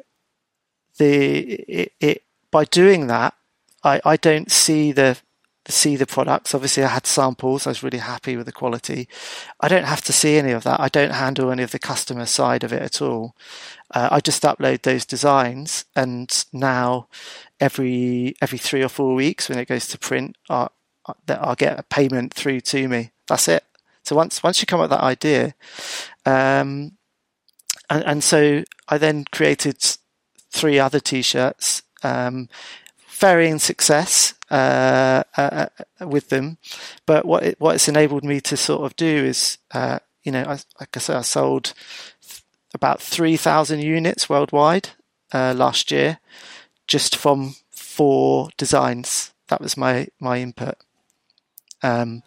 the 0.98 1.38
it, 1.38 1.92
it 2.00 2.22
by 2.50 2.64
doing 2.64 3.06
that, 3.06 3.34
I, 3.82 4.00
I 4.04 4.16
don't 4.16 4.50
see 4.50 4.92
the 4.92 5.18
see 5.68 5.96
the 5.96 6.06
products. 6.06 6.54
Obviously, 6.54 6.82
I 6.82 6.88
had 6.88 7.06
samples. 7.06 7.66
I 7.66 7.70
was 7.70 7.82
really 7.82 7.98
happy 7.98 8.36
with 8.36 8.46
the 8.46 8.52
quality. 8.52 9.08
I 9.60 9.68
don't 9.68 9.84
have 9.84 10.02
to 10.02 10.12
see 10.12 10.36
any 10.36 10.52
of 10.52 10.64
that. 10.64 10.80
I 10.80 10.88
don't 10.88 11.12
handle 11.12 11.50
any 11.50 11.62
of 11.62 11.70
the 11.70 11.78
customer 11.78 12.26
side 12.26 12.64
of 12.64 12.72
it 12.72 12.82
at 12.82 13.00
all. 13.00 13.34
Uh, 13.94 14.08
I 14.10 14.20
just 14.20 14.42
upload 14.42 14.82
those 14.82 15.06
designs, 15.06 15.84
and 15.96 16.44
now 16.52 17.08
every 17.60 18.34
every 18.40 18.58
three 18.58 18.82
or 18.82 18.88
four 18.88 19.14
weeks 19.14 19.48
when 19.48 19.58
it 19.58 19.68
goes 19.68 19.86
to 19.88 19.98
print, 19.98 20.36
I'll, 20.48 20.72
I'll 21.28 21.54
get 21.54 21.78
a 21.78 21.82
payment 21.82 22.34
through 22.34 22.60
to 22.60 22.88
me. 22.88 23.10
That's 23.26 23.48
it. 23.48 23.64
So 24.02 24.16
once 24.16 24.42
once 24.42 24.60
you 24.60 24.66
come 24.66 24.80
up 24.80 24.90
with 24.90 24.98
that 24.98 25.04
idea, 25.04 25.54
um, 26.26 26.92
and, 27.88 28.04
and 28.04 28.24
so 28.24 28.64
I 28.88 28.98
then 28.98 29.24
created 29.30 29.76
three 30.50 30.78
other 30.78 31.00
t-shirts. 31.00 31.82
Um, 32.02 32.48
varying 33.08 33.58
success 33.58 34.32
uh, 34.50 35.22
uh, 35.36 35.66
uh, 36.00 36.08
with 36.08 36.30
them, 36.30 36.56
but 37.04 37.26
what 37.26 37.42
it, 37.42 37.60
what 37.60 37.74
it's 37.74 37.86
enabled 37.86 38.24
me 38.24 38.40
to 38.40 38.56
sort 38.56 38.80
of 38.80 38.96
do 38.96 39.06
is, 39.06 39.58
uh, 39.72 39.98
you 40.22 40.32
know, 40.32 40.42
I, 40.42 40.58
like 40.80 40.96
I 40.96 41.00
said, 41.00 41.16
I 41.16 41.20
sold 41.20 41.74
about 42.72 43.02
three 43.02 43.36
thousand 43.36 43.80
units 43.80 44.30
worldwide 44.30 44.88
uh, 45.34 45.52
last 45.54 45.90
year, 45.90 46.18
just 46.90 47.14
from 47.14 47.54
four 47.70 48.48
designs. 48.58 49.32
That 49.48 49.60
was 49.60 49.76
my 49.76 50.08
my 50.18 50.40
input, 50.40 50.74
um, 51.82 52.22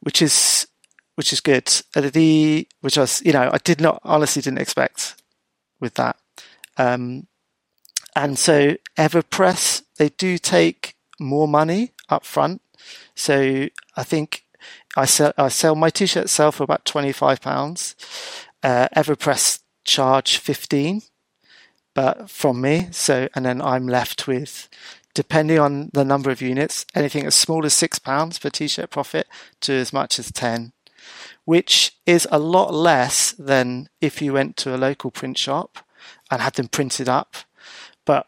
which 0.00 0.20
is 0.20 0.68
which 1.16 1.32
is 1.32 1.40
good. 1.40 1.66
The 1.94 2.68
which 2.82 2.98
I 2.98 3.00
was, 3.00 3.22
you 3.24 3.32
know, 3.32 3.50
I 3.52 3.58
did 3.58 3.80
not 3.80 4.00
honestly 4.04 4.42
didn't 4.42 4.60
expect 4.60 5.16
with 5.80 5.94
that. 5.94 6.16
Um, 6.76 7.26
and 8.14 8.38
so 8.38 8.76
Everpress, 8.96 9.82
they 9.96 10.10
do 10.10 10.38
take 10.38 10.94
more 11.18 11.48
money 11.48 11.92
up 12.08 12.24
front. 12.24 12.60
So 13.14 13.68
I 13.96 14.02
think 14.04 14.44
I 14.96 15.06
sell 15.06 15.32
I 15.38 15.48
sell 15.48 15.74
my 15.74 15.90
t-shirt 15.90 16.28
sell 16.28 16.52
for 16.52 16.64
about 16.64 16.84
twenty 16.84 17.12
five 17.12 17.40
pounds. 17.40 17.96
Uh, 18.62 18.88
Everpress 18.94 19.60
charge 19.84 20.36
fifteen, 20.36 21.02
but 21.96 22.30
from 22.30 22.60
me. 22.60 22.88
So 22.92 23.28
and 23.34 23.44
then 23.44 23.60
I'm 23.60 23.88
left 23.88 24.28
with, 24.28 24.68
depending 25.14 25.58
on 25.58 25.90
the 25.92 26.04
number 26.04 26.30
of 26.30 26.40
units, 26.40 26.86
anything 26.94 27.26
as 27.26 27.34
small 27.34 27.66
as 27.66 27.74
six 27.74 27.98
pounds 27.98 28.38
per 28.38 28.50
t-shirt 28.50 28.90
profit 28.90 29.26
to 29.62 29.72
as 29.72 29.92
much 29.92 30.20
as 30.20 30.30
ten, 30.30 30.72
which 31.44 31.96
is 32.04 32.28
a 32.30 32.38
lot 32.38 32.72
less 32.72 33.32
than 33.32 33.88
if 34.00 34.22
you 34.22 34.32
went 34.32 34.56
to 34.58 34.74
a 34.74 34.82
local 34.88 35.10
print 35.10 35.38
shop 35.38 35.78
and 36.30 36.40
had 36.40 36.54
them 36.54 36.68
printed 36.68 37.08
up 37.08 37.34
But 38.04 38.26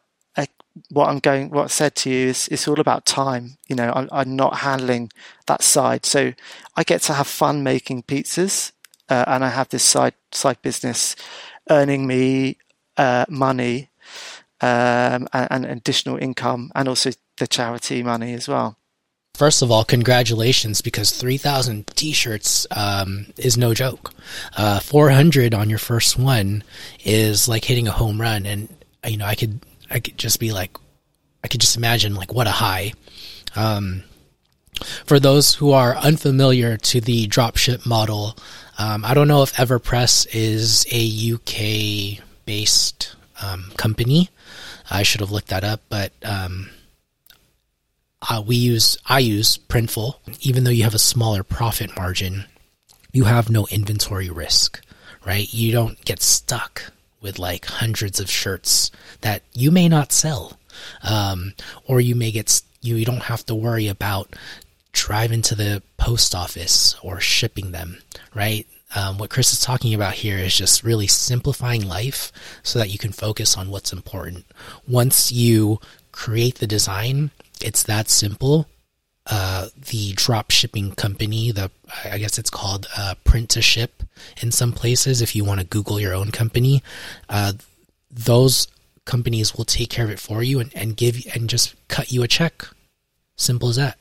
what 0.91 1.09
I'm 1.09 1.19
going, 1.19 1.51
what 1.51 1.65
I 1.65 1.69
said 1.69 1.95
to 1.97 2.11
you 2.11 2.29
is 2.29 2.49
it's 2.49 2.69
all 2.69 2.81
about 2.81 3.05
time. 3.05 3.57
You 3.69 3.77
know, 3.77 3.93
I'm, 3.95 4.09
I'm 4.13 4.37
not 4.37 4.59
handling 4.59 5.11
that 5.47 5.63
side, 5.63 6.07
so 6.07 6.33
I 6.77 6.85
get 6.85 7.03
to 7.03 7.15
have 7.15 7.27
fun 7.27 7.63
making 7.63 8.05
pizzas, 8.05 8.73
uh, 9.09 9.25
and 9.27 9.45
I 9.45 9.49
have 9.49 9.69
this 9.69 9.83
side 9.83 10.15
side 10.33 10.61
business 10.63 11.17
earning 11.71 12.07
me 12.07 12.59
uh, 12.99 13.25
money 13.29 13.91
um, 14.61 15.29
and, 15.33 15.65
and, 15.65 15.65
additional 15.65 16.17
income, 16.17 16.73
and 16.75 16.89
also 16.89 17.11
the 17.37 17.47
charity 17.47 18.03
money 18.03 18.35
as 18.35 18.49
well. 18.49 18.77
First 19.35 19.63
of 19.63 19.71
all, 19.71 19.85
congratulations 19.85 20.81
because 20.81 21.13
3,000 21.13 21.87
t 21.87 22.13
shirts 22.13 22.67
um, 22.73 23.27
is 23.37 23.57
no 23.57 23.73
joke. 23.73 24.13
Uh, 24.57 24.81
400 24.81 25.55
on 25.55 25.71
your 25.71 25.79
first 25.79 26.19
one 26.19 26.65
is 27.05 27.49
like 27.49 27.65
hitting 27.65 27.87
a 27.87 27.93
home 27.93 28.21
run. 28.21 28.47
And, 28.47 28.69
you 29.07 29.17
know, 29.17 29.27
I 29.27 29.37
could 29.37 29.61
I 29.91 30.01
could 30.01 30.19
just 30.19 30.41
be 30.41 30.51
like, 30.51 30.77
I 31.45 31.49
could 31.49 31.61
just 31.61 31.77
imagine 31.77 32.17
like 32.17 32.35
what 32.35 32.49
a 32.49 32.51
high. 32.51 32.95
Um, 33.55 34.03
For 35.07 35.21
those 35.21 35.55
who 35.55 35.71
are 35.71 35.97
unfamiliar 35.97 36.77
to 36.77 37.01
the 37.01 37.29
dropship 37.29 37.87
model, 37.87 38.37
um, 38.77 39.05
I 39.05 39.15
don't 39.15 39.29
know 39.29 39.43
if 39.43 39.55
Everpress 39.55 40.27
is 40.33 40.85
a 40.91 41.35
UK 41.35 42.25
based 42.49 43.15
um, 43.43 43.71
company. 43.77 44.31
I 44.91 45.03
should 45.03 45.21
have 45.21 45.31
looked 45.31 45.49
that 45.49 45.65
up, 45.65 45.83
but 45.91 46.13
um, 46.25 46.71
uh, 48.27 48.43
we 48.45 48.57
use 48.57 48.97
I 49.05 49.19
use 49.19 49.59
Printful. 49.59 50.15
Even 50.41 50.65
though 50.65 50.71
you 50.71 50.85
have 50.85 50.95
a 50.95 50.99
smaller 50.99 51.43
profit 51.43 51.95
margin, 51.95 52.47
you 53.13 53.25
have 53.25 53.51
no 53.51 53.67
inventory 53.71 54.31
risk, 54.31 54.81
right? 55.27 55.53
You 55.53 55.73
don't 55.73 56.03
get 56.07 56.23
stuck 56.23 56.91
with 57.21 57.39
like 57.39 57.67
hundreds 57.67 58.19
of 58.19 58.31
shirts 58.31 58.91
that 59.21 59.43
you 59.53 59.71
may 59.71 59.87
not 59.87 60.11
sell, 60.11 60.59
um, 61.03 61.53
or 61.85 62.01
you 62.01 62.15
may 62.15 62.31
get 62.31 62.63
you 62.81 63.05
don't 63.05 63.25
have 63.25 63.45
to 63.45 63.55
worry 63.55 63.89
about 63.89 64.35
driving 64.93 65.43
to 65.43 65.55
the 65.55 65.83
post 65.99 66.35
office 66.35 66.97
or 67.03 67.21
shipping 67.21 67.73
them, 67.73 67.99
right? 68.35 68.67
Um, 68.99 69.19
what 69.19 69.31
Chris 69.31 69.53
is 69.53 69.61
talking 69.61 69.95
about 69.95 70.15
here 70.15 70.39
is 70.39 70.57
just 70.57 70.83
really 70.83 71.07
simplifying 71.07 71.87
life 71.87 72.33
so 72.65 72.81
that 72.81 72.91
you 72.91 72.99
can 72.99 73.13
focus 73.13 73.57
on 73.57 73.71
what's 73.71 73.93
important. 73.93 74.45
Once 74.89 75.31
you 75.31 75.79
create 76.11 76.57
the 76.57 76.67
design, 76.67 77.31
it's 77.61 77.85
that 77.85 78.09
simple. 78.09 78.67
Uh, 79.27 79.69
the 79.77 80.15
drop 80.15 80.51
shipping 80.51 80.93
company, 80.97 81.53
the 81.53 81.71
I 82.05 82.19
guess 82.19 82.39
it's 82.39 82.51
called 82.51 82.89
uh, 82.97 83.15
print 83.23 83.51
to 83.51 83.63
ship 83.63 84.03
in 84.43 84.51
some 84.51 84.73
places. 84.73 85.23
If 85.23 85.37
you 85.37 85.45
want 85.45 85.61
to 85.61 85.67
Google 85.67 86.01
your 86.01 86.15
own 86.15 86.33
company, 86.33 86.83
uh, 87.29 87.53
those 88.11 88.67
companies 89.05 89.55
will 89.55 89.65
take 89.65 89.91
care 89.91 90.07
of 90.07 90.11
it 90.11 90.19
for 90.19 90.43
you 90.43 90.59
and, 90.59 90.73
and 90.75 90.97
give 90.97 91.25
and 91.35 91.49
just 91.49 91.77
cut 91.87 92.11
you 92.11 92.25
a 92.25 92.29
check. 92.29 92.67
Simple 93.37 93.69
as 93.69 93.77
that. 93.77 93.97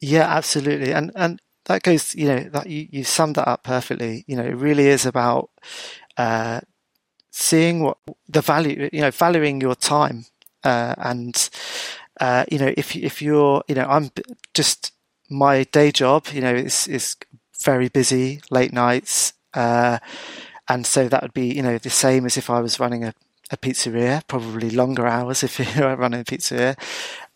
Yeah, 0.00 0.26
absolutely. 0.28 0.92
And 0.92 1.10
and 1.14 1.40
that 1.70 1.84
goes, 1.84 2.16
you 2.16 2.26
know, 2.26 2.40
that 2.40 2.68
you, 2.68 2.88
you 2.90 3.04
summed 3.04 3.36
that 3.36 3.46
up 3.46 3.62
perfectly. 3.62 4.24
You 4.26 4.34
know, 4.34 4.42
it 4.42 4.56
really 4.56 4.88
is 4.88 5.06
about 5.06 5.50
uh, 6.16 6.60
seeing 7.30 7.84
what 7.84 7.98
the 8.28 8.40
value, 8.40 8.90
you 8.92 9.00
know, 9.00 9.12
valuing 9.12 9.60
your 9.60 9.76
time. 9.76 10.24
Uh, 10.64 10.96
and, 10.98 11.48
uh, 12.20 12.44
you 12.50 12.58
know, 12.58 12.74
if, 12.76 12.96
if 12.96 13.22
you're, 13.22 13.62
you 13.68 13.76
know, 13.76 13.86
I'm 13.88 14.10
just, 14.52 14.92
my 15.28 15.62
day 15.62 15.92
job, 15.92 16.26
you 16.32 16.40
know, 16.40 16.52
is, 16.52 16.88
is 16.88 17.16
very 17.62 17.88
busy, 17.88 18.40
late 18.50 18.72
nights. 18.72 19.32
Uh, 19.54 19.98
and 20.68 20.84
so 20.84 21.08
that 21.08 21.22
would 21.22 21.34
be, 21.34 21.54
you 21.54 21.62
know, 21.62 21.78
the 21.78 21.88
same 21.88 22.26
as 22.26 22.36
if 22.36 22.50
I 22.50 22.58
was 22.58 22.80
running 22.80 23.04
a, 23.04 23.14
a 23.52 23.56
pizzeria, 23.56 24.26
probably 24.26 24.70
longer 24.70 25.06
hours 25.06 25.44
if 25.44 25.60
you're 25.76 25.94
running 25.94 26.22
a 26.22 26.24
pizzeria. 26.24 26.76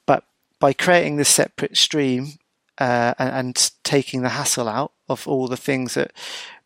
But 0.06 0.24
by 0.58 0.72
creating 0.72 1.16
this 1.16 1.28
separate 1.28 1.76
stream, 1.76 2.32
uh, 2.78 3.14
and, 3.18 3.30
and, 3.30 3.70
taking 3.84 4.22
the 4.22 4.30
hassle 4.30 4.68
out 4.68 4.92
of 5.08 5.28
all 5.28 5.46
the 5.46 5.56
things 5.56 5.94
that 5.94 6.12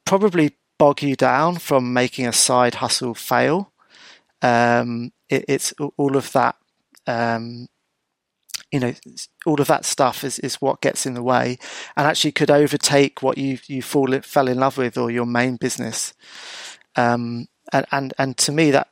probably 0.04 0.56
bog 0.78 1.02
you 1.02 1.16
down 1.16 1.56
from 1.56 1.92
making 1.92 2.26
a 2.26 2.32
side 2.32 2.76
hustle 2.76 3.14
fail. 3.14 3.72
Um, 4.40 5.12
it, 5.28 5.44
it's 5.48 5.74
all 5.96 6.16
of 6.16 6.32
that, 6.32 6.56
um, 7.06 7.66
you 8.70 8.80
know, 8.80 8.94
all 9.44 9.60
of 9.60 9.66
that 9.66 9.84
stuff 9.84 10.24
is, 10.24 10.38
is 10.38 10.60
what 10.62 10.80
gets 10.80 11.04
in 11.04 11.14
the 11.14 11.22
way 11.22 11.58
and 11.96 12.06
actually 12.06 12.32
could 12.32 12.50
overtake 12.50 13.22
what 13.22 13.36
you, 13.36 13.58
you 13.66 13.82
fall, 13.82 14.18
fell 14.22 14.48
in 14.48 14.58
love 14.58 14.78
with 14.78 14.96
or 14.96 15.10
your 15.10 15.26
main 15.26 15.56
business. 15.56 16.14
Um, 16.96 17.48
and, 17.72 17.86
and, 17.90 18.14
and 18.18 18.36
to 18.38 18.52
me, 18.52 18.70
that, 18.70 18.88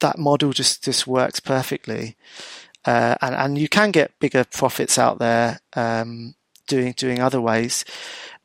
that 0.00 0.18
model 0.18 0.52
just, 0.52 0.84
just 0.84 1.06
works 1.06 1.40
perfectly. 1.40 2.16
Uh, 2.84 3.14
and, 3.22 3.34
and 3.34 3.58
you 3.58 3.68
can 3.68 3.90
get 3.90 4.18
bigger 4.18 4.44
profits 4.44 4.98
out 4.98 5.18
there. 5.18 5.60
Um, 5.74 6.34
doing 6.66 6.92
doing 6.96 7.20
other 7.20 7.40
ways. 7.40 7.84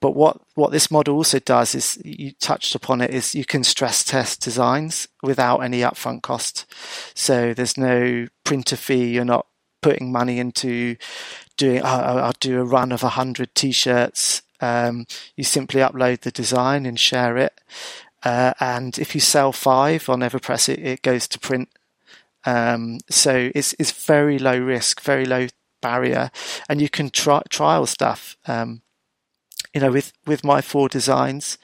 But 0.02 0.16
what, 0.16 0.40
what 0.56 0.72
this 0.72 0.90
model 0.90 1.16
also 1.16 1.40
does 1.40 1.76
is 1.76 2.02
you 2.06 2.32
touched 2.32 2.74
upon 2.74 3.02
it 3.02 3.10
is 3.10 3.36
you 3.36 3.44
can 3.44 3.66
stress 3.66 4.04
test 4.04 4.42
designs 4.42 5.10
without 5.22 5.60
any 5.60 5.82
upfront 5.82 6.22
cost. 6.22 6.66
So 7.14 7.54
there's 7.54 7.78
no 7.78 8.28
printer 8.46 8.78
fee. 8.78 9.10
You're 9.10 9.26
not 9.26 9.46
putting 9.82 10.12
money 10.12 10.40
into 10.40 10.96
doing, 11.58 11.82
oh, 11.82 11.88
I'll 11.88 12.34
do 12.40 12.62
a 12.62 12.64
run 12.64 12.94
of 12.94 13.04
a 13.04 13.10
hundred 13.10 13.54
t-shirts. 13.56 14.42
Um, 14.62 15.06
you 15.36 15.44
simply 15.44 15.82
upload 15.82 16.22
the 16.22 16.32
design 16.32 16.86
and 16.86 17.00
share 17.00 17.38
it. 17.38 17.60
Uh, 18.24 18.54
and 18.60 18.98
if 19.00 19.16
you 19.16 19.22
sell 19.22 19.52
five 19.52 20.08
on 20.10 20.22
Everpress, 20.22 20.70
it, 20.70 20.80
it 20.80 21.02
goes 21.02 21.28
to 21.28 21.40
print. 21.40 21.70
Um, 22.46 23.00
so 23.10 23.52
it's, 23.54 23.76
it's 23.80 23.92
very 23.92 24.40
low 24.40 24.58
risk, 24.58 25.02
very 25.02 25.26
low 25.26 25.48
barrier, 25.82 26.32
and 26.68 26.82
you 26.82 26.90
can 26.90 27.10
try, 27.10 27.42
trial 27.50 27.86
stuff. 27.86 28.38
Um, 28.48 28.82
you 29.74 29.82
know, 29.82 29.92
with 29.92 30.14
with 30.26 30.44
my 30.44 30.62
four 30.62 30.90
designs. 30.90 31.58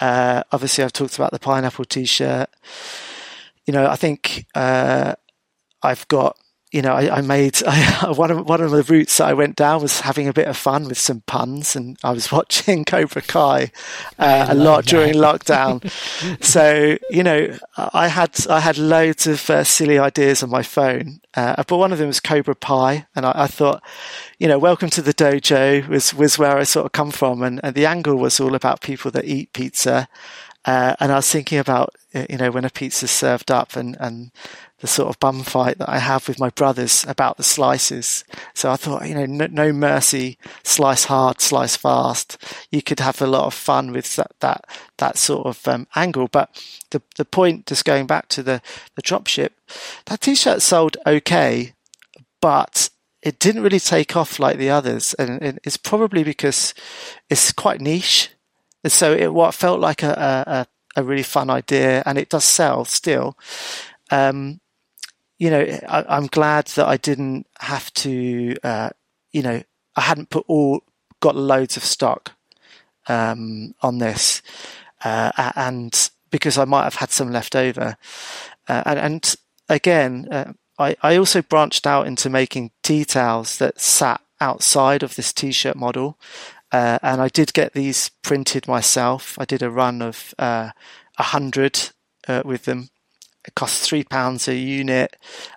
Uh, 0.00 0.42
obviously, 0.52 0.84
I've 0.84 0.92
talked 0.92 1.16
about 1.16 1.32
the 1.32 1.38
pineapple 1.38 1.84
T-shirt. 1.84 2.50
You 3.66 3.72
know, 3.72 3.86
I 3.88 3.96
think 3.96 4.46
uh, 4.54 5.14
I've 5.82 6.06
got 6.08 6.38
you 6.76 6.82
know, 6.82 6.92
I, 6.92 7.16
I 7.16 7.20
made 7.22 7.62
I, 7.66 8.12
one 8.14 8.30
of 8.30 8.46
one 8.46 8.60
of 8.60 8.70
the 8.70 8.82
routes 8.82 9.16
that 9.16 9.28
I 9.28 9.32
went 9.32 9.56
down 9.56 9.80
was 9.80 10.00
having 10.00 10.28
a 10.28 10.32
bit 10.34 10.46
of 10.46 10.58
fun 10.58 10.86
with 10.86 10.98
some 10.98 11.22
puns, 11.22 11.74
and 11.74 11.96
I 12.04 12.12
was 12.12 12.30
watching 12.38 12.84
Cobra 12.84 13.22
Kai 13.22 13.72
uh, 14.18 14.46
a 14.50 14.54
lot 14.54 14.84
that. 14.84 14.90
during 14.90 15.14
lockdown. 15.14 15.90
so 16.44 16.98
you 17.08 17.22
know, 17.22 17.56
I 17.78 18.08
had 18.08 18.46
I 18.50 18.60
had 18.60 18.76
loads 18.76 19.26
of 19.26 19.48
uh, 19.48 19.64
silly 19.64 19.98
ideas 19.98 20.42
on 20.42 20.50
my 20.50 20.62
phone, 20.62 21.20
uh, 21.34 21.64
but 21.66 21.78
one 21.78 21.92
of 21.92 21.98
them 21.98 22.08
was 22.08 22.20
Cobra 22.20 22.54
Pie, 22.54 23.06
and 23.16 23.24
I, 23.24 23.32
I, 23.34 23.46
thought, 23.46 23.82
you 24.38 24.46
know, 24.46 24.58
welcome 24.58 24.90
to 24.90 25.02
the 25.02 25.14
dojo 25.14 25.88
was 25.88 26.12
was 26.12 26.38
where 26.38 26.58
I 26.58 26.64
sort 26.64 26.84
of 26.84 26.92
come 26.92 27.10
from, 27.10 27.42
and, 27.42 27.58
and 27.64 27.74
the 27.74 27.86
angle 27.86 28.16
was 28.16 28.38
all 28.38 28.54
about 28.54 28.82
people 28.82 29.10
that 29.12 29.24
eat 29.24 29.54
pizza. 29.54 30.08
Uh, 30.66 30.96
and 30.98 31.12
I 31.12 31.16
was 31.16 31.30
thinking 31.30 31.58
about, 31.58 31.94
uh, 32.12 32.26
you 32.28 32.36
know, 32.36 32.50
when 32.50 32.64
a 32.64 32.70
pizza's 32.70 33.12
served 33.12 33.52
up 33.52 33.76
and, 33.76 33.96
and 34.00 34.32
the 34.80 34.86
sort 34.86 35.08
of 35.08 35.18
bum 35.18 35.42
fight 35.42 35.78
that 35.78 35.88
I 35.88 35.98
have 35.98 36.28
with 36.28 36.38
my 36.38 36.50
brothers 36.50 37.04
about 37.08 37.38
the 37.38 37.42
slices. 37.42 38.24
So 38.54 38.70
I 38.70 38.76
thought, 38.76 39.08
you 39.08 39.14
know, 39.14 39.24
no, 39.24 39.46
no, 39.46 39.72
mercy, 39.72 40.38
slice 40.64 41.04
hard, 41.04 41.40
slice 41.40 41.76
fast. 41.76 42.36
You 42.70 42.82
could 42.82 43.00
have 43.00 43.22
a 43.22 43.26
lot 43.26 43.46
of 43.46 43.54
fun 43.54 43.92
with 43.92 44.16
that 44.16 44.32
that, 44.40 44.66
that 44.98 45.16
sort 45.16 45.46
of 45.46 45.66
um, 45.66 45.86
angle. 45.96 46.28
But 46.28 46.50
the 46.90 47.00
the 47.16 47.24
point, 47.24 47.66
just 47.66 47.84
going 47.84 48.06
back 48.06 48.28
to 48.28 48.42
the 48.42 48.60
the 48.96 49.02
dropship, 49.02 49.50
that 50.06 50.20
t-shirt 50.20 50.60
sold 50.60 50.98
okay, 51.06 51.72
but 52.40 52.90
it 53.22 53.38
didn't 53.38 53.62
really 53.62 53.80
take 53.80 54.14
off 54.14 54.38
like 54.38 54.58
the 54.58 54.70
others, 54.70 55.14
and 55.14 55.58
it's 55.64 55.78
probably 55.78 56.22
because 56.22 56.74
it's 57.30 57.50
quite 57.50 57.80
niche. 57.80 58.30
And 58.84 58.92
so 58.92 59.12
it 59.12 59.32
what 59.32 59.54
felt 59.54 59.80
like 59.80 60.02
a, 60.02 60.44
a 60.46 61.00
a 61.00 61.02
really 61.02 61.22
fun 61.22 61.48
idea, 61.48 62.02
and 62.04 62.18
it 62.18 62.28
does 62.28 62.44
sell 62.44 62.84
still. 62.84 63.38
Um, 64.10 64.60
you 65.38 65.50
know, 65.50 65.60
I, 65.88 66.16
am 66.16 66.26
glad 66.26 66.66
that 66.68 66.86
I 66.86 66.96
didn't 66.96 67.46
have 67.58 67.92
to, 67.94 68.56
uh, 68.62 68.90
you 69.32 69.42
know, 69.42 69.62
I 69.94 70.00
hadn't 70.00 70.30
put 70.30 70.44
all, 70.48 70.80
got 71.20 71.36
loads 71.36 71.76
of 71.76 71.84
stock 71.84 72.32
um, 73.08 73.74
on 73.82 73.98
this, 73.98 74.42
uh, 75.04 75.52
and 75.54 76.10
because 76.30 76.58
I 76.58 76.64
might 76.64 76.84
have 76.84 76.96
had 76.96 77.10
some 77.10 77.30
left 77.30 77.54
over. 77.54 77.96
Uh, 78.68 78.82
and, 78.86 78.98
and, 78.98 79.34
again, 79.68 80.28
uh, 80.30 80.52
I, 80.78 80.96
I 81.02 81.16
also 81.16 81.42
branched 81.42 81.86
out 81.86 82.06
into 82.06 82.30
making 82.30 82.70
tea 82.82 83.04
towels 83.04 83.58
that 83.58 83.80
sat 83.80 84.20
outside 84.40 85.02
of 85.02 85.16
this 85.16 85.32
t-shirt 85.32 85.76
model. 85.76 86.18
Uh, 86.72 86.98
and 87.02 87.20
I 87.20 87.28
did 87.28 87.52
get 87.52 87.72
these 87.74 88.10
printed 88.22 88.66
myself. 88.66 89.38
I 89.38 89.44
did 89.44 89.62
a 89.62 89.70
run 89.70 90.02
of 90.02 90.34
uh, 90.38 90.70
a 91.16 91.22
hundred 91.22 91.90
with 92.44 92.64
them 92.64 92.90
it 93.46 93.54
costs 93.54 93.86
three 93.86 94.04
pounds 94.04 94.48
a 94.48 94.54
unit, 94.54 95.16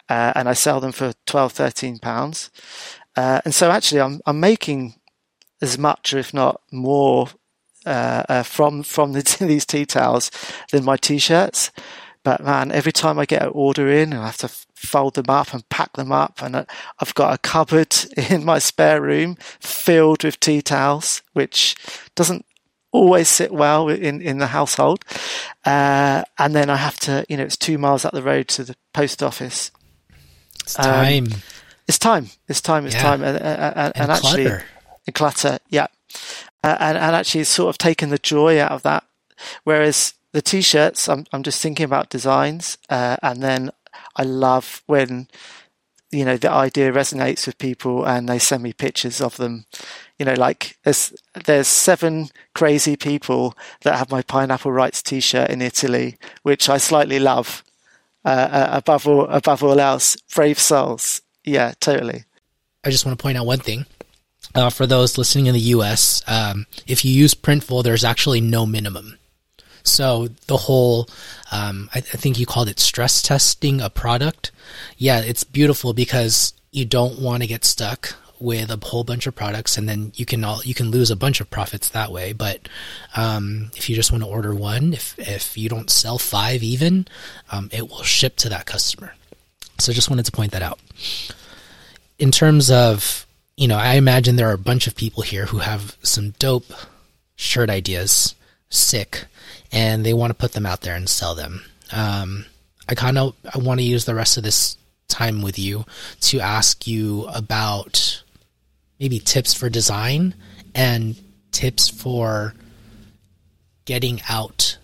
uh, 0.09 0.33
and 0.35 0.47
I 0.47 0.53
sell 0.53 0.79
them 0.79 0.91
for 0.91 1.13
12, 1.25 1.51
13 1.51 1.99
pounds. 1.99 2.49
Uh, 3.15 3.41
and 3.43 3.53
so 3.53 3.71
actually, 3.71 4.01
I'm 4.01 4.21
I'm 4.25 4.39
making 4.39 4.95
as 5.61 5.77
much, 5.77 6.13
if 6.13 6.33
not 6.33 6.61
more, 6.71 7.29
uh, 7.85 8.23
uh 8.29 8.43
from 8.43 8.83
from 8.83 9.13
the, 9.13 9.37
these 9.45 9.65
tea 9.65 9.85
towels 9.85 10.31
than 10.71 10.85
my 10.85 10.97
t-shirts. 10.97 11.71
But 12.23 12.43
man, 12.43 12.71
every 12.71 12.91
time 12.91 13.17
I 13.17 13.25
get 13.25 13.43
an 13.43 13.51
order 13.53 13.89
in, 13.89 14.13
I 14.13 14.25
have 14.25 14.37
to 14.37 14.49
fold 14.75 15.15
them 15.15 15.29
up 15.29 15.53
and 15.53 15.67
pack 15.69 15.93
them 15.93 16.11
up. 16.11 16.41
And 16.41 16.65
I've 16.99 17.13
got 17.15 17.33
a 17.33 17.37
cupboard 17.37 17.95
in 18.29 18.43
my 18.43 18.59
spare 18.59 19.01
room 19.01 19.37
filled 19.59 20.23
with 20.23 20.39
tea 20.39 20.61
towels, 20.61 21.21
which 21.33 21.75
doesn't 22.15 22.45
always 22.91 23.27
sit 23.27 23.51
well 23.51 23.89
in, 23.89 24.21
in 24.21 24.37
the 24.39 24.47
household. 24.47 25.03
Uh, 25.65 26.23
and 26.37 26.55
then 26.55 26.69
I 26.69 26.77
have 26.77 26.99
to, 27.01 27.25
you 27.29 27.37
know, 27.37 27.43
it's 27.43 27.57
two 27.57 27.77
miles 27.77 28.05
up 28.05 28.13
the 28.13 28.23
road 28.23 28.47
to 28.49 28.63
the 28.63 28.75
post 28.93 29.21
office. 29.21 29.71
It's 30.63 30.73
time. 30.73 31.25
Um, 31.25 31.31
it's 31.87 31.99
time. 31.99 32.27
It's 32.47 32.61
time. 32.61 32.85
It's 32.85 32.95
yeah. 32.95 33.01
time. 33.01 33.23
And, 33.23 33.37
and, 33.37 33.77
and, 33.77 33.93
and 33.95 34.11
actually, 34.11 34.45
clutter. 34.45 34.65
and 35.05 35.15
clutter. 35.15 35.59
Yeah. 35.69 35.87
Uh, 36.63 36.77
and, 36.79 36.97
and 36.97 37.15
actually, 37.15 37.41
it's 37.41 37.49
sort 37.49 37.69
of 37.69 37.77
taken 37.77 38.09
the 38.09 38.17
joy 38.17 38.59
out 38.59 38.71
of 38.71 38.83
that. 38.83 39.03
Whereas 39.63 40.13
the 40.31 40.41
t-shirts, 40.41 41.07
I'm, 41.07 41.25
I'm 41.31 41.43
just 41.43 41.61
thinking 41.61 41.85
about 41.85 42.09
designs. 42.09 42.77
Uh, 42.89 43.17
and 43.21 43.41
then 43.41 43.71
I 44.15 44.23
love 44.23 44.83
when 44.85 45.27
you 46.11 46.25
know 46.25 46.37
the 46.37 46.51
idea 46.51 46.91
resonates 46.91 47.45
with 47.45 47.57
people 47.57 48.03
and 48.03 48.27
they 48.27 48.39
send 48.39 48.63
me 48.63 48.73
pictures 48.73 49.21
of 49.21 49.37
them 49.37 49.65
you 50.19 50.25
know 50.25 50.33
like 50.33 50.77
there's 50.83 51.13
there's 51.45 51.67
seven 51.67 52.29
crazy 52.53 52.95
people 52.95 53.55
that 53.81 53.97
have 53.97 54.11
my 54.11 54.21
pineapple 54.21 54.71
rights 54.71 55.01
t-shirt 55.01 55.49
in 55.49 55.61
italy 55.61 56.17
which 56.43 56.69
i 56.69 56.77
slightly 56.77 57.19
love. 57.19 57.63
Uh, 58.25 58.49
uh, 58.51 58.67
above 58.73 59.07
all 59.07 59.25
above 59.27 59.63
all 59.63 59.79
else 59.79 60.17
brave 60.35 60.59
souls. 60.59 61.21
Yeah 61.45 61.73
totally. 61.79 62.25
I 62.83 62.89
just 62.89 63.05
want 63.05 63.17
to 63.17 63.21
point 63.21 63.37
out 63.37 63.45
one 63.45 63.59
thing. 63.59 63.85
Uh, 64.53 64.69
for 64.69 64.85
those 64.85 65.17
listening 65.17 65.45
in 65.45 65.53
the 65.55 65.61
us 65.61 66.21
um, 66.27 66.65
if 66.85 67.05
you 67.05 67.11
use 67.13 67.33
printful 67.33 67.81
there's 67.81 68.03
actually 68.03 68.41
no 68.41 68.65
minimum. 68.65 69.17
So 69.83 70.27
the 70.47 70.57
whole, 70.57 71.07
um, 71.51 71.89
I, 71.95 71.99
I, 71.99 72.01
think 72.01 72.37
you 72.37 72.45
called 72.45 72.67
it 72.67 72.79
stress 72.79 73.21
testing 73.21 73.79
a 73.79 73.89
product. 73.89 74.51
Yeah, 74.97 75.21
it's 75.21 75.45
beautiful 75.45 75.93
because 75.93 76.53
you 76.71 76.83
don't 76.83 77.19
want 77.19 77.41
to 77.41 77.47
get 77.47 77.63
stuck 77.63 78.15
with 78.39 78.71
a 78.71 78.85
whole 78.85 79.03
bunch 79.03 79.27
of 79.27 79.35
products 79.35 79.77
and 79.77 79.87
then 79.87 80.11
you 80.15 80.25
can 80.25 80.43
all 80.43 80.61
you 80.63 80.73
can 80.73 80.91
lose 80.91 81.11
a 81.11 81.15
bunch 81.15 81.41
of 81.41 81.49
profits 81.49 81.89
that 81.89 82.11
way. 82.11 82.33
But 82.33 82.67
um, 83.15 83.71
if 83.75 83.89
you 83.89 83.95
just 83.95 84.11
want 84.11 84.23
to 84.23 84.29
order 84.29 84.53
one 84.53 84.93
if 84.93 85.17
if 85.17 85.57
you 85.57 85.69
don't 85.69 85.89
sell 85.89 86.17
five 86.17 86.63
even 86.63 87.07
um, 87.51 87.69
it 87.71 87.89
will 87.89 88.03
ship 88.03 88.35
to 88.37 88.49
that 88.49 88.65
customer. 88.65 89.13
So 89.77 89.93
just 89.93 90.09
wanted 90.09 90.25
to 90.25 90.31
point 90.31 90.51
that 90.51 90.61
out. 90.61 90.79
In 92.17 92.31
terms 92.31 92.69
of 92.69 93.25
you 93.57 93.67
know 93.67 93.77
i 93.77 93.95
imagine 93.95 94.37
there 94.37 94.49
are 94.49 94.53
a 94.53 94.57
bunch 94.57 94.87
of 94.87 94.95
people 94.95 95.21
here 95.21 95.45
who 95.45 95.57
have 95.57 95.97
some 96.01 96.31
dope 96.39 96.71
shirt 97.35 97.69
ideas 97.69 98.35
sick 98.69 99.25
and 99.71 100.05
they 100.05 100.13
want 100.13 100.31
to 100.31 100.35
put 100.35 100.53
them 100.53 100.65
out 100.65 100.81
there 100.81 100.95
and 100.95 101.09
sell 101.09 101.35
them. 101.35 101.63
Um, 101.91 102.45
I 102.87 102.95
kind 102.95 103.17
of 103.17 103.35
I 103.53 103.59
want 103.59 103.79
to 103.79 103.85
use 103.85 104.05
the 104.05 104.15
rest 104.15 104.37
of 104.37 104.43
this 104.43 104.77
time 105.07 105.41
with 105.41 105.59
you 105.59 105.85
to 106.21 106.39
ask 106.39 106.87
you 106.87 107.25
about 107.27 108.23
maybe 108.99 109.19
tips 109.19 109.53
for 109.53 109.69
design 109.69 110.35
and 110.75 111.21
tips 111.51 111.89
for 111.89 112.53
getting 113.85 114.21
out 114.29 114.77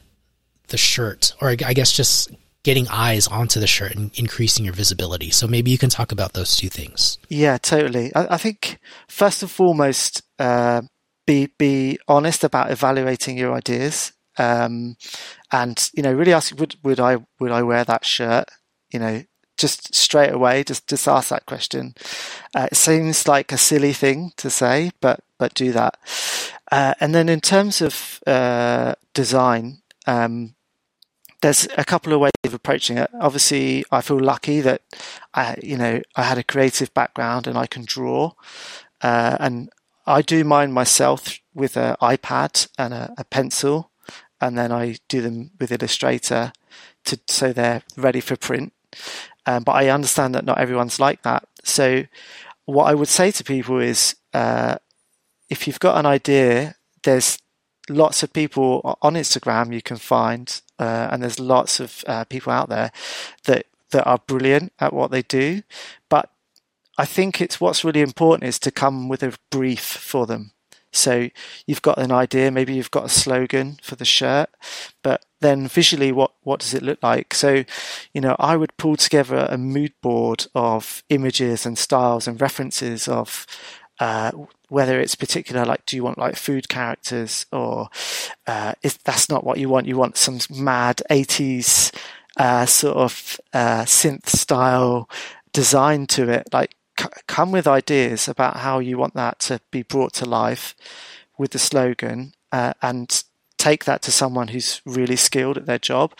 the 0.67 0.77
shirt, 0.77 1.33
or 1.41 1.49
I 1.49 1.73
guess 1.73 1.91
just 1.91 2.31
getting 2.63 2.87
eyes 2.89 3.27
onto 3.27 3.59
the 3.59 3.67
shirt 3.67 3.95
and 3.95 4.11
increasing 4.17 4.65
your 4.65 4.73
visibility. 4.73 5.29
So 5.29 5.47
maybe 5.47 5.69
you 5.69 5.77
can 5.77 5.91
talk 5.91 6.11
about 6.11 6.33
those 6.33 6.55
two 6.55 6.69
things. 6.69 7.19
Yeah, 7.29 7.57
totally. 7.57 8.13
I, 8.15 8.33
I 8.35 8.37
think 8.37 8.79
first 9.07 9.43
and 9.43 9.51
foremost, 9.51 10.23
uh, 10.39 10.81
be 11.27 11.49
be 11.57 11.99
honest 12.07 12.43
about 12.43 12.71
evaluating 12.71 13.37
your 13.37 13.53
ideas 13.53 14.13
um, 14.37 14.95
and 15.51 15.89
you 15.93 16.03
know 16.03 16.13
really 16.13 16.33
ask 16.33 16.57
would 16.59 16.75
would 16.83 16.99
I 16.99 17.17
would 17.39 17.51
I 17.51 17.63
wear 17.63 17.83
that 17.83 18.05
shirt 18.05 18.45
you 18.91 18.99
know 18.99 19.23
just 19.57 19.93
straight 19.95 20.33
away 20.33 20.63
just 20.63 20.87
just 20.87 21.07
ask 21.07 21.29
that 21.29 21.45
question. 21.45 21.95
Uh, 22.53 22.67
it 22.71 22.75
seems 22.75 23.27
like 23.27 23.51
a 23.51 23.57
silly 23.57 23.93
thing 23.93 24.31
to 24.37 24.49
say 24.49 24.91
but 25.01 25.21
but 25.37 25.53
do 25.53 25.71
that. 25.71 25.97
Uh, 26.71 26.93
and 26.99 27.13
then 27.13 27.29
in 27.29 27.41
terms 27.41 27.81
of 27.81 28.19
uh, 28.27 28.95
design 29.13 29.77
um, 30.07 30.55
there's 31.41 31.67
a 31.77 31.85
couple 31.85 32.13
of 32.13 32.19
ways 32.19 32.31
of 32.43 32.53
approaching 32.53 32.97
it. 32.97 33.09
Obviously 33.19 33.85
I 33.91 34.01
feel 34.01 34.19
lucky 34.19 34.61
that 34.61 34.81
I 35.33 35.57
you 35.61 35.77
know 35.77 36.01
I 36.15 36.23
had 36.23 36.37
a 36.37 36.43
creative 36.43 36.93
background 36.93 37.47
and 37.47 37.57
I 37.57 37.67
can 37.67 37.85
draw 37.85 38.33
uh, 39.01 39.37
and 39.39 39.69
I 40.07 40.21
do 40.21 40.43
mine 40.43 40.71
myself 40.71 41.39
with 41.53 41.77
an 41.77 41.95
iPad 42.01 42.67
and 42.77 42.93
a, 42.93 43.13
a 43.17 43.23
pencil 43.23 43.91
and 44.41 44.57
then 44.57 44.71
I 44.71 44.97
do 45.07 45.21
them 45.21 45.51
with 45.59 45.71
Illustrator 45.71 46.53
to 47.05 47.19
so 47.27 47.53
they're 47.53 47.83
ready 47.95 48.19
for 48.19 48.35
print. 48.35 48.73
Um, 49.45 49.63
but 49.63 49.73
I 49.73 49.89
understand 49.89 50.35
that 50.35 50.45
not 50.45 50.57
everyone's 50.57 50.99
like 50.99 51.23
that. 51.23 51.47
So 51.63 52.05
what 52.65 52.85
I 52.85 52.93
would 52.93 53.07
say 53.07 53.31
to 53.31 53.43
people 53.43 53.79
is, 53.79 54.15
uh, 54.33 54.77
if 55.49 55.67
you've 55.67 55.79
got 55.79 55.97
an 55.97 56.05
idea, 56.05 56.75
there's 57.03 57.37
lots 57.89 58.23
of 58.23 58.33
people 58.33 58.97
on 59.01 59.13
Instagram 59.13 59.73
you 59.73 59.81
can 59.81 59.97
find, 59.97 60.61
uh, 60.79 61.09
and 61.11 61.21
there's 61.21 61.39
lots 61.39 61.79
of 61.79 62.03
uh, 62.07 62.23
people 62.25 62.51
out 62.51 62.69
there 62.69 62.91
that 63.45 63.67
that 63.91 64.05
are 64.05 64.19
brilliant 64.27 64.73
at 64.79 64.93
what 64.93 65.11
they 65.11 65.21
do. 65.21 65.61
But 66.09 66.29
I 66.97 67.05
think 67.05 67.39
it's 67.39 67.61
what's 67.61 67.83
really 67.83 68.01
important 68.01 68.47
is 68.47 68.59
to 68.59 68.71
come 68.71 69.07
with 69.07 69.21
a 69.21 69.37
brief 69.51 69.83
for 69.83 70.25
them. 70.25 70.51
So 70.95 71.29
you've 71.67 71.81
got 71.81 71.97
an 71.97 72.11
idea, 72.11 72.51
maybe 72.51 72.73
you've 72.73 72.91
got 72.91 73.05
a 73.05 73.09
slogan 73.09 73.77
for 73.81 73.95
the 73.95 74.05
shirt, 74.05 74.49
but 75.03 75.25
then 75.41 75.67
visually, 75.67 76.11
what, 76.11 76.31
what 76.41 76.59
does 76.59 76.73
it 76.73 76.83
look 76.83 77.01
like? 77.03 77.33
So, 77.33 77.65
you 78.13 78.21
know, 78.21 78.35
I 78.39 78.55
would 78.57 78.75
pull 78.77 78.95
together 78.95 79.47
a 79.49 79.57
mood 79.57 79.93
board 80.01 80.47
of 80.55 81.03
images 81.09 81.65
and 81.65 81.77
styles 81.77 82.27
and 82.27 82.39
references 82.41 83.07
of 83.07 83.45
uh, 83.99 84.31
whether 84.69 84.99
it's 84.99 85.15
particular, 85.15 85.65
like, 85.65 85.85
do 85.85 85.95
you 85.95 86.03
want 86.03 86.17
like 86.17 86.35
food 86.35 86.67
characters 86.67 87.45
or 87.51 87.89
uh, 88.47 88.73
if 88.83 89.01
that's 89.03 89.29
not 89.29 89.43
what 89.43 89.57
you 89.57 89.69
want, 89.69 89.87
you 89.87 89.97
want 89.97 90.17
some 90.17 90.39
mad 90.49 91.01
80s 91.09 91.95
uh, 92.37 92.65
sort 92.65 92.97
of 92.97 93.39
uh, 93.53 93.83
synth 93.83 94.27
style 94.27 95.09
design 95.53 96.05
to 96.07 96.29
it. 96.29 96.47
Like, 96.51 96.75
come 97.27 97.51
with 97.51 97.67
ideas 97.67 98.27
about 98.27 98.57
how 98.57 98.79
you 98.79 98.97
want 98.97 99.13
that 99.15 99.39
to 99.41 99.59
be 99.71 99.83
brought 99.83 100.13
to 100.13 100.25
life 100.25 100.75
with 101.37 101.51
the 101.51 101.59
slogan 101.59 102.33
uh, 102.51 102.73
and 102.81 103.23
take 103.57 103.85
that 103.85 104.01
to 104.03 104.11
someone 104.11 104.49
who's 104.49 104.81
really 104.85 105.15
skilled 105.15 105.57
at 105.57 105.65
their 105.65 105.79
job. 105.79 106.13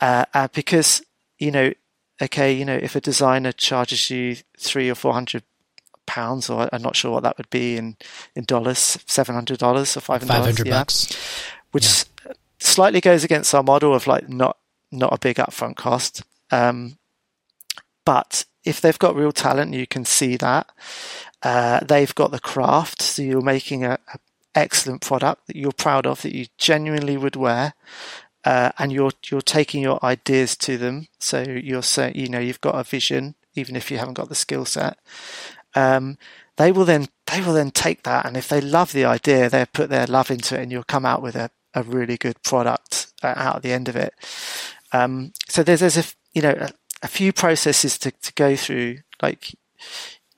Uh, 0.00 0.24
uh, 0.34 0.48
because 0.52 1.02
you 1.38 1.50
know 1.50 1.72
okay 2.20 2.52
you 2.52 2.64
know 2.64 2.76
if 2.76 2.96
a 2.96 3.00
designer 3.00 3.52
charges 3.52 4.10
you 4.10 4.36
three 4.58 4.88
or 4.88 4.94
four 4.94 5.12
hundred 5.12 5.42
pounds 6.06 6.50
or 6.50 6.68
I'm 6.72 6.82
not 6.82 6.96
sure 6.96 7.10
what 7.12 7.22
that 7.22 7.38
would 7.38 7.50
be 7.50 7.76
in 7.76 7.96
in 8.34 8.44
dollars 8.44 8.98
seven 9.06 9.34
hundred 9.34 9.58
dollars 9.58 9.96
or 9.96 10.00
five 10.00 10.22
hundred 10.22 10.66
yeah, 10.66 10.72
bucks. 10.72 11.16
Which 11.70 12.04
yeah. 12.26 12.32
slightly 12.58 13.00
goes 13.00 13.24
against 13.24 13.54
our 13.54 13.62
model 13.62 13.94
of 13.94 14.06
like 14.06 14.28
not 14.28 14.58
not 14.90 15.12
a 15.12 15.18
big 15.18 15.36
upfront 15.36 15.76
cost. 15.76 16.22
Um, 16.50 16.98
but 18.04 18.44
if 18.64 18.80
they've 18.80 18.98
got 18.98 19.16
real 19.16 19.32
talent, 19.32 19.74
you 19.74 19.86
can 19.86 20.04
see 20.04 20.36
that. 20.36 20.70
Uh, 21.42 21.80
they've 21.80 22.14
got 22.14 22.30
the 22.30 22.40
craft, 22.40 23.02
so 23.02 23.22
you're 23.22 23.42
making 23.42 23.84
a, 23.84 23.98
a, 24.12 24.18
excellent 24.54 25.00
product 25.00 25.46
that 25.46 25.56
you're 25.56 25.72
proud 25.72 26.06
of, 26.06 26.22
that 26.22 26.34
you 26.34 26.46
genuinely 26.58 27.16
would 27.16 27.34
wear, 27.34 27.74
uh, 28.44 28.70
and 28.78 28.92
you're 28.92 29.12
you're 29.26 29.40
taking 29.40 29.82
your 29.82 30.04
ideas 30.04 30.56
to 30.56 30.76
them. 30.76 31.08
So 31.18 31.42
you're 31.42 31.82
saying, 31.82 32.16
you 32.16 32.28
know, 32.28 32.38
you've 32.38 32.60
got 32.60 32.78
a 32.78 32.84
vision, 32.84 33.34
even 33.54 33.76
if 33.76 33.90
you 33.90 33.98
haven't 33.98 34.14
got 34.14 34.28
the 34.28 34.34
skill 34.34 34.64
set. 34.64 34.98
Um, 35.74 36.18
they 36.56 36.70
will 36.70 36.84
then 36.84 37.08
they 37.26 37.40
will 37.40 37.54
then 37.54 37.70
take 37.70 38.02
that, 38.04 38.26
and 38.26 38.36
if 38.36 38.48
they 38.48 38.60
love 38.60 38.92
the 38.92 39.04
idea, 39.04 39.48
they 39.48 39.64
put 39.64 39.88
their 39.88 40.06
love 40.06 40.30
into 40.30 40.56
it, 40.56 40.62
and 40.62 40.70
you'll 40.70 40.84
come 40.84 41.06
out 41.06 41.22
with 41.22 41.34
a, 41.34 41.50
a 41.74 41.82
really 41.82 42.16
good 42.16 42.42
product 42.42 43.12
uh, 43.22 43.34
out 43.36 43.56
at 43.56 43.62
the 43.62 43.72
end 43.72 43.88
of 43.88 43.96
it. 43.96 44.14
Um, 44.92 45.32
so 45.48 45.62
there's 45.62 45.80
there's 45.80 45.96
a 45.96 46.04
you 46.34 46.42
know 46.42 46.68
a 47.02 47.08
few 47.08 47.32
processes 47.32 47.98
to, 47.98 48.10
to 48.10 48.32
go 48.34 48.56
through, 48.56 48.98
like 49.20 49.54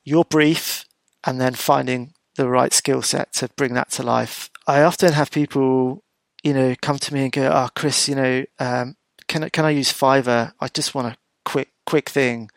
your 0.04 0.24
brief 0.24 0.84
and 1.24 1.40
then 1.40 1.54
finding 1.54 2.14
the 2.36 2.48
right 2.48 2.72
skill 2.72 3.02
set 3.02 3.32
to 3.34 3.48
bring 3.56 3.74
that 3.74 3.90
to 3.92 4.02
life. 4.02 4.50
I 4.66 4.82
often 4.82 5.12
have 5.12 5.30
people, 5.30 6.02
you 6.42 6.52
know, 6.54 6.74
come 6.80 6.98
to 6.98 7.14
me 7.14 7.24
and 7.24 7.32
go, 7.32 7.50
"Oh, 7.52 7.68
Chris, 7.74 8.08
you 8.08 8.14
know, 8.14 8.44
um, 8.58 8.96
can 9.28 9.48
can 9.50 9.64
I 9.64 9.70
use 9.70 9.92
Fiverr? 9.92 10.52
I 10.60 10.68
just 10.68 10.94
want 10.94 11.14
a 11.14 11.16
quick 11.44 11.70
quick 11.86 12.08
thing." 12.08 12.50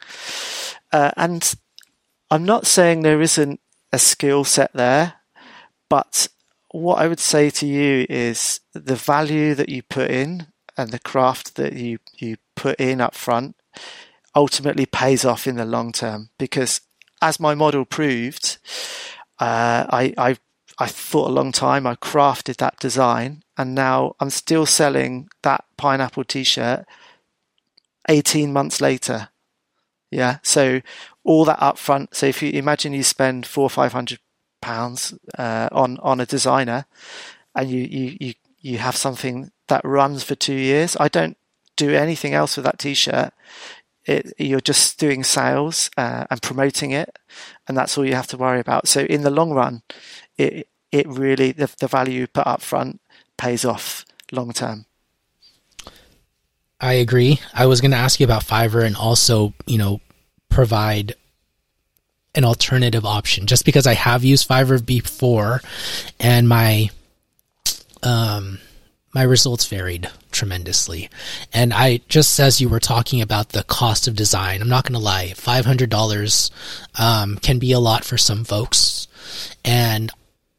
Uh, 0.92 1.12
and 1.18 1.56
I'm 2.32 2.46
not 2.46 2.66
saying 2.66 3.02
there 3.02 3.22
isn't 3.22 3.60
a 3.92 4.00
skill 4.00 4.44
set 4.44 4.72
there, 4.74 5.16
but 5.90 6.28
what 6.72 7.00
I 7.00 7.08
would 7.08 7.20
say 7.20 7.50
to 7.50 7.66
you 7.66 8.06
is 8.10 8.60
the 8.74 8.96
value 8.96 9.54
that 9.56 9.70
you 9.70 9.84
put 9.84 10.12
in 10.12 10.48
and 10.78 10.92
the 10.92 11.00
craft 11.00 11.56
that 11.56 11.74
you 11.74 12.00
you 12.18 12.38
put 12.56 12.80
in 12.80 13.02
up 13.02 13.16
front 13.16 13.56
ultimately 14.36 14.86
pays 14.86 15.26
off 15.26 15.48
in 15.48 15.56
the 15.56 15.66
long 15.66 15.92
term 15.92 16.30
because 16.38 16.82
as 17.22 17.40
my 17.40 17.56
model 17.56 17.86
proved, 17.86 18.58
uh, 19.40 19.86
I, 19.90 20.14
I 20.18 20.38
I 20.80 20.88
thought 20.88 21.30
a 21.30 21.34
long 21.34 21.52
time. 21.52 21.88
I 21.88 21.96
crafted 21.96 22.58
that 22.58 22.80
design, 22.80 23.44
and 23.58 23.74
now 23.74 24.16
I'm 24.20 24.30
still 24.30 24.66
selling 24.66 25.28
that 25.42 25.66
pineapple 25.76 26.24
T-shirt. 26.24 26.86
Eighteen 28.10 28.54
months 28.54 28.80
later, 28.80 29.30
yeah. 30.12 30.38
So 30.44 30.82
all 31.24 31.46
that 31.46 31.60
upfront. 31.60 32.14
So 32.14 32.28
if 32.28 32.42
you 32.42 32.52
imagine 32.52 32.94
you 32.94 33.04
spend 33.04 33.46
four 33.46 33.64
or 33.64 33.70
five 33.70 33.94
hundred 33.94 34.20
pounds 34.62 35.14
uh, 35.38 35.70
on 35.72 35.98
on 36.00 36.20
a 36.20 36.26
designer, 36.26 36.86
and 37.56 37.70
you, 37.70 37.82
you 37.82 38.18
you 38.20 38.34
you 38.62 38.78
have 38.78 38.96
something 38.96 39.52
that 39.68 39.84
runs 39.84 40.24
for 40.24 40.36
two 40.36 40.54
years. 40.54 40.96
I 41.00 41.08
don't 41.08 41.38
do 41.78 41.96
anything 41.96 42.34
else 42.34 42.58
with 42.58 42.66
that 42.66 42.80
T-shirt 42.80 43.32
it, 44.08 44.34
you're 44.38 44.62
just 44.62 44.98
doing 44.98 45.24
sales 45.24 45.92
uh, 45.98 46.26
and 46.32 46.42
promoting 46.42 46.92
it, 46.92 47.20
and 47.68 47.78
that's 47.78 47.98
all 47.98 48.06
you 48.06 48.16
have 48.16 48.28
to 48.28 48.38
worry 48.38 48.60
about. 48.60 48.88
So 48.88 49.02
in 49.02 49.24
the 49.24 49.30
long 49.30 49.52
run, 49.52 49.84
it 50.38 50.68
it 50.92 51.08
really 51.08 51.52
the, 51.52 51.70
the 51.80 51.88
value 51.88 52.22
you 52.22 52.28
put 52.28 52.48
up 52.48 52.62
front 52.62 53.02
pays 53.38 53.66
off 53.66 54.06
long 54.32 54.54
term. 54.54 54.86
I 56.80 56.94
agree. 56.94 57.42
I 57.54 57.66
was 57.66 57.82
going 57.82 57.92
to 57.92 57.98
ask 57.98 58.20
you 58.20 58.24
about 58.24 58.46
Fiverr 58.46 58.86
and 58.86 58.96
also, 58.96 59.54
you 59.66 59.78
know, 59.78 60.00
provide 60.48 61.16
an 62.36 62.46
alternative 62.46 63.04
option 63.04 63.48
just 63.48 63.66
because 63.66 63.88
I 63.88 63.96
have 63.96 64.24
used 64.24 64.48
Fiverr 64.48 64.84
before 64.84 65.62
and 66.20 66.48
my 66.48 66.90
um 68.04 68.60
my 69.18 69.24
results 69.24 69.66
varied 69.66 70.08
tremendously. 70.32 71.10
And 71.52 71.74
I 71.74 72.02
just 72.08 72.40
as 72.40 72.62
you 72.62 72.70
were 72.70 72.80
talking 72.80 73.20
about 73.20 73.50
the 73.50 73.64
cost 73.64 74.08
of 74.08 74.16
design, 74.16 74.62
I'm 74.62 74.70
not 74.70 74.84
going 74.84 74.94
to 74.94 75.00
lie, 75.00 75.34
$500 75.36 76.52
um, 77.00 77.38
can 77.38 77.58
be 77.58 77.72
a 77.72 77.80
lot 77.80 78.06
for 78.06 78.16
some 78.16 78.44
folks. 78.44 79.08
And 79.66 80.12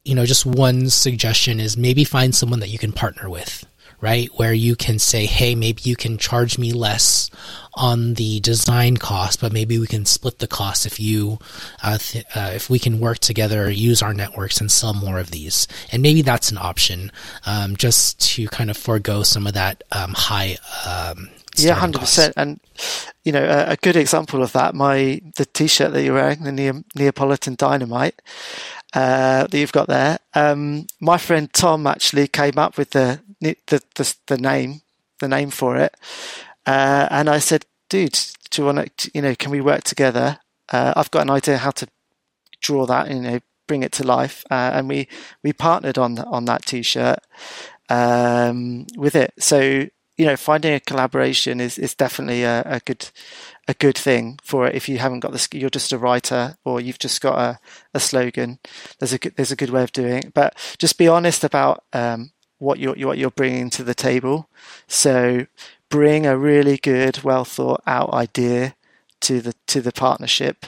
you 0.04 0.16
know, 0.16 0.26
just 0.26 0.44
one 0.44 0.90
suggestion 0.90 1.60
is 1.60 1.76
maybe 1.76 2.02
find 2.02 2.34
someone 2.34 2.58
that 2.58 2.70
you 2.70 2.78
can 2.78 2.90
partner 2.90 3.30
with 3.30 3.64
right? 4.00 4.28
Where 4.36 4.52
you 4.52 4.76
can 4.76 4.98
say, 4.98 5.26
hey, 5.26 5.54
maybe 5.54 5.82
you 5.84 5.96
can 5.96 6.18
charge 6.18 6.58
me 6.58 6.72
less 6.72 7.30
on 7.74 8.14
the 8.14 8.40
design 8.40 8.96
cost, 8.96 9.40
but 9.40 9.52
maybe 9.52 9.78
we 9.78 9.86
can 9.86 10.04
split 10.04 10.38
the 10.38 10.48
cost 10.48 10.86
if 10.86 10.98
you, 10.98 11.38
uh, 11.82 11.98
th- 11.98 12.24
uh, 12.34 12.50
if 12.54 12.68
we 12.68 12.78
can 12.78 13.00
work 13.00 13.18
together, 13.18 13.70
use 13.70 14.02
our 14.02 14.14
networks 14.14 14.60
and 14.60 14.70
sell 14.70 14.94
more 14.94 15.18
of 15.18 15.30
these. 15.30 15.68
And 15.92 16.02
maybe 16.02 16.22
that's 16.22 16.50
an 16.50 16.58
option, 16.58 17.12
um, 17.46 17.76
just 17.76 18.20
to 18.34 18.48
kind 18.48 18.70
of 18.70 18.76
forego 18.76 19.22
some 19.22 19.46
of 19.46 19.54
that 19.54 19.84
um, 19.92 20.14
high. 20.14 20.58
Um, 20.86 21.30
yeah, 21.56 21.74
hundred 21.74 22.00
percent. 22.00 22.34
And 22.36 22.60
you 23.24 23.32
know, 23.32 23.44
a, 23.44 23.72
a, 23.72 23.76
good 23.76 23.96
example 23.96 24.44
of 24.44 24.52
that, 24.52 24.76
my 24.76 25.20
the 25.36 25.44
T-shirt 25.44 25.92
that 25.92 26.04
you're 26.04 26.14
wearing, 26.14 26.44
the 26.44 26.84
Neapolitan 26.94 27.56
Dynamite 27.56 28.20
uh, 28.94 29.46
that 29.46 29.58
you've 29.58 29.72
got 29.72 29.88
there. 29.88 30.18
Um, 30.34 30.86
my 31.00 31.18
friend 31.18 31.52
Tom 31.52 31.86
actually 31.86 32.28
came 32.28 32.58
up 32.58 32.78
with 32.78 32.90
the 32.90 33.20
the 33.40 33.82
the, 33.94 34.14
the 34.26 34.38
name 34.38 34.82
the 35.20 35.28
name 35.28 35.50
for 35.50 35.76
it, 35.76 35.94
uh, 36.66 37.08
and 37.10 37.28
I 37.28 37.38
said, 37.38 37.66
"Dude, 37.88 38.18
do 38.50 38.62
you 38.62 38.66
want 38.66 38.96
to? 38.96 39.10
You 39.14 39.22
know, 39.22 39.34
can 39.34 39.50
we 39.50 39.60
work 39.60 39.84
together? 39.84 40.38
Uh, 40.70 40.92
I've 40.96 41.10
got 41.10 41.22
an 41.22 41.30
idea 41.30 41.58
how 41.58 41.70
to 41.72 41.88
draw 42.60 42.86
that. 42.86 43.10
You 43.10 43.20
know, 43.20 43.40
bring 43.66 43.82
it 43.82 43.92
to 43.92 44.06
life." 44.06 44.44
Uh, 44.50 44.70
and 44.74 44.88
we 44.88 45.08
we 45.42 45.52
partnered 45.52 45.98
on 45.98 46.18
on 46.18 46.44
that 46.46 46.66
T-shirt 46.66 47.20
um, 47.88 48.86
with 48.96 49.14
it. 49.14 49.34
So 49.38 49.88
you 50.18 50.26
know, 50.26 50.36
finding 50.36 50.74
a 50.74 50.80
collaboration 50.80 51.60
is 51.60 51.78
is 51.78 51.94
definitely 51.94 52.42
a, 52.42 52.62
a 52.66 52.80
good 52.80 53.10
a 53.68 53.74
good 53.74 53.96
thing 53.96 54.38
for 54.42 54.66
it. 54.66 54.74
If 54.74 54.88
you 54.88 54.98
haven't 54.98 55.20
got 55.20 55.32
the, 55.32 55.48
you're 55.52 55.70
just 55.70 55.92
a 55.92 55.98
writer 55.98 56.56
or 56.64 56.80
you've 56.80 56.98
just 56.98 57.20
got 57.20 57.38
a, 57.38 57.58
a 57.94 58.00
slogan. 58.00 58.58
There's 58.98 59.14
a 59.14 59.18
there's 59.36 59.52
a 59.52 59.56
good 59.56 59.70
way 59.70 59.84
of 59.84 59.92
doing 59.92 60.18
it. 60.24 60.34
But 60.34 60.56
just 60.78 60.98
be 60.98 61.06
honest 61.06 61.44
about 61.44 61.84
um, 61.92 62.32
what 62.58 62.78
you're 62.78 62.94
what 62.94 63.18
you're 63.18 63.30
bringing 63.30 63.70
to 63.70 63.84
the 63.84 63.94
table. 63.94 64.48
So 64.86 65.46
bring 65.88 66.26
a 66.26 66.38
really 66.38 66.76
good, 66.76 67.22
well 67.22 67.44
thought 67.44 67.82
out 67.86 68.12
idea 68.12 68.74
to 69.20 69.40
the 69.40 69.54
to 69.68 69.80
the 69.80 69.92
partnership, 69.92 70.66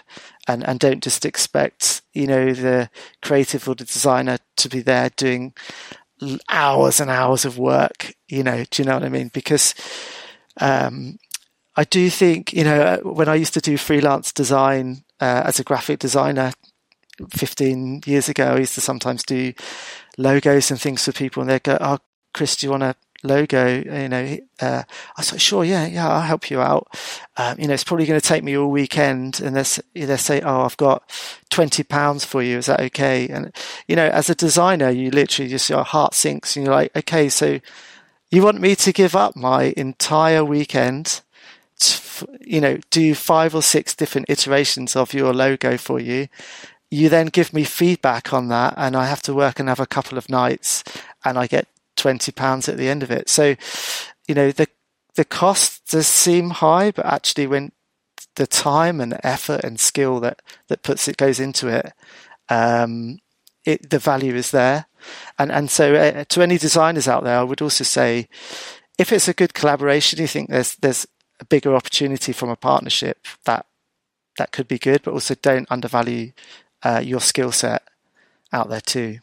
and 0.49 0.67
and 0.67 0.79
don't 0.79 1.03
just 1.03 1.25
expect 1.25 2.03
you 2.13 2.27
know 2.27 2.53
the 2.53 2.91
creative 3.23 3.69
or 3.69 3.75
the 3.75 3.85
designer 3.85 4.39
to 4.57 4.69
be 4.69 4.81
there 4.81 5.11
doing 5.17 5.55
hours 6.49 7.01
and 7.01 7.11
hours 7.11 7.45
of 7.45 7.59
work. 7.59 8.15
You 8.29 8.43
know, 8.43 8.65
do 8.71 8.83
you 8.83 8.87
know 8.87 8.95
what 8.95 9.05
I 9.05 9.09
mean? 9.09 9.31
Because 9.33 9.75
um, 10.61 11.19
I 11.77 11.85
do 11.85 12.11
think, 12.11 12.53
you 12.53 12.65
know, 12.65 13.01
when 13.03 13.29
I 13.29 13.37
used 13.37 13.55
to 13.55 13.61
do 13.61 13.77
freelance 13.77 14.33
design 14.33 15.05
uh, 15.21 15.43
as 15.47 15.59
a 15.59 15.65
graphic 15.65 15.99
designer 15.99 16.53
15 17.31 18.03
years 18.07 18.29
ago, 18.29 18.55
I 18.55 18.59
used 18.59 18.75
to 18.75 18.81
sometimes 18.81 19.23
do 19.23 19.53
logos 20.21 20.71
and 20.71 20.81
things 20.81 21.05
for 21.05 21.13
people, 21.13 21.41
and 21.41 21.51
they'd 21.51 21.63
go, 21.63 21.79
"Oh, 21.81 21.99
Chris, 22.35 22.57
do 22.57 22.67
you 22.67 22.71
want 22.71 22.83
a 22.83 22.95
logo?" 23.23 23.67
You 23.67 24.09
know, 24.09 24.39
uh, 24.61 24.83
I 24.87 25.21
was 25.21 25.33
like, 25.33 25.41
"Sure, 25.41 25.65
yeah, 25.65 25.87
yeah, 25.87 26.09
I'll 26.09 26.21
help 26.21 26.51
you 26.51 26.61
out." 26.61 26.89
Um, 27.37 27.59
you 27.59 27.67
know, 27.67 27.75
it's 27.75 27.85
probably 27.85 28.07
going 28.07 28.21
to 28.21 28.27
take 28.27 28.45
me 28.45 28.57
all 28.57 28.71
weekend, 28.71 29.41
and 29.41 29.57
they 29.57 30.05
they 30.07 30.17
say, 30.17 30.41
"Oh, 30.41 30.63
I've 30.63 30.77
got 30.77 31.03
20 31.51 31.83
pounds 31.85 32.25
for 32.25 32.43
you. 32.43 32.59
Is 32.59 32.67
that 32.67 32.81
okay?" 32.81 33.29
And 33.29 33.53
you 33.89 33.97
know, 33.97 34.09
as 34.09 34.31
a 34.31 34.35
designer, 34.35 34.91
you 34.91 35.11
literally 35.11 35.51
just 35.51 35.71
your 35.71 35.85
heart 35.85 36.15
sinks, 36.15 36.57
and 36.57 36.65
you're 36.65 36.75
like, 36.75 36.95
"Okay, 36.97 37.29
so 37.29 37.61
you 38.31 38.43
want 38.43 38.61
me 38.61 38.77
to 38.77 38.93
give 38.93 39.17
up 39.17 39.37
my 39.37 39.75
entire 39.77 40.45
weekend?" 40.45 41.23
you 42.43 42.61
know, 42.61 42.79
do 42.91 43.15
five 43.15 43.55
or 43.55 43.63
six 43.63 43.95
different 43.95 44.29
iterations 44.29 44.95
of 44.95 45.15
your 45.15 45.33
logo 45.33 45.79
for 45.79 45.99
you 45.99 46.29
you 46.91 47.09
then 47.09 47.27
give 47.27 47.53
me 47.53 47.65
feedback 47.65 48.33
on 48.33 48.49
that 48.49 48.75
and 48.77 48.97
I 48.97 49.07
have 49.07 49.23
to 49.23 49.35
work 49.35 49.61
another 49.61 49.87
couple 49.87 50.19
of 50.19 50.29
nights 50.29 50.83
and 51.25 51.39
I 51.39 51.47
get 51.47 51.69
20 51.97 52.33
pounds 52.33 52.69
at 52.69 52.77
the 52.77 52.89
end 52.89 53.03
of 53.03 53.11
it. 53.11 53.29
So, 53.29 53.55
you 54.27 54.35
know, 54.35 54.51
the, 54.51 54.67
the 55.15 55.25
cost 55.25 55.91
does 55.91 56.09
seem 56.09 56.51
high, 56.51 56.91
but 56.91 57.07
actually 57.07 57.47
when 57.47 57.73
the 58.37 58.47
time 58.47 59.01
and 59.01 59.19
effort 59.23 59.63
and 59.65 59.79
skill 59.79 60.19
that, 60.21 60.43
that 60.69 60.83
puts 60.83 61.07
it 61.07 61.17
goes 61.17 61.39
into 61.39 61.69
it, 61.69 61.93
um, 62.49 63.19
it, 63.65 63.91
the 63.91 63.99
value 63.99 64.35
is 64.35 64.51
there. 64.51 64.87
And, 65.39 65.53
and 65.53 65.71
so 65.71 65.95
uh, 65.95 66.25
to 66.25 66.43
any 66.43 66.59
designers 66.59 67.07
out 67.07 67.23
there, 67.23 67.39
I 67.39 67.43
would 67.43 67.63
also 67.63 67.85
say, 67.85 68.29
if 68.99 69.13
it's 69.13 69.29
a 69.29 69.35
good 69.35 69.55
collaboration, 69.55 70.21
you 70.21 70.27
think 70.27 70.51
there's, 70.51 70.75
there's 70.77 71.07
a 71.39 71.45
bigger 71.45 71.75
opportunity 71.75 72.33
from 72.33 72.51
a 72.51 72.57
partnership 72.57 73.27
that, 73.45 73.67
that 74.39 74.53
could 74.53 74.69
be 74.69 74.79
good, 74.79 75.03
but 75.03 75.15
also 75.15 75.35
don't 75.35 75.71
undervalue 75.71 76.33
uh, 76.83 77.03
your 77.05 77.21
skill 77.21 77.53
set 77.53 77.83
out 78.53 78.69
there 78.69 78.81
too. 78.81 79.19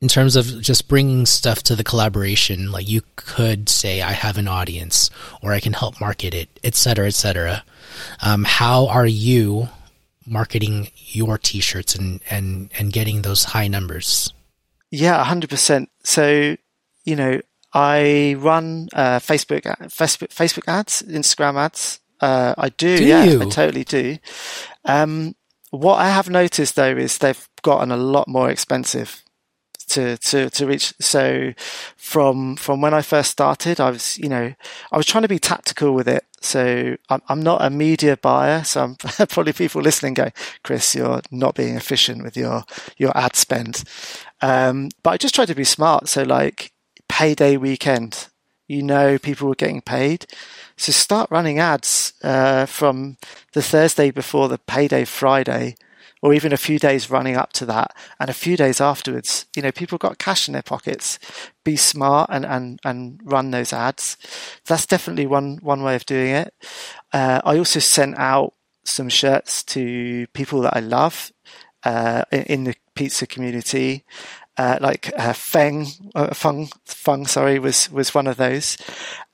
In 0.00 0.08
terms 0.08 0.36
of 0.36 0.60
just 0.62 0.86
bringing 0.86 1.26
stuff 1.26 1.62
to 1.64 1.74
the 1.74 1.82
collaboration, 1.82 2.70
like 2.70 2.88
you 2.88 3.02
could 3.16 3.68
say, 3.68 4.00
I 4.00 4.12
have 4.12 4.38
an 4.38 4.46
audience, 4.46 5.10
or 5.42 5.52
I 5.52 5.58
can 5.58 5.72
help 5.72 6.00
market 6.00 6.34
it, 6.34 6.48
etc., 6.62 7.08
etc. 7.08 7.64
Um, 8.22 8.44
how 8.44 8.86
are 8.86 9.06
you 9.06 9.68
marketing 10.24 10.90
your 10.94 11.36
t-shirts 11.36 11.96
and, 11.96 12.20
and, 12.30 12.70
and 12.78 12.92
getting 12.92 13.22
those 13.22 13.42
high 13.42 13.66
numbers? 13.66 14.32
Yeah, 14.90 15.22
hundred 15.24 15.50
percent. 15.50 15.90
So, 16.04 16.56
you 17.04 17.16
know, 17.16 17.40
I 17.72 18.36
run 18.38 18.88
uh, 18.92 19.18
Facebook, 19.18 19.62
Facebook, 19.88 20.28
Facebook 20.28 20.68
ads, 20.68 21.02
Instagram 21.02 21.56
ads. 21.56 22.00
Uh, 22.20 22.54
I 22.56 22.68
do, 22.70 22.98
do 22.98 23.04
yeah, 23.04 23.24
you? 23.24 23.42
I 23.42 23.44
totally 23.46 23.84
do. 23.84 24.18
Um, 24.84 25.34
what 25.70 25.96
I 25.96 26.08
have 26.08 26.30
noticed 26.30 26.76
though 26.76 26.96
is 26.96 27.18
they've 27.18 27.48
gotten 27.62 27.90
a 27.90 27.96
lot 27.96 28.28
more 28.28 28.50
expensive 28.50 29.22
to, 29.88 30.16
to, 30.18 30.50
to 30.50 30.66
reach. 30.66 30.94
So 31.00 31.52
from, 31.96 32.56
from 32.56 32.80
when 32.80 32.94
I 32.94 33.02
first 33.02 33.30
started, 33.30 33.80
I 33.80 33.90
was, 33.90 34.18
you 34.18 34.28
know, 34.28 34.54
I 34.92 34.96
was 34.96 35.06
trying 35.06 35.22
to 35.22 35.28
be 35.28 35.38
tactical 35.38 35.92
with 35.92 36.08
it. 36.08 36.24
So 36.40 36.96
I'm, 37.08 37.22
I'm 37.28 37.42
not 37.42 37.64
a 37.64 37.70
media 37.70 38.16
buyer. 38.16 38.64
So 38.64 38.82
I'm 38.82 38.94
probably 39.28 39.52
people 39.52 39.82
listening 39.82 40.14
going, 40.14 40.32
Chris, 40.62 40.94
you're 40.94 41.20
not 41.30 41.54
being 41.54 41.76
efficient 41.76 42.22
with 42.22 42.36
your, 42.36 42.64
your 42.96 43.16
ad 43.16 43.34
spend. 43.34 43.84
Um, 44.40 44.90
but 45.02 45.10
I 45.10 45.16
just 45.16 45.34
tried 45.34 45.48
to 45.48 45.54
be 45.54 45.64
smart. 45.64 46.08
So 46.08 46.22
like 46.22 46.72
payday 47.08 47.56
weekend, 47.56 48.28
you 48.66 48.82
know, 48.82 49.18
people 49.18 49.48
were 49.48 49.54
getting 49.54 49.80
paid. 49.80 50.26
So 50.78 50.92
start 50.92 51.28
running 51.32 51.58
ads 51.58 52.12
uh, 52.22 52.64
from 52.64 53.16
the 53.52 53.62
Thursday 53.62 54.12
before 54.12 54.48
the 54.48 54.58
payday 54.58 55.04
Friday, 55.04 55.74
or 56.22 56.32
even 56.32 56.52
a 56.52 56.56
few 56.56 56.78
days 56.78 57.10
running 57.10 57.36
up 57.36 57.52
to 57.54 57.66
that, 57.66 57.96
and 58.20 58.30
a 58.30 58.34
few 58.34 58.56
days 58.56 58.80
afterwards. 58.80 59.46
You 59.56 59.62
know, 59.62 59.72
people 59.72 59.98
got 59.98 60.18
cash 60.18 60.46
in 60.46 60.52
their 60.52 60.62
pockets. 60.62 61.18
Be 61.64 61.74
smart 61.74 62.30
and 62.32 62.46
and 62.46 62.78
and 62.84 63.20
run 63.24 63.50
those 63.50 63.72
ads. 63.72 64.16
That's 64.66 64.86
definitely 64.86 65.26
one 65.26 65.58
one 65.62 65.82
way 65.82 65.96
of 65.96 66.06
doing 66.06 66.30
it. 66.30 66.54
Uh, 67.12 67.40
I 67.44 67.58
also 67.58 67.80
sent 67.80 68.16
out 68.16 68.54
some 68.84 69.08
shirts 69.08 69.64
to 69.64 70.28
people 70.28 70.60
that 70.60 70.76
I 70.76 70.80
love 70.80 71.32
uh, 71.82 72.22
in 72.30 72.64
the 72.64 72.76
pizza 72.94 73.26
community. 73.26 74.04
Uh, 74.58 74.76
like 74.80 75.12
uh, 75.16 75.32
Feng, 75.32 75.86
uh, 76.16 76.34
Feng, 76.34 76.68
Feng, 76.84 77.26
sorry, 77.26 77.60
was 77.60 77.90
was 77.92 78.12
one 78.12 78.26
of 78.26 78.36
those, 78.36 78.76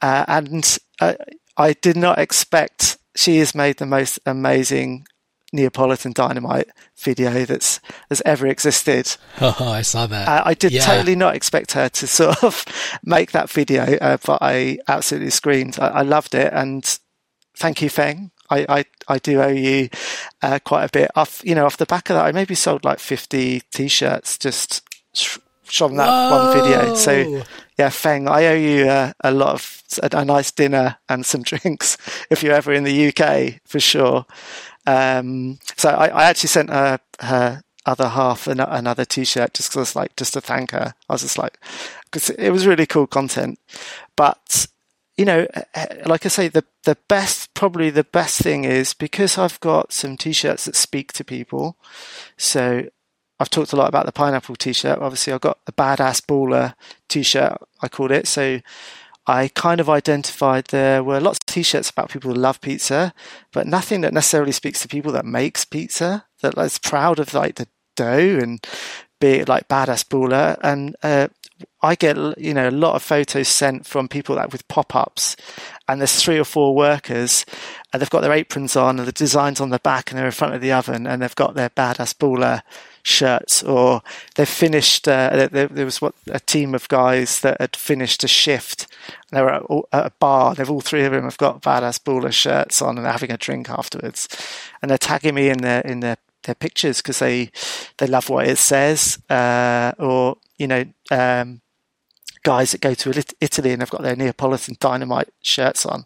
uh, 0.02 0.24
and 0.28 0.78
uh, 1.00 1.14
I 1.56 1.72
did 1.72 1.96
not 1.96 2.18
expect. 2.18 2.98
She 3.16 3.38
has 3.38 3.54
made 3.54 3.78
the 3.78 3.86
most 3.86 4.18
amazing 4.26 5.06
Neapolitan 5.54 6.12
Dynamite 6.12 6.68
video 6.98 7.44
that's 7.44 7.80
has 8.08 8.20
ever 8.26 8.46
existed. 8.46 9.16
Oh, 9.40 9.54
I 9.60 9.82
saw 9.82 10.06
that. 10.06 10.28
Uh, 10.28 10.42
I 10.44 10.54
did 10.54 10.72
yeah. 10.72 10.84
totally 10.84 11.16
not 11.16 11.36
expect 11.36 11.72
her 11.72 11.88
to 11.88 12.06
sort 12.20 12.42
of 12.42 12.64
make 13.04 13.32
that 13.32 13.50
video, 13.50 13.82
uh, 13.82 14.16
but 14.24 14.38
I 14.42 14.78
absolutely 14.88 15.30
screamed. 15.30 15.78
I, 15.78 15.88
I, 15.88 16.02
loved 16.02 16.34
it, 16.34 16.52
and 16.52 16.98
thank 17.56 17.82
you, 17.82 17.88
Feng. 17.88 18.30
I, 18.50 18.66
I, 18.68 18.84
I 19.08 19.18
do 19.18 19.40
owe 19.40 19.48
you 19.48 19.88
uh, 20.42 20.58
quite 20.64 20.84
a 20.84 20.90
bit. 20.90 21.10
Off 21.14 21.40
you 21.44 21.54
know, 21.54 21.66
off 21.66 21.76
the 21.76 21.86
back 21.86 22.10
of 22.10 22.16
that, 22.16 22.26
I 22.26 22.32
maybe 22.32 22.54
sold 22.54 22.84
like 22.84 22.98
fifty 22.98 23.62
t-shirts 23.72 24.38
just 24.38 24.82
from 25.14 25.96
that 25.96 26.06
Whoa. 26.06 26.30
one 26.30 26.62
video. 26.62 26.94
So 26.94 27.44
yeah, 27.78 27.88
Feng, 27.88 28.28
I 28.28 28.46
owe 28.46 28.54
you 28.54 28.88
uh, 28.88 29.12
a 29.22 29.30
lot 29.32 29.54
of 29.54 29.82
a, 30.02 30.18
a, 30.18 30.24
nice 30.24 30.50
dinner 30.50 30.98
and 31.08 31.26
some 31.26 31.42
drinks 31.50 31.96
if 32.30 32.42
you're 32.42 32.54
ever 32.54 32.72
in 32.72 32.84
the 32.84 33.08
UK 33.08 33.60
for 33.66 33.80
sure. 33.80 34.26
Um, 34.86 35.58
so 35.76 35.90
I, 35.90 36.08
I, 36.08 36.24
actually 36.24 36.48
sent 36.48 36.70
her 36.70 37.00
her 37.20 37.62
other 37.86 38.08
half 38.08 38.46
an, 38.46 38.60
another 38.60 39.04
T-shirt 39.04 39.54
just 39.54 39.70
because 39.70 39.96
like 39.96 40.14
just 40.16 40.34
to 40.34 40.40
thank 40.40 40.72
her. 40.72 40.94
I 41.08 41.12
was 41.12 41.22
just 41.22 41.38
like 41.38 41.58
because 42.04 42.30
it 42.30 42.50
was 42.50 42.66
really 42.66 42.86
cool 42.86 43.06
content, 43.06 43.58
but 44.16 44.66
you 45.16 45.24
know, 45.24 45.46
like 46.06 46.26
I 46.26 46.28
say, 46.28 46.48
the 46.48 46.64
the 46.84 46.96
best 47.08 47.54
probably 47.54 47.90
the 47.90 48.04
best 48.04 48.40
thing 48.40 48.64
is 48.64 48.94
because 48.94 49.38
I've 49.38 49.60
got 49.60 49.92
some 49.92 50.16
t-shirts 50.16 50.64
that 50.64 50.76
speak 50.76 51.12
to 51.14 51.24
people. 51.24 51.76
So 52.36 52.88
I've 53.40 53.50
talked 53.50 53.72
a 53.72 53.76
lot 53.76 53.88
about 53.88 54.06
the 54.06 54.12
pineapple 54.12 54.56
t-shirt. 54.56 55.00
Obviously, 55.00 55.32
I've 55.32 55.40
got 55.40 55.58
the 55.64 55.72
badass 55.72 56.24
baller 56.24 56.74
t-shirt. 57.08 57.58
I 57.82 57.88
called 57.88 58.12
it. 58.12 58.28
So 58.28 58.60
I 59.26 59.48
kind 59.48 59.80
of 59.80 59.88
identified 59.88 60.66
there 60.66 61.02
were 61.02 61.20
lots 61.20 61.38
of 61.38 61.46
t-shirts 61.46 61.90
about 61.90 62.10
people 62.10 62.32
who 62.32 62.38
love 62.38 62.60
pizza, 62.60 63.12
but 63.52 63.66
nothing 63.66 64.02
that 64.02 64.12
necessarily 64.12 64.52
speaks 64.52 64.80
to 64.80 64.88
people 64.88 65.12
that 65.12 65.24
makes 65.24 65.64
pizza. 65.64 66.26
That 66.42 66.56
is 66.58 66.78
proud 66.78 67.18
of 67.18 67.32
like 67.32 67.56
the 67.56 67.66
dough 67.96 68.38
and 68.40 68.64
be 69.20 69.44
like 69.44 69.68
badass 69.68 70.04
baller. 70.04 70.58
And 70.62 70.94
uh, 71.02 71.28
I 71.82 71.94
get 71.94 72.16
you 72.38 72.52
know 72.52 72.68
a 72.68 72.70
lot 72.70 72.94
of 72.94 73.02
photos 73.02 73.48
sent 73.48 73.86
from 73.86 74.08
people 74.08 74.36
that 74.36 74.52
with 74.52 74.68
pop-ups, 74.68 75.36
and 75.88 76.00
there's 76.00 76.22
three 76.22 76.38
or 76.38 76.44
four 76.44 76.74
workers, 76.74 77.46
and 77.92 78.00
they've 78.00 78.10
got 78.10 78.20
their 78.20 78.32
aprons 78.32 78.76
on 78.76 78.98
and 78.98 79.08
the 79.08 79.12
designs 79.12 79.60
on 79.60 79.70
the 79.70 79.78
back, 79.78 80.10
and 80.10 80.18
they're 80.18 80.26
in 80.26 80.32
front 80.32 80.54
of 80.54 80.60
the 80.60 80.72
oven, 80.72 81.06
and 81.06 81.22
they've 81.22 81.34
got 81.34 81.54
their 81.54 81.70
badass 81.70 82.14
baller 82.14 82.62
shirts, 83.04 83.62
or 83.62 84.02
they've 84.34 84.48
finished. 84.48 85.06
Uh, 85.06 85.48
there, 85.52 85.68
there, 85.68 85.84
was 85.84 86.02
what 86.02 86.14
a 86.26 86.40
team 86.40 86.74
of 86.74 86.88
guys 86.88 87.40
that 87.40 87.60
had 87.60 87.76
finished 87.76 88.24
a 88.24 88.28
shift. 88.28 88.88
they 89.30 89.40
were 89.40 89.50
at, 89.50 89.62
at, 89.92 90.06
a 90.06 90.12
bar. 90.18 90.54
They've 90.54 90.70
all 90.70 90.80
three 90.80 91.04
of 91.04 91.12
them 91.12 91.24
have 91.24 91.36
got 91.36 91.62
badass 91.62 92.02
baller 92.02 92.32
shirts 92.32 92.82
on, 92.82 92.96
and 92.96 93.04
they're 93.04 93.12
having 93.12 93.30
a 93.30 93.36
drink 93.36 93.70
afterwards, 93.70 94.28
and 94.82 94.90
they're 94.90 94.98
tagging 94.98 95.34
me 95.34 95.50
in 95.50 95.58
their 95.58 95.82
in 95.82 96.00
their 96.00 96.16
their 96.42 96.54
pictures 96.54 96.98
because 96.98 97.20
they 97.20 97.50
they 97.98 98.06
love 98.06 98.28
what 98.28 98.48
it 98.48 98.58
says, 98.58 99.18
uh, 99.30 99.92
or 99.98 100.38
you 100.58 100.66
know. 100.66 100.84
Um, 101.10 101.60
guys 102.42 102.72
that 102.72 102.82
go 102.82 102.92
to 102.92 103.24
Italy 103.40 103.72
and 103.72 103.80
they've 103.80 103.88
got 103.88 104.02
their 104.02 104.14
Neapolitan 104.14 104.76
dynamite 104.78 105.30
shirts 105.40 105.86
on. 105.86 106.04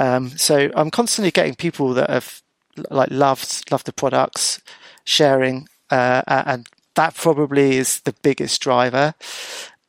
Um, 0.00 0.30
so 0.30 0.72
I'm 0.74 0.90
constantly 0.90 1.30
getting 1.30 1.54
people 1.54 1.94
that 1.94 2.10
have 2.10 2.42
like 2.90 3.12
loved 3.12 3.70
loved 3.70 3.86
the 3.86 3.92
products, 3.92 4.60
sharing, 5.04 5.68
uh, 5.92 6.42
and 6.46 6.66
that 6.94 7.14
probably 7.14 7.76
is 7.76 8.00
the 8.00 8.14
biggest 8.22 8.60
driver. 8.60 9.14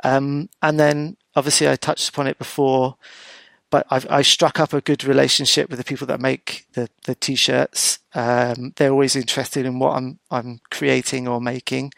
Um, 0.03 0.49
and 0.61 0.79
then 0.79 1.17
obviously 1.35 1.67
I 1.69 1.75
touched 1.75 2.09
upon 2.09 2.27
it 2.27 2.37
before, 2.37 2.97
but 3.69 3.87
I've, 3.89 4.05
I 4.09 4.21
struck 4.21 4.59
up 4.59 4.73
a 4.73 4.81
good 4.81 5.03
relationship 5.03 5.69
with 5.69 5.79
the 5.79 5.85
people 5.85 6.05
that 6.07 6.19
make 6.19 6.67
the, 6.73 6.89
the 7.05 7.15
t-shirts. 7.15 7.99
Um, 8.13 8.73
they're 8.75 8.91
always 8.91 9.15
interested 9.15 9.65
in 9.65 9.79
what 9.79 9.95
I'm, 9.95 10.19
I'm 10.29 10.59
creating 10.69 11.27
or 11.27 11.41
making. 11.41 11.93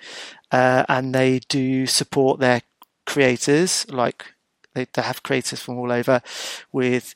Uh, 0.51 0.85
and 0.87 1.13
they 1.13 1.39
do 1.49 1.85
support 1.85 2.39
their 2.39 2.61
creators, 3.05 3.85
like 3.89 4.25
they, 4.73 4.85
they 4.93 5.01
have 5.01 5.23
creators 5.23 5.59
from 5.59 5.77
all 5.77 5.91
over 5.91 6.21
with 6.71 7.15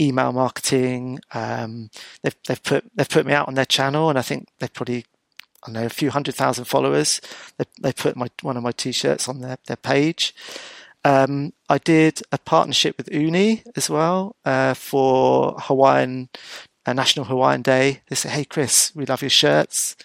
email 0.00 0.32
marketing. 0.32 1.20
Um, 1.34 1.90
they've, 2.22 2.36
they've 2.46 2.62
put, 2.62 2.84
they've 2.94 3.08
put 3.08 3.26
me 3.26 3.32
out 3.32 3.48
on 3.48 3.54
their 3.54 3.66
channel 3.66 4.08
and 4.08 4.18
I 4.18 4.22
think 4.22 4.48
they've 4.58 4.72
probably 4.72 5.04
I 5.66 5.70
know 5.70 5.84
a 5.84 5.90
few 5.90 6.10
hundred 6.10 6.34
thousand 6.34 6.66
followers. 6.66 7.20
They, 7.56 7.64
they 7.80 7.92
put 7.92 8.16
my 8.16 8.28
one 8.42 8.56
of 8.56 8.62
my 8.62 8.72
t-shirts 8.72 9.28
on 9.28 9.40
their 9.40 9.58
their 9.66 9.76
page. 9.76 10.34
Um, 11.04 11.52
I 11.68 11.78
did 11.78 12.22
a 12.32 12.38
partnership 12.38 12.96
with 12.96 13.10
Ooni 13.10 13.64
as 13.76 13.88
well 13.88 14.36
uh, 14.44 14.74
for 14.74 15.56
Hawaiian 15.58 16.28
uh, 16.86 16.92
National 16.92 17.26
Hawaiian 17.26 17.62
Day. 17.62 18.02
They 18.08 18.16
said, 18.16 18.32
"Hey 18.32 18.44
Chris, 18.44 18.92
we 18.94 19.06
love 19.06 19.22
your 19.22 19.30
shirts. 19.30 19.96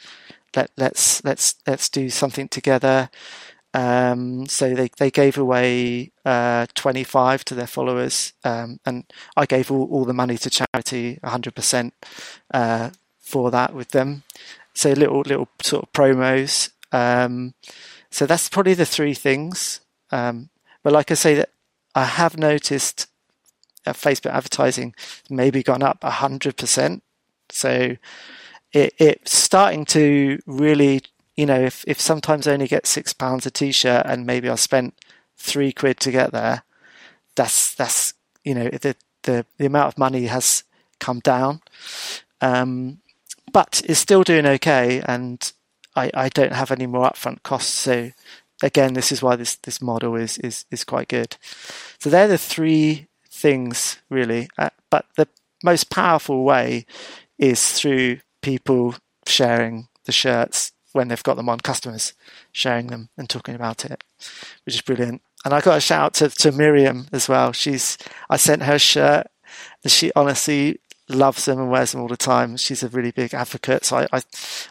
Let 0.55 0.71
let's 0.77 1.23
let's 1.23 1.55
let's 1.67 1.89
do 1.89 2.09
something 2.09 2.47
together." 2.47 3.09
Um, 3.75 4.45
so 4.45 4.75
they, 4.75 4.89
they 4.99 5.09
gave 5.09 5.35
away 5.35 6.11
uh, 6.25 6.67
25 6.75 7.43
to 7.45 7.55
their 7.55 7.65
followers, 7.65 8.33
um, 8.43 8.79
and 8.85 9.05
I 9.35 9.47
gave 9.47 9.71
all, 9.71 9.85
all 9.91 10.05
the 10.05 10.13
money 10.13 10.37
to 10.37 10.49
charity, 10.51 11.19
100% 11.23 11.91
uh, 12.53 12.91
for 13.19 13.49
that 13.49 13.73
with 13.73 13.89
them 13.89 14.21
so 14.73 14.91
little 14.91 15.21
little 15.21 15.49
sort 15.61 15.83
of 15.83 15.93
promos. 15.93 16.71
Um, 16.91 17.53
so 18.09 18.25
that's 18.25 18.49
probably 18.49 18.73
the 18.73 18.85
three 18.85 19.13
things. 19.13 19.81
Um, 20.11 20.49
but 20.83 20.93
like 20.93 21.11
I 21.11 21.15
say, 21.15 21.35
that 21.35 21.49
I 21.95 22.05
have 22.05 22.37
noticed 22.37 23.07
Facebook 23.91 24.31
advertising 24.31 24.95
maybe 25.29 25.63
gone 25.63 25.83
up 25.83 26.03
hundred 26.03 26.57
percent. 26.57 27.03
So 27.49 27.97
it, 28.71 28.93
it's 28.97 29.35
starting 29.35 29.85
to 29.85 30.39
really, 30.45 31.01
you 31.35 31.45
know, 31.45 31.59
if 31.59 31.83
if 31.87 31.99
sometimes 31.99 32.47
I 32.47 32.53
only 32.53 32.67
get 32.67 32.87
six 32.87 33.13
pounds 33.13 33.45
a 33.45 33.51
t-shirt 33.51 34.05
and 34.05 34.25
maybe 34.25 34.49
I 34.49 34.55
spent 34.55 34.95
three 35.37 35.71
quid 35.71 35.99
to 36.01 36.11
get 36.11 36.31
there, 36.31 36.63
that's 37.35 37.73
that's 37.75 38.13
you 38.43 38.55
know 38.55 38.69
the 38.69 38.95
the 39.23 39.45
the 39.57 39.65
amount 39.65 39.87
of 39.87 39.97
money 39.97 40.27
has 40.27 40.63
come 40.99 41.19
down. 41.19 41.61
Um, 42.41 42.99
but 43.53 43.81
is 43.85 43.99
still 43.99 44.23
doing 44.23 44.45
okay, 44.45 45.01
and 45.05 45.53
I, 45.95 46.11
I 46.13 46.29
don't 46.29 46.53
have 46.53 46.71
any 46.71 46.87
more 46.87 47.09
upfront 47.09 47.43
costs. 47.43 47.71
So 47.71 48.11
again, 48.61 48.93
this 48.93 49.11
is 49.11 49.21
why 49.21 49.35
this 49.35 49.55
this 49.55 49.81
model 49.81 50.15
is 50.15 50.37
is 50.39 50.65
is 50.71 50.83
quite 50.83 51.07
good. 51.07 51.37
So 51.99 52.09
they're 52.09 52.27
the 52.27 52.37
three 52.37 53.07
things 53.29 53.99
really, 54.09 54.49
uh, 54.57 54.71
but 54.89 55.05
the 55.15 55.27
most 55.63 55.89
powerful 55.89 56.43
way 56.43 56.85
is 57.37 57.71
through 57.71 58.19
people 58.41 58.95
sharing 59.25 59.87
the 60.05 60.11
shirts 60.11 60.71
when 60.91 61.07
they've 61.07 61.23
got 61.23 61.37
them 61.37 61.49
on, 61.49 61.59
customers 61.59 62.13
sharing 62.51 62.87
them 62.87 63.09
and 63.17 63.29
talking 63.29 63.55
about 63.55 63.85
it, 63.85 64.03
which 64.65 64.75
is 64.75 64.81
brilliant. 64.81 65.21
And 65.43 65.53
I 65.53 65.61
got 65.61 65.77
a 65.77 65.81
shout 65.81 66.03
out 66.03 66.13
to, 66.15 66.29
to 66.29 66.51
Miriam 66.51 67.07
as 67.11 67.27
well. 67.27 67.51
She's 67.51 67.97
I 68.29 68.37
sent 68.37 68.63
her 68.63 68.75
a 68.75 68.79
shirt 68.79 69.27
and 69.83 69.91
she 69.91 70.11
honestly 70.15 70.79
loves 71.15 71.45
them 71.45 71.59
and 71.59 71.69
wears 71.69 71.91
them 71.91 72.01
all 72.01 72.07
the 72.07 72.17
time. 72.17 72.57
She's 72.57 72.83
a 72.83 72.89
really 72.89 73.11
big 73.11 73.33
advocate. 73.33 73.85
So 73.85 73.97
I, 73.97 74.07
I, 74.11 74.21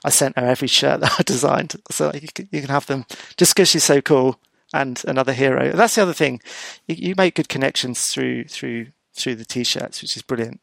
I 0.05 0.11
sent 0.11 0.39
her 0.39 0.47
every 0.47 0.69
shirt 0.69 1.01
that 1.01 1.15
I 1.19 1.23
designed. 1.23 1.77
So 1.91 2.11
you 2.15 2.29
can, 2.29 2.49
you 2.51 2.61
can 2.61 2.71
have 2.71 2.87
them 2.87 3.05
just 3.37 3.55
because 3.55 3.69
she's 3.69 3.85
so 3.85 4.01
cool 4.01 4.39
and 4.73 5.03
another 5.07 5.33
hero. 5.33 5.73
That's 5.73 5.95
the 5.95 6.03
other 6.03 6.13
thing. 6.13 6.41
You, 6.87 6.97
you, 6.99 7.15
make 7.17 7.35
good 7.35 7.49
connections 7.49 8.09
through, 8.09 8.45
through, 8.45 8.87
through 9.15 9.37
the 9.37 9.45
t-shirts, 9.45 10.01
which 10.01 10.17
is 10.17 10.23
brilliant. 10.23 10.61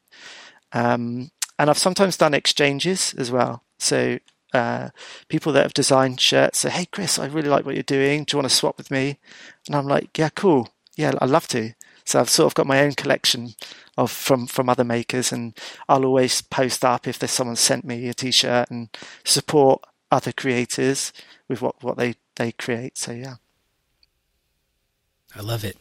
Um, 0.73 1.31
and 1.57 1.69
I've 1.69 1.77
sometimes 1.77 2.17
done 2.17 2.33
exchanges 2.33 3.13
as 3.17 3.31
well. 3.31 3.63
So, 3.77 4.19
uh, 4.53 4.89
people 5.27 5.53
that 5.53 5.63
have 5.63 5.73
designed 5.73 6.19
shirts 6.19 6.59
say, 6.59 6.69
Hey, 6.69 6.85
Chris, 6.85 7.19
I 7.19 7.27
really 7.27 7.49
like 7.49 7.65
what 7.65 7.75
you're 7.75 7.83
doing. 7.83 8.23
Do 8.23 8.35
you 8.35 8.37
want 8.39 8.49
to 8.49 8.55
swap 8.55 8.77
with 8.77 8.89
me? 8.89 9.19
And 9.67 9.75
I'm 9.75 9.85
like, 9.85 10.17
yeah, 10.17 10.29
cool. 10.29 10.69
Yeah, 10.95 11.13
I'd 11.21 11.29
love 11.29 11.47
to. 11.49 11.73
So 12.05 12.19
I've 12.19 12.29
sort 12.29 12.47
of 12.47 12.55
got 12.55 12.65
my 12.65 12.81
own 12.81 12.93
collection 12.93 13.53
of 13.99 14.11
from 14.11 14.47
from 14.47 14.69
other 14.69 14.83
makers, 14.83 15.31
and 15.31 15.53
I'll 15.87 16.05
always 16.05 16.41
post 16.41 16.85
up 16.85 17.07
if 17.07 17.19
there's 17.19 17.31
someone 17.31 17.57
sent 17.57 17.83
me 17.83 18.07
a 18.07 18.13
t-shirt 18.13 18.71
and 18.71 18.89
support 19.23 19.83
other 20.09 20.31
creators 20.31 21.11
with 21.47 21.61
what 21.61 21.83
what 21.83 21.97
they 21.97 22.15
they 22.35 22.53
create. 22.53 22.97
So 22.97 23.11
yeah, 23.11 23.35
I 25.35 25.41
love 25.41 25.63
it. 25.65 25.77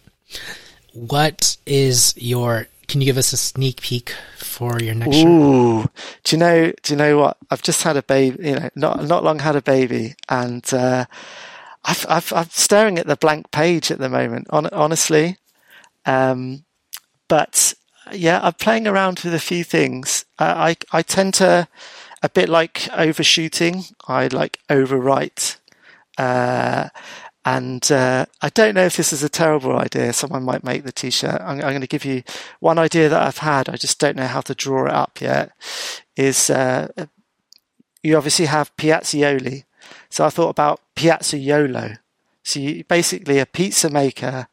What 0.92 1.56
is 1.64 2.14
your? 2.16 2.66
Can 2.88 3.02
you 3.02 3.04
give 3.04 3.18
us 3.18 3.32
a 3.32 3.36
sneak 3.36 3.82
peek 3.82 4.14
for 4.36 4.80
your 4.80 4.94
next? 4.94 5.16
Ooh, 5.18 5.82
shirt? 5.82 5.90
do 6.24 6.36
you 6.36 6.40
know? 6.40 6.72
Do 6.82 6.92
you 6.92 6.96
know 6.96 7.18
what? 7.18 7.36
I've 7.50 7.62
just 7.62 7.82
had 7.84 7.96
a 7.96 8.02
baby. 8.02 8.48
You 8.48 8.56
know, 8.56 8.70
not 8.74 9.04
not 9.04 9.22
long 9.22 9.38
had 9.38 9.54
a 9.54 9.62
baby, 9.62 10.16
and 10.28 10.64
uh, 10.74 11.04
I've, 11.84 12.04
I've, 12.08 12.32
I'm 12.32 12.50
staring 12.50 12.98
at 12.98 13.06
the 13.06 13.16
blank 13.16 13.50
page 13.52 13.90
at 13.90 13.98
the 13.98 14.08
moment. 14.08 14.48
On, 14.50 14.66
honestly, 14.68 15.36
um, 16.04 16.64
but 17.28 17.74
yeah, 18.12 18.40
I'm 18.42 18.54
playing 18.54 18.86
around 18.86 19.20
with 19.20 19.34
a 19.34 19.40
few 19.40 19.64
things. 19.64 20.24
Uh, 20.38 20.54
I 20.56 20.76
I 20.92 21.02
tend 21.02 21.34
to 21.34 21.68
a 22.22 22.28
bit 22.28 22.48
like 22.48 22.88
overshooting. 22.96 23.84
I 24.06 24.28
like 24.28 24.58
overwrite. 24.68 25.58
Uh, 26.16 26.88
and 27.44 27.90
uh, 27.90 28.26
I 28.42 28.50
don't 28.50 28.74
know 28.74 28.84
if 28.84 28.96
this 28.96 29.12
is 29.12 29.22
a 29.22 29.28
terrible 29.28 29.78
idea. 29.78 30.12
Someone 30.12 30.42
might 30.42 30.64
make 30.64 30.82
the 30.82 30.92
t-shirt. 30.92 31.40
I'm, 31.40 31.60
I'm, 31.60 31.70
going 31.70 31.80
to 31.80 31.86
give 31.86 32.04
you 32.04 32.22
one 32.60 32.78
idea 32.78 33.08
that 33.08 33.22
I've 33.22 33.38
had. 33.38 33.68
I 33.68 33.76
just 33.76 33.98
don't 33.98 34.16
know 34.16 34.26
how 34.26 34.42
to 34.42 34.54
draw 34.54 34.86
it 34.86 34.92
up 34.92 35.20
yet. 35.20 35.52
Is 36.16 36.50
uh, 36.50 36.88
you 38.02 38.16
obviously 38.16 38.46
have 38.46 38.76
pizzaioli, 38.76 39.64
so 40.10 40.26
I 40.26 40.30
thought 40.30 40.50
about 40.50 40.80
pizzaiolo. 40.94 41.98
So 42.42 42.60
you, 42.60 42.84
basically, 42.84 43.38
a 43.38 43.46
pizza 43.46 43.88
maker 43.88 44.48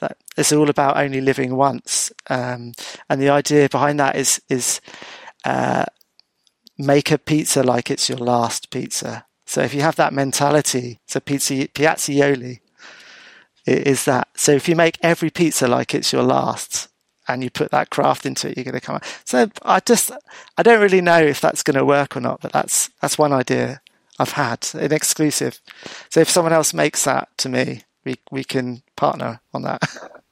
that 0.00 0.16
it's 0.36 0.52
all 0.52 0.70
about 0.70 0.96
only 0.96 1.20
living 1.20 1.56
once. 1.56 2.12
Um, 2.28 2.72
and 3.08 3.20
the 3.20 3.30
idea 3.30 3.68
behind 3.68 3.98
that 4.00 4.16
is 4.16 4.40
is 4.48 4.80
uh, 5.44 5.84
make 6.76 7.10
a 7.10 7.18
pizza 7.18 7.62
like 7.62 7.90
it's 7.90 8.08
your 8.08 8.18
last 8.18 8.70
pizza. 8.70 9.24
So 9.46 9.62
if 9.62 9.74
you 9.74 9.80
have 9.82 9.96
that 9.96 10.12
mentality, 10.12 11.00
so 11.06 11.20
pizza 11.20 11.54
pizzaioli 11.68 12.60
is 13.66 14.04
that. 14.04 14.28
So 14.34 14.52
if 14.52 14.68
you 14.68 14.76
make 14.76 14.98
every 15.02 15.30
pizza 15.30 15.66
like 15.66 15.94
it's 15.94 16.12
your 16.12 16.22
last, 16.22 16.88
and 17.28 17.44
you 17.44 17.50
put 17.50 17.70
that 17.70 17.90
craft 17.90 18.24
into 18.24 18.48
it, 18.48 18.56
you're 18.56 18.64
going 18.64 18.74
to 18.74 18.80
come 18.80 18.96
out. 18.96 19.20
So 19.24 19.50
I 19.62 19.80
just 19.80 20.10
I 20.56 20.62
don't 20.62 20.80
really 20.80 21.02
know 21.02 21.20
if 21.20 21.40
that's 21.40 21.62
going 21.62 21.76
to 21.76 21.84
work 21.84 22.16
or 22.16 22.20
not, 22.20 22.40
but 22.40 22.52
that's 22.52 22.90
that's 23.00 23.18
one 23.18 23.32
idea 23.32 23.80
I've 24.18 24.32
had, 24.32 24.66
an 24.74 24.92
exclusive. 24.92 25.60
So 26.08 26.20
if 26.20 26.30
someone 26.30 26.52
else 26.52 26.74
makes 26.74 27.04
that 27.04 27.28
to 27.38 27.48
me, 27.48 27.82
we 28.08 28.16
we 28.30 28.44
can 28.44 28.82
partner 28.96 29.40
on 29.52 29.62
that. 29.62 29.82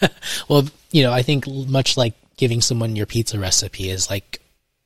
well, 0.48 0.64
you 0.90 1.02
know, 1.02 1.12
I 1.12 1.22
think 1.22 1.46
much 1.46 1.96
like 1.96 2.14
giving 2.36 2.60
someone 2.60 2.96
your 2.96 3.06
pizza 3.06 3.38
recipe 3.38 3.90
is 3.90 4.10
like 4.10 4.40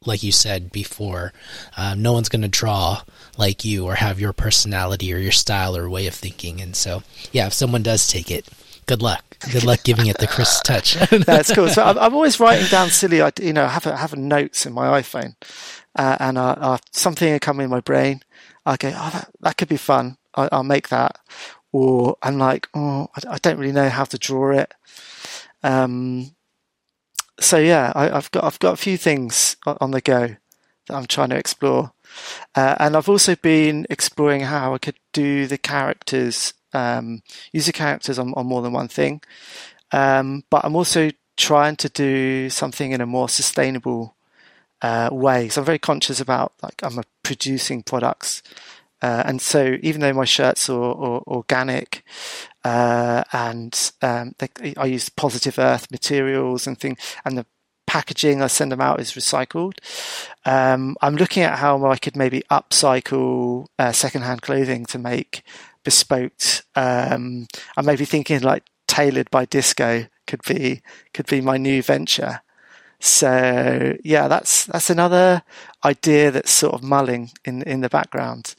like 0.05 0.23
you 0.23 0.33
said 0.33 0.71
before, 0.71 1.33
um, 1.77 2.03
no 2.03 2.13
one's 2.13 2.29
going 2.29 2.43
to 2.43 2.49
draw 2.49 3.03
like 3.39 3.65
you 3.65 3.87
or 3.87 3.95
have 3.95 4.21
your 4.21 4.33
personality 4.33 5.13
or 5.13 5.19
your 5.19 5.33
style 5.33 5.77
or 5.77 5.89
way 5.89 6.07
of 6.07 6.15
thinking. 6.15 6.61
And 6.61 6.77
so, 6.77 7.03
yeah, 7.33 7.47
if 7.47 7.53
someone 7.53 7.83
does 7.83 8.07
take 8.07 8.31
it, 8.31 8.47
good 8.87 9.03
luck. 9.03 9.25
Good 9.51 9.65
luck 9.65 9.83
giving 9.83 10.07
it 10.07 10.19
the 10.19 10.29
Chris 10.29 10.61
touch. 10.65 10.95
That's 11.11 11.53
cool. 11.53 11.69
So 11.69 11.83
I'm, 11.83 11.99
I'm, 11.99 12.15
always 12.15 12.39
writing 12.39 12.69
down 12.69 12.91
silly, 12.91 13.21
you 13.41 13.53
know, 13.53 13.65
I 13.65 13.69
have 13.69 13.87
a, 13.87 13.97
have 13.97 14.13
a 14.13 14.17
notes 14.17 14.65
in 14.65 14.75
my 14.75 15.01
iPhone, 15.01 15.35
uh, 15.97 16.17
and 16.21 16.39
uh, 16.39 16.55
uh, 16.59 16.79
something 16.93 17.33
will 17.33 17.41
come 17.41 17.59
in 17.59 17.69
my 17.69 17.81
brain. 17.81 18.21
I 18.65 18.77
go, 18.77 18.89
oh, 18.89 19.11
that, 19.13 19.31
that 19.41 19.57
could 19.57 19.69
be 19.69 19.77
fun. 19.77 20.19
I, 20.37 20.49
will 20.57 20.65
make 20.65 20.89
that. 20.89 21.19
Or 21.73 22.17
I'm 22.23 22.39
like, 22.39 22.69
oh, 22.75 23.09
I, 23.17 23.35
I, 23.35 23.39
don't 23.39 23.59
really 23.59 23.73
know 23.73 23.89
how 23.89 24.05
to 24.05 24.19
draw 24.19 24.51
it. 24.51 24.73
Um, 25.63 26.35
so 27.41 27.59
yeah, 27.59 27.93
I, 27.95 28.09
have 28.09 28.31
got 28.31 28.45
I've 28.45 28.59
got 28.59 28.75
a 28.75 28.79
few 28.79 28.97
things 28.97 29.57
on 29.67 29.91
the 29.91 30.01
go 30.01 30.37
that 30.87 30.95
I'm 30.95 31.07
trying 31.07 31.31
to 31.31 31.37
explore, 31.37 31.93
uh, 32.55 32.77
and 32.79 32.97
I've 32.97 33.09
also 33.09 33.35
been 33.37 33.87
exploring 33.91 34.43
how 34.43 34.75
I 34.75 34.79
could 34.79 34.97
do 35.13 35.47
the 35.47 35.59
characters, 35.59 36.55
um, 36.73 37.23
use 37.53 37.67
the 37.67 37.73
characters 37.73 38.19
on, 38.19 38.33
on 38.35 38.47
more 38.47 38.63
than 38.63 38.73
one 38.73 38.89
thing. 38.89 39.21
Um, 39.93 40.45
but 40.51 40.65
I'm 40.65 40.77
also 40.77 41.11
trying 41.37 41.77
to 41.77 41.89
do 41.89 42.49
something 42.51 42.93
in 42.93 43.01
a 43.01 43.07
more 43.07 43.29
sustainable 43.29 44.17
uh, 44.83 45.11
way. 45.13 45.49
So 45.49 45.61
I'm 45.61 45.67
very 45.67 45.79
conscious 45.79 46.21
about 46.21 46.53
like 46.63 46.83
I'm 46.83 47.01
producing 47.23 47.83
products, 47.83 48.43
uh, 49.03 49.23
and 49.27 49.41
so 49.41 49.77
even 49.83 50.01
though 50.01 50.13
my 50.13 50.25
shirts 50.25 50.69
are, 50.69 50.95
are 50.95 51.23
organic, 51.27 52.05
uh, 52.65 53.23
and 53.33 53.93
um, 54.03 54.35
they, 54.39 54.75
I 54.77 54.87
use 54.87 55.09
positive 55.09 55.59
earth 55.59 55.91
materials 55.91 56.67
and 56.67 56.79
things, 56.79 56.99
and 57.25 57.39
the 57.39 57.47
packaging 57.87 58.43
I 58.43 58.49
send 58.49 58.73
them 58.73 58.81
out 58.81 59.01
is 59.01 59.13
recycled. 59.13 59.79
Um, 60.45 60.97
I'm 61.01 61.17
looking 61.17 61.43
at 61.43 61.59
how 61.59 61.85
I 61.87 61.97
could 61.97 62.17
maybe 62.17 62.43
upcycle 62.51 63.67
uh, 63.79 63.93
secondhand 63.93 64.43
clothing 64.43 64.87
to 64.87 64.99
make 64.99 65.43
bespoke. 65.85 66.33
Um, 66.75 67.47
I'm 67.77 67.87
maybe 67.87 68.05
thinking 68.05 68.41
like 68.41 68.65
tailored 68.89 69.31
by 69.31 69.45
disco 69.45 70.07
could 70.27 70.43
be 70.43 70.83
could 71.15 71.27
be 71.27 71.41
my 71.41 71.57
new 71.57 71.83
venture. 71.83 72.41
So 72.99 73.97
yeah, 74.05 74.29
that's 74.29 74.67
that's 74.67 74.91
another 74.91 75.43
idea 75.85 76.31
that's 76.31 76.51
sort 76.51 76.75
of 76.75 76.83
mulling 76.83 77.31
in 77.45 77.63
in 77.63 77.81
the 77.81 77.89
background. 77.89 78.55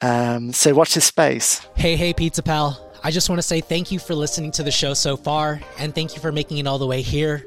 Um, 0.00 0.52
so 0.52 0.74
watch 0.74 0.94
this 0.94 1.06
space. 1.06 1.66
Hey, 1.76 1.96
hey, 1.96 2.12
Pizza 2.12 2.42
Pal. 2.42 2.84
I 3.02 3.10
just 3.10 3.28
want 3.28 3.38
to 3.38 3.46
say 3.46 3.60
thank 3.60 3.92
you 3.92 3.98
for 3.98 4.14
listening 4.14 4.50
to 4.52 4.62
the 4.62 4.70
show 4.70 4.94
so 4.94 5.16
far, 5.16 5.60
and 5.78 5.94
thank 5.94 6.14
you 6.14 6.20
for 6.20 6.32
making 6.32 6.58
it 6.58 6.66
all 6.66 6.78
the 6.78 6.86
way 6.86 7.02
here. 7.02 7.44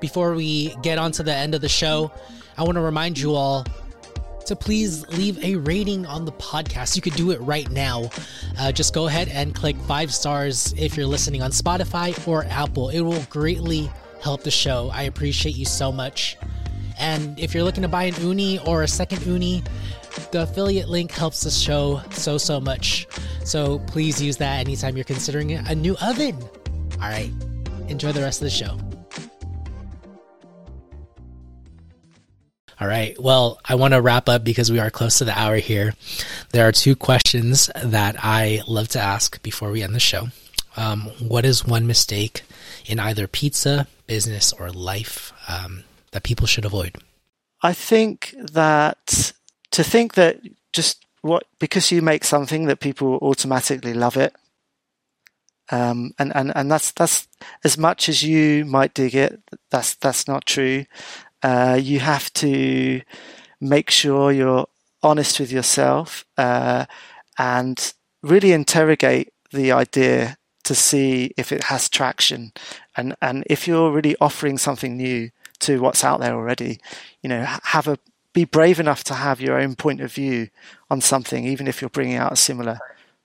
Before 0.00 0.34
we 0.34 0.74
get 0.82 0.98
on 0.98 1.12
to 1.12 1.22
the 1.22 1.34
end 1.34 1.54
of 1.54 1.60
the 1.60 1.68
show, 1.68 2.10
I 2.56 2.64
want 2.64 2.74
to 2.74 2.80
remind 2.80 3.18
you 3.18 3.34
all 3.34 3.64
to 4.46 4.56
please 4.56 5.06
leave 5.08 5.42
a 5.44 5.56
rating 5.56 6.06
on 6.06 6.24
the 6.24 6.32
podcast. 6.32 6.96
You 6.96 7.02
could 7.02 7.14
do 7.14 7.30
it 7.30 7.40
right 7.40 7.70
now. 7.70 8.10
Uh, 8.58 8.72
just 8.72 8.94
go 8.94 9.06
ahead 9.06 9.28
and 9.28 9.54
click 9.54 9.76
five 9.86 10.12
stars 10.12 10.74
if 10.76 10.96
you're 10.96 11.06
listening 11.06 11.42
on 11.42 11.52
Spotify 11.52 12.26
or 12.26 12.44
Apple. 12.46 12.88
It 12.88 13.00
will 13.00 13.22
greatly 13.30 13.90
help 14.22 14.42
the 14.42 14.50
show. 14.50 14.90
I 14.92 15.02
appreciate 15.02 15.56
you 15.56 15.64
so 15.64 15.92
much. 15.92 16.36
And 16.98 17.38
if 17.38 17.54
you're 17.54 17.64
looking 17.64 17.82
to 17.82 17.88
buy 17.88 18.04
an 18.04 18.14
Ooni 18.14 18.64
or 18.66 18.82
a 18.82 18.88
second 18.88 19.18
Ooni, 19.20 19.66
the 20.30 20.42
affiliate 20.42 20.88
link 20.88 21.10
helps 21.10 21.42
the 21.42 21.50
show 21.50 22.00
so, 22.10 22.38
so 22.38 22.60
much. 22.60 23.06
So 23.44 23.80
please 23.80 24.22
use 24.22 24.36
that 24.38 24.60
anytime 24.60 24.96
you're 24.96 25.04
considering 25.04 25.52
a 25.52 25.74
new 25.74 25.96
oven. 26.00 26.36
All 26.94 27.08
right, 27.08 27.30
enjoy 27.88 28.12
the 28.12 28.20
rest 28.20 28.40
of 28.40 28.44
the 28.44 28.50
show. 28.50 28.78
All 32.80 32.88
right. 32.88 33.16
Well, 33.20 33.60
I 33.64 33.76
want 33.76 33.94
to 33.94 34.00
wrap 34.00 34.28
up 34.28 34.42
because 34.42 34.72
we 34.72 34.80
are 34.80 34.90
close 34.90 35.18
to 35.18 35.24
the 35.24 35.38
hour 35.38 35.56
here. 35.56 35.94
There 36.50 36.66
are 36.66 36.72
two 36.72 36.96
questions 36.96 37.70
that 37.80 38.16
I 38.18 38.62
love 38.66 38.88
to 38.88 39.00
ask 39.00 39.40
before 39.42 39.70
we 39.70 39.84
end 39.84 39.94
the 39.94 40.00
show. 40.00 40.28
Um, 40.76 41.02
what 41.20 41.44
is 41.44 41.64
one 41.64 41.86
mistake 41.86 42.42
in 42.86 42.98
either 42.98 43.28
pizza, 43.28 43.86
business, 44.06 44.52
or 44.52 44.70
life 44.70 45.32
um, 45.48 45.84
that 46.12 46.22
people 46.22 46.46
should 46.46 46.64
avoid? 46.64 46.96
I 47.62 47.72
think 47.72 48.34
that 48.38 49.32
to 49.70 49.84
think 49.84 50.14
that 50.14 50.40
just 50.72 51.04
what 51.22 51.44
because 51.58 51.90
you 51.90 52.02
make 52.02 52.24
something 52.24 52.66
that 52.66 52.80
people 52.80 53.18
automatically 53.22 53.94
love 53.94 54.16
it 54.16 54.34
um, 55.70 56.12
and, 56.18 56.34
and, 56.34 56.52
and 56.54 56.70
that's 56.70 56.92
that's 56.92 57.28
as 57.64 57.78
much 57.78 58.08
as 58.08 58.22
you 58.22 58.64
might 58.64 58.94
dig 58.94 59.14
it 59.14 59.40
that's 59.70 59.94
that's 59.96 60.26
not 60.28 60.46
true 60.46 60.84
uh, 61.42 61.78
you 61.80 62.00
have 62.00 62.32
to 62.34 63.00
make 63.60 63.90
sure 63.90 64.32
you're 64.32 64.66
honest 65.02 65.40
with 65.40 65.50
yourself 65.50 66.24
uh, 66.36 66.84
and 67.38 67.94
really 68.22 68.52
interrogate 68.52 69.32
the 69.52 69.72
idea 69.72 70.36
to 70.64 70.74
see 70.74 71.32
if 71.36 71.52
it 71.52 71.64
has 71.64 71.88
traction 71.88 72.52
and 72.96 73.14
and 73.20 73.44
if 73.46 73.66
you're 73.66 73.90
really 73.90 74.16
offering 74.20 74.58
something 74.58 74.96
new 74.96 75.30
to 75.58 75.80
what's 75.80 76.04
out 76.04 76.20
there 76.20 76.34
already 76.34 76.78
you 77.22 77.28
know 77.28 77.44
have 77.64 77.88
a 77.88 77.98
be 78.32 78.44
brave 78.44 78.80
enough 78.80 79.04
to 79.04 79.14
have 79.14 79.40
your 79.40 79.58
own 79.58 79.74
point 79.74 80.00
of 80.00 80.12
view 80.12 80.48
on 80.90 81.00
something, 81.00 81.44
even 81.46 81.68
if 81.68 81.80
you're 81.80 81.90
bringing 81.90 82.16
out 82.16 82.32
a 82.32 82.36
similar 82.36 82.78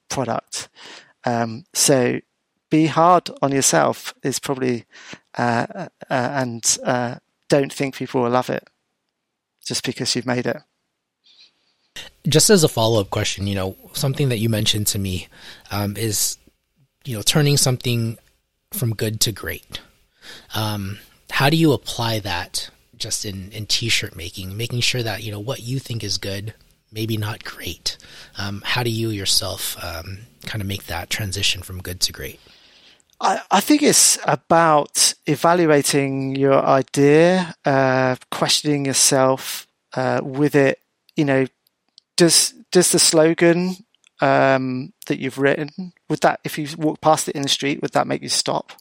product. 0.09 0.69
Um, 1.23 1.65
so 1.73 2.19
be 2.69 2.87
hard 2.87 3.29
on 3.41 3.51
yourself 3.51 4.13
is 4.23 4.39
probably, 4.39 4.85
uh, 5.37 5.67
uh, 5.75 5.87
and 6.09 6.77
uh, 6.83 7.15
don't 7.47 7.71
think 7.71 7.95
people 7.95 8.21
will 8.21 8.29
love 8.29 8.49
it 8.49 8.67
just 9.65 9.85
because 9.85 10.15
you've 10.15 10.25
made 10.25 10.45
it. 10.45 10.57
Just 12.27 12.49
as 12.49 12.63
a 12.63 12.69
follow 12.69 12.99
up 12.99 13.09
question, 13.09 13.47
you 13.47 13.55
know, 13.55 13.77
something 13.93 14.29
that 14.29 14.37
you 14.37 14.49
mentioned 14.49 14.87
to 14.87 14.99
me 14.99 15.27
um, 15.71 15.95
is, 15.95 16.37
you 17.07 17.15
know, 17.15 17.21
turning 17.21 17.57
something 17.57 18.17
from 18.71 18.93
good 18.93 19.19
to 19.21 19.31
great. 19.31 19.79
Um, 20.53 20.99
how 21.31 21.49
do 21.49 21.55
you 21.55 21.71
apply 21.71 22.19
that 22.19 22.69
just 22.97 23.25
in, 23.25 23.51
in 23.51 23.65
t-shirt 23.65 24.15
making, 24.15 24.57
making 24.57 24.81
sure 24.81 25.03
that, 25.03 25.23
you 25.23 25.31
know, 25.31 25.39
what 25.39 25.61
you 25.61 25.79
think 25.79 26.03
is 26.03 26.17
good, 26.17 26.53
maybe 26.91 27.15
not 27.15 27.43
great. 27.43 27.97
Um, 28.37 28.61
how 28.65 28.83
do 28.83 28.89
you 28.89 29.09
yourself 29.09 29.81
um, 29.83 30.19
kind 30.45 30.61
of 30.61 30.67
make 30.67 30.87
that 30.87 31.09
transition 31.09 31.61
from 31.61 31.81
good 31.81 32.01
to 32.01 32.11
great? 32.11 32.39
I, 33.21 33.41
I 33.49 33.61
think 33.61 33.83
it's 33.83 34.17
about 34.25 35.13
evaluating 35.25 36.35
your 36.35 36.63
idea, 36.63 37.55
uh, 37.65 38.15
questioning 38.31 38.85
yourself 38.85 39.67
uh, 39.93 40.21
with 40.23 40.55
it. 40.55 40.79
You 41.15 41.25
know, 41.25 41.47
does 42.15 42.53
does 42.71 42.91
the 42.91 42.99
slogan 42.99 43.77
um, 44.21 44.93
that 45.07 45.19
you've 45.19 45.37
written 45.37 45.93
would 46.09 46.21
that 46.21 46.39
if 46.43 46.57
you 46.57 46.67
walk 46.77 47.01
past 47.01 47.27
it 47.27 47.35
in 47.35 47.43
the 47.43 47.49
street 47.49 47.81
would 47.81 47.93
that 47.93 48.07
make 48.07 48.21
you 48.21 48.29
stop? 48.29 48.73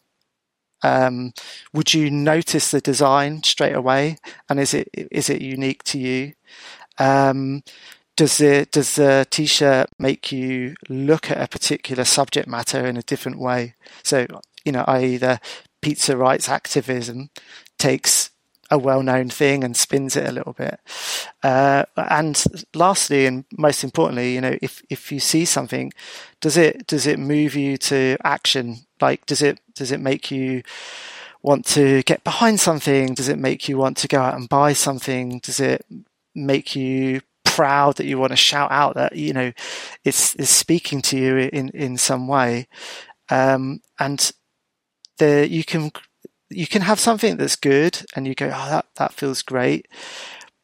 Um, 0.83 1.33
would 1.73 1.95
you 1.95 2.11
notice 2.11 2.71
the 2.71 2.81
design 2.81 3.43
straight 3.43 3.75
away? 3.75 4.19
And 4.49 4.61
is 4.61 4.75
it 4.75 4.89
is 4.95 5.31
it 5.31 5.41
unique 5.41 5.83
to 5.85 5.99
you? 5.99 6.35
Um, 6.99 7.63
does 8.17 8.39
the 8.39 8.67
does 8.71 8.95
the 8.95 9.27
t-shirt 9.31 9.91
make 9.99 10.33
you 10.33 10.75
look 10.89 11.31
at 11.31 11.41
a 11.41 11.49
particular 11.49 12.05
subject 12.05 12.49
matter 12.49 12.87
in 12.87 12.97
a 12.97 13.03
different 13.03 13.39
way? 13.39 13.75
So 14.03 14.27
you 14.65 14.73
know, 14.73 14.85
i.e., 14.89 15.17
the 15.17 15.41
pizza 15.81 16.17
rights 16.17 16.49
activism 16.49 17.31
takes 17.79 18.31
a 18.71 18.79
well-known 18.79 19.31
thing 19.31 19.63
and 19.63 19.77
spins 19.77 20.17
it 20.17 20.29
a 20.29 20.33
little 20.33 20.53
bit. 20.53 20.81
Uh, 21.43 21.85
and 21.97 22.45
lastly, 22.75 23.27
and 23.27 23.45
most 23.57 23.85
importantly, 23.85 24.35
you 24.35 24.41
know, 24.41 24.57
if 24.63 24.83
if 24.91 25.13
you 25.13 25.21
see 25.21 25.45
something, 25.45 25.93
does 26.41 26.57
it 26.57 26.87
does 26.87 27.07
it 27.07 27.19
move 27.19 27.55
you 27.55 27.77
to 27.77 28.17
action? 28.25 28.79
Like, 29.01 29.27
does 29.27 29.43
it 29.43 29.61
does 29.75 29.93
it 29.93 30.01
make 30.01 30.31
you 30.31 30.63
want 31.43 31.65
to 31.67 32.03
get 32.03 32.25
behind 32.25 32.61
something? 32.61 33.15
Does 33.15 33.29
it 33.29 33.39
make 33.39 33.69
you 33.69 33.79
want 33.79 33.97
to 33.99 34.09
go 34.09 34.21
out 34.21 34.35
and 34.35 34.49
buy 34.49 34.73
something? 34.73 35.39
Does 35.39 35.61
it 35.61 35.87
make 36.35 36.75
you 36.75 37.21
proud 37.45 37.97
that 37.97 38.07
you 38.07 38.19
want 38.19 38.33
to 38.33 38.37
shout 38.37 38.71
out 38.71 38.95
that 38.97 39.17
you 39.17 39.33
know 39.33 39.53
it's, 40.05 40.35
it's 40.35 40.51
speaking 40.51 41.01
to 41.03 41.17
you 41.17 41.37
in 41.37 41.69
in 41.71 41.97
some 41.97 42.27
way? 42.27 42.67
Um, 43.29 43.81
and 43.99 44.33
the 45.19 45.49
you 45.49 45.65
can 45.65 45.93
you 46.51 46.67
can 46.67 46.83
have 46.83 47.01
something 47.01 47.37
that's 47.37 47.57
good 47.57 48.05
and 48.15 48.27
you 48.27 48.35
go, 48.35 48.47
oh, 48.47 48.71
that, 48.71 48.87
that 48.97 49.13
feels 49.13 49.43
great. 49.43 49.89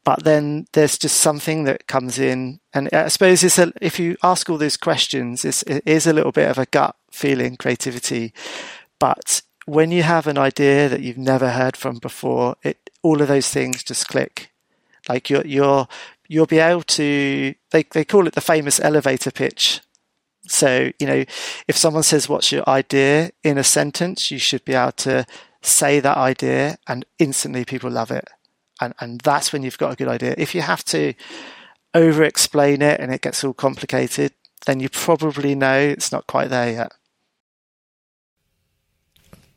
But 0.05 0.25
then 0.25 0.67
there's 0.73 0.99
just 0.99 1.19
something 1.19 1.65
that 1.65 1.87
comes 1.87 2.19
in. 2.19 2.61
And 2.75 2.89
I 2.93 3.09
suppose 3.09 3.45
it's 3.45 3.59
a, 3.59 3.73
if 3.81 4.01
you 4.01 4.17
ask 4.23 4.51
all 4.51 4.59
those 4.59 4.77
questions, 4.77 5.45
it's, 5.45 5.63
it 5.63 5.83
is 5.87 6.07
a 6.07 6.13
little 6.13 6.33
bit 6.33 6.51
of 6.51 6.59
a 6.59 6.67
gut 6.67 6.97
feeling 7.11 7.57
creativity. 7.57 8.33
But 8.99 9.43
when 9.65 9.93
you 9.93 10.03
have 10.03 10.27
an 10.27 10.39
idea 10.39 10.89
that 10.89 11.03
you've 11.03 11.19
never 11.19 11.51
heard 11.51 11.77
from 11.77 11.99
before, 11.99 12.57
it, 12.63 12.91
all 13.03 13.23
of 13.23 13.29
those 13.29 13.49
things 13.49 13.85
just 13.85 14.09
click. 14.09 14.51
Like 15.09 15.31
you're, 15.31 15.47
you're, 15.47 15.87
you'll 16.29 16.47
be 16.47 16.59
able 16.59 16.83
to, 16.83 17.55
they, 17.71 17.85
they 17.85 18.05
call 18.05 18.27
it 18.27 18.35
the 18.35 18.41
famous 18.41 18.81
elevator 18.81 19.31
pitch. 19.31 19.81
So, 20.49 20.91
you 20.99 21.07
know, 21.07 21.25
if 21.69 21.77
someone 21.77 22.03
says, 22.03 22.29
what's 22.29 22.51
your 22.51 22.69
idea 22.69 23.31
in 23.45 23.57
a 23.57 23.65
sentence, 23.65 24.33
you 24.33 24.39
should 24.39 24.65
be 24.65 24.75
able 24.75 24.93
to 24.93 25.27
say 25.63 26.01
that 26.01 26.17
idea 26.17 26.77
and 26.87 27.05
instantly 27.19 27.65
people 27.65 27.91
love 27.91 28.11
it. 28.11 28.29
And, 28.81 28.95
and 29.01 29.21
that's 29.21 29.53
when 29.53 29.63
you've 29.63 29.79
got 29.79 29.93
a 29.93 29.97
good 29.97 30.09
idea. 30.09 30.35
If 30.37 30.55
you 30.55 30.63
have 30.63 30.85
to 30.87 31.15
over 31.95 32.23
explain 32.23 32.83
it 32.83 33.01
and 33.01 33.13
it 33.13 33.23
gets 33.23 33.45
all 33.45 33.55
complicated, 33.55 34.33
then 34.67 34.81
you 34.81 34.89
probably 34.89 35.55
know 35.55 35.79
it's 35.79 36.13
not 36.13 36.27
quite 36.27 36.51
there 36.51 36.73
yet. 36.73 36.93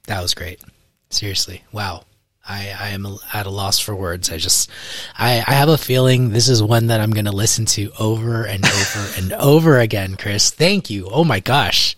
That 0.08 0.22
was 0.22 0.34
great. 0.34 0.62
Seriously. 1.10 1.64
Wow. 1.72 2.04
I, 2.48 2.76
I 2.80 2.90
am 2.90 3.08
at 3.34 3.48
a 3.48 3.50
loss 3.50 3.80
for 3.80 3.96
words. 3.96 4.32
I 4.32 4.38
just, 4.38 4.70
I, 5.18 5.44
I 5.48 5.54
have 5.54 5.70
a 5.70 5.80
feeling 5.80 6.30
this 6.30 6.48
is 6.48 6.62
one 6.62 6.88
that 6.88 7.02
I'm 7.02 7.10
going 7.10 7.26
to 7.26 7.32
listen 7.32 7.66
to 7.66 7.92
over 8.00 8.44
and 8.44 8.64
over 8.64 9.10
and 9.18 9.34
over 9.34 9.80
again, 9.80 10.16
Chris. 10.16 10.52
Thank 10.52 10.90
you. 10.90 11.08
Oh 11.10 11.24
my 11.24 11.40
gosh. 11.40 11.96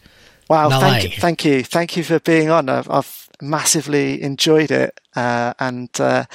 Wow. 0.49 0.69
thank 0.69 1.03
you, 1.03 1.09
thank 1.19 1.43
you. 1.43 1.63
Thank 1.63 1.97
you 1.97 2.03
for 2.03 2.21
being 2.21 2.49
on. 2.49 2.69
I've, 2.69 2.89
I've 2.89 3.26
massively 3.41 4.21
enjoyed 4.21 4.71
it. 4.71 4.99
Uh, 5.15 5.53
and, 5.59 5.89
uh, 5.99 6.25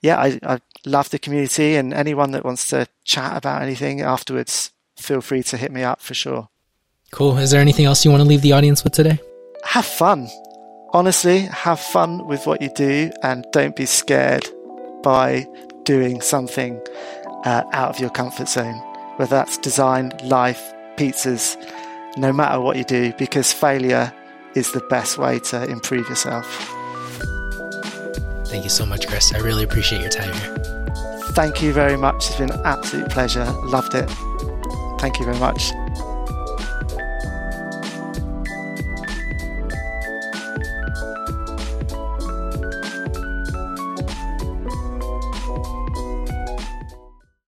yeah, 0.00 0.18
I, 0.18 0.38
I 0.42 0.60
love 0.84 1.10
the 1.10 1.18
community 1.18 1.76
and 1.76 1.92
anyone 1.92 2.32
that 2.32 2.44
wants 2.44 2.68
to 2.70 2.86
chat 3.04 3.36
about 3.36 3.62
anything 3.62 4.00
afterwards, 4.00 4.72
feel 4.96 5.20
free 5.20 5.42
to 5.44 5.56
hit 5.56 5.72
me 5.72 5.82
up 5.82 6.00
for 6.00 6.14
sure. 6.14 6.48
Cool. 7.10 7.36
Is 7.38 7.50
there 7.50 7.60
anything 7.60 7.84
else 7.84 8.04
you 8.04 8.10
want 8.10 8.22
to 8.22 8.28
leave 8.28 8.42
the 8.42 8.52
audience 8.52 8.84
with 8.84 8.94
today? 8.94 9.18
Have 9.64 9.86
fun 9.86 10.28
honestly, 10.92 11.40
have 11.40 11.80
fun 11.80 12.26
with 12.26 12.46
what 12.46 12.60
you 12.62 12.70
do 12.74 13.10
and 13.22 13.44
don't 13.52 13.74
be 13.74 13.86
scared 13.86 14.46
by 15.02 15.46
doing 15.84 16.20
something 16.20 16.80
uh, 17.44 17.64
out 17.72 17.90
of 17.90 17.98
your 17.98 18.10
comfort 18.10 18.48
zone, 18.48 18.74
whether 19.16 19.30
that's 19.30 19.58
design, 19.58 20.12
life, 20.24 20.72
pizzas, 20.96 21.56
no 22.16 22.32
matter 22.32 22.60
what 22.60 22.76
you 22.76 22.84
do, 22.84 23.12
because 23.14 23.52
failure 23.52 24.12
is 24.54 24.72
the 24.72 24.80
best 24.80 25.18
way 25.18 25.38
to 25.38 25.68
improve 25.68 26.08
yourself. 26.08 26.46
Thank 28.46 28.64
you 28.64 28.70
so 28.70 28.84
much, 28.84 29.06
Chris. 29.08 29.34
I 29.34 29.38
really 29.38 29.64
appreciate 29.64 30.00
your 30.02 30.10
time 30.10 30.32
here. 30.34 30.58
Thank 31.32 31.62
you 31.62 31.72
very 31.72 31.96
much. 31.96 32.26
It's 32.28 32.36
been 32.36 32.50
an 32.50 32.60
absolute 32.64 33.08
pleasure. 33.08 33.50
Loved 33.64 33.94
it. 33.94 34.10
Thank 34.98 35.18
you 35.18 35.24
very 35.24 35.38
much. 35.38 35.72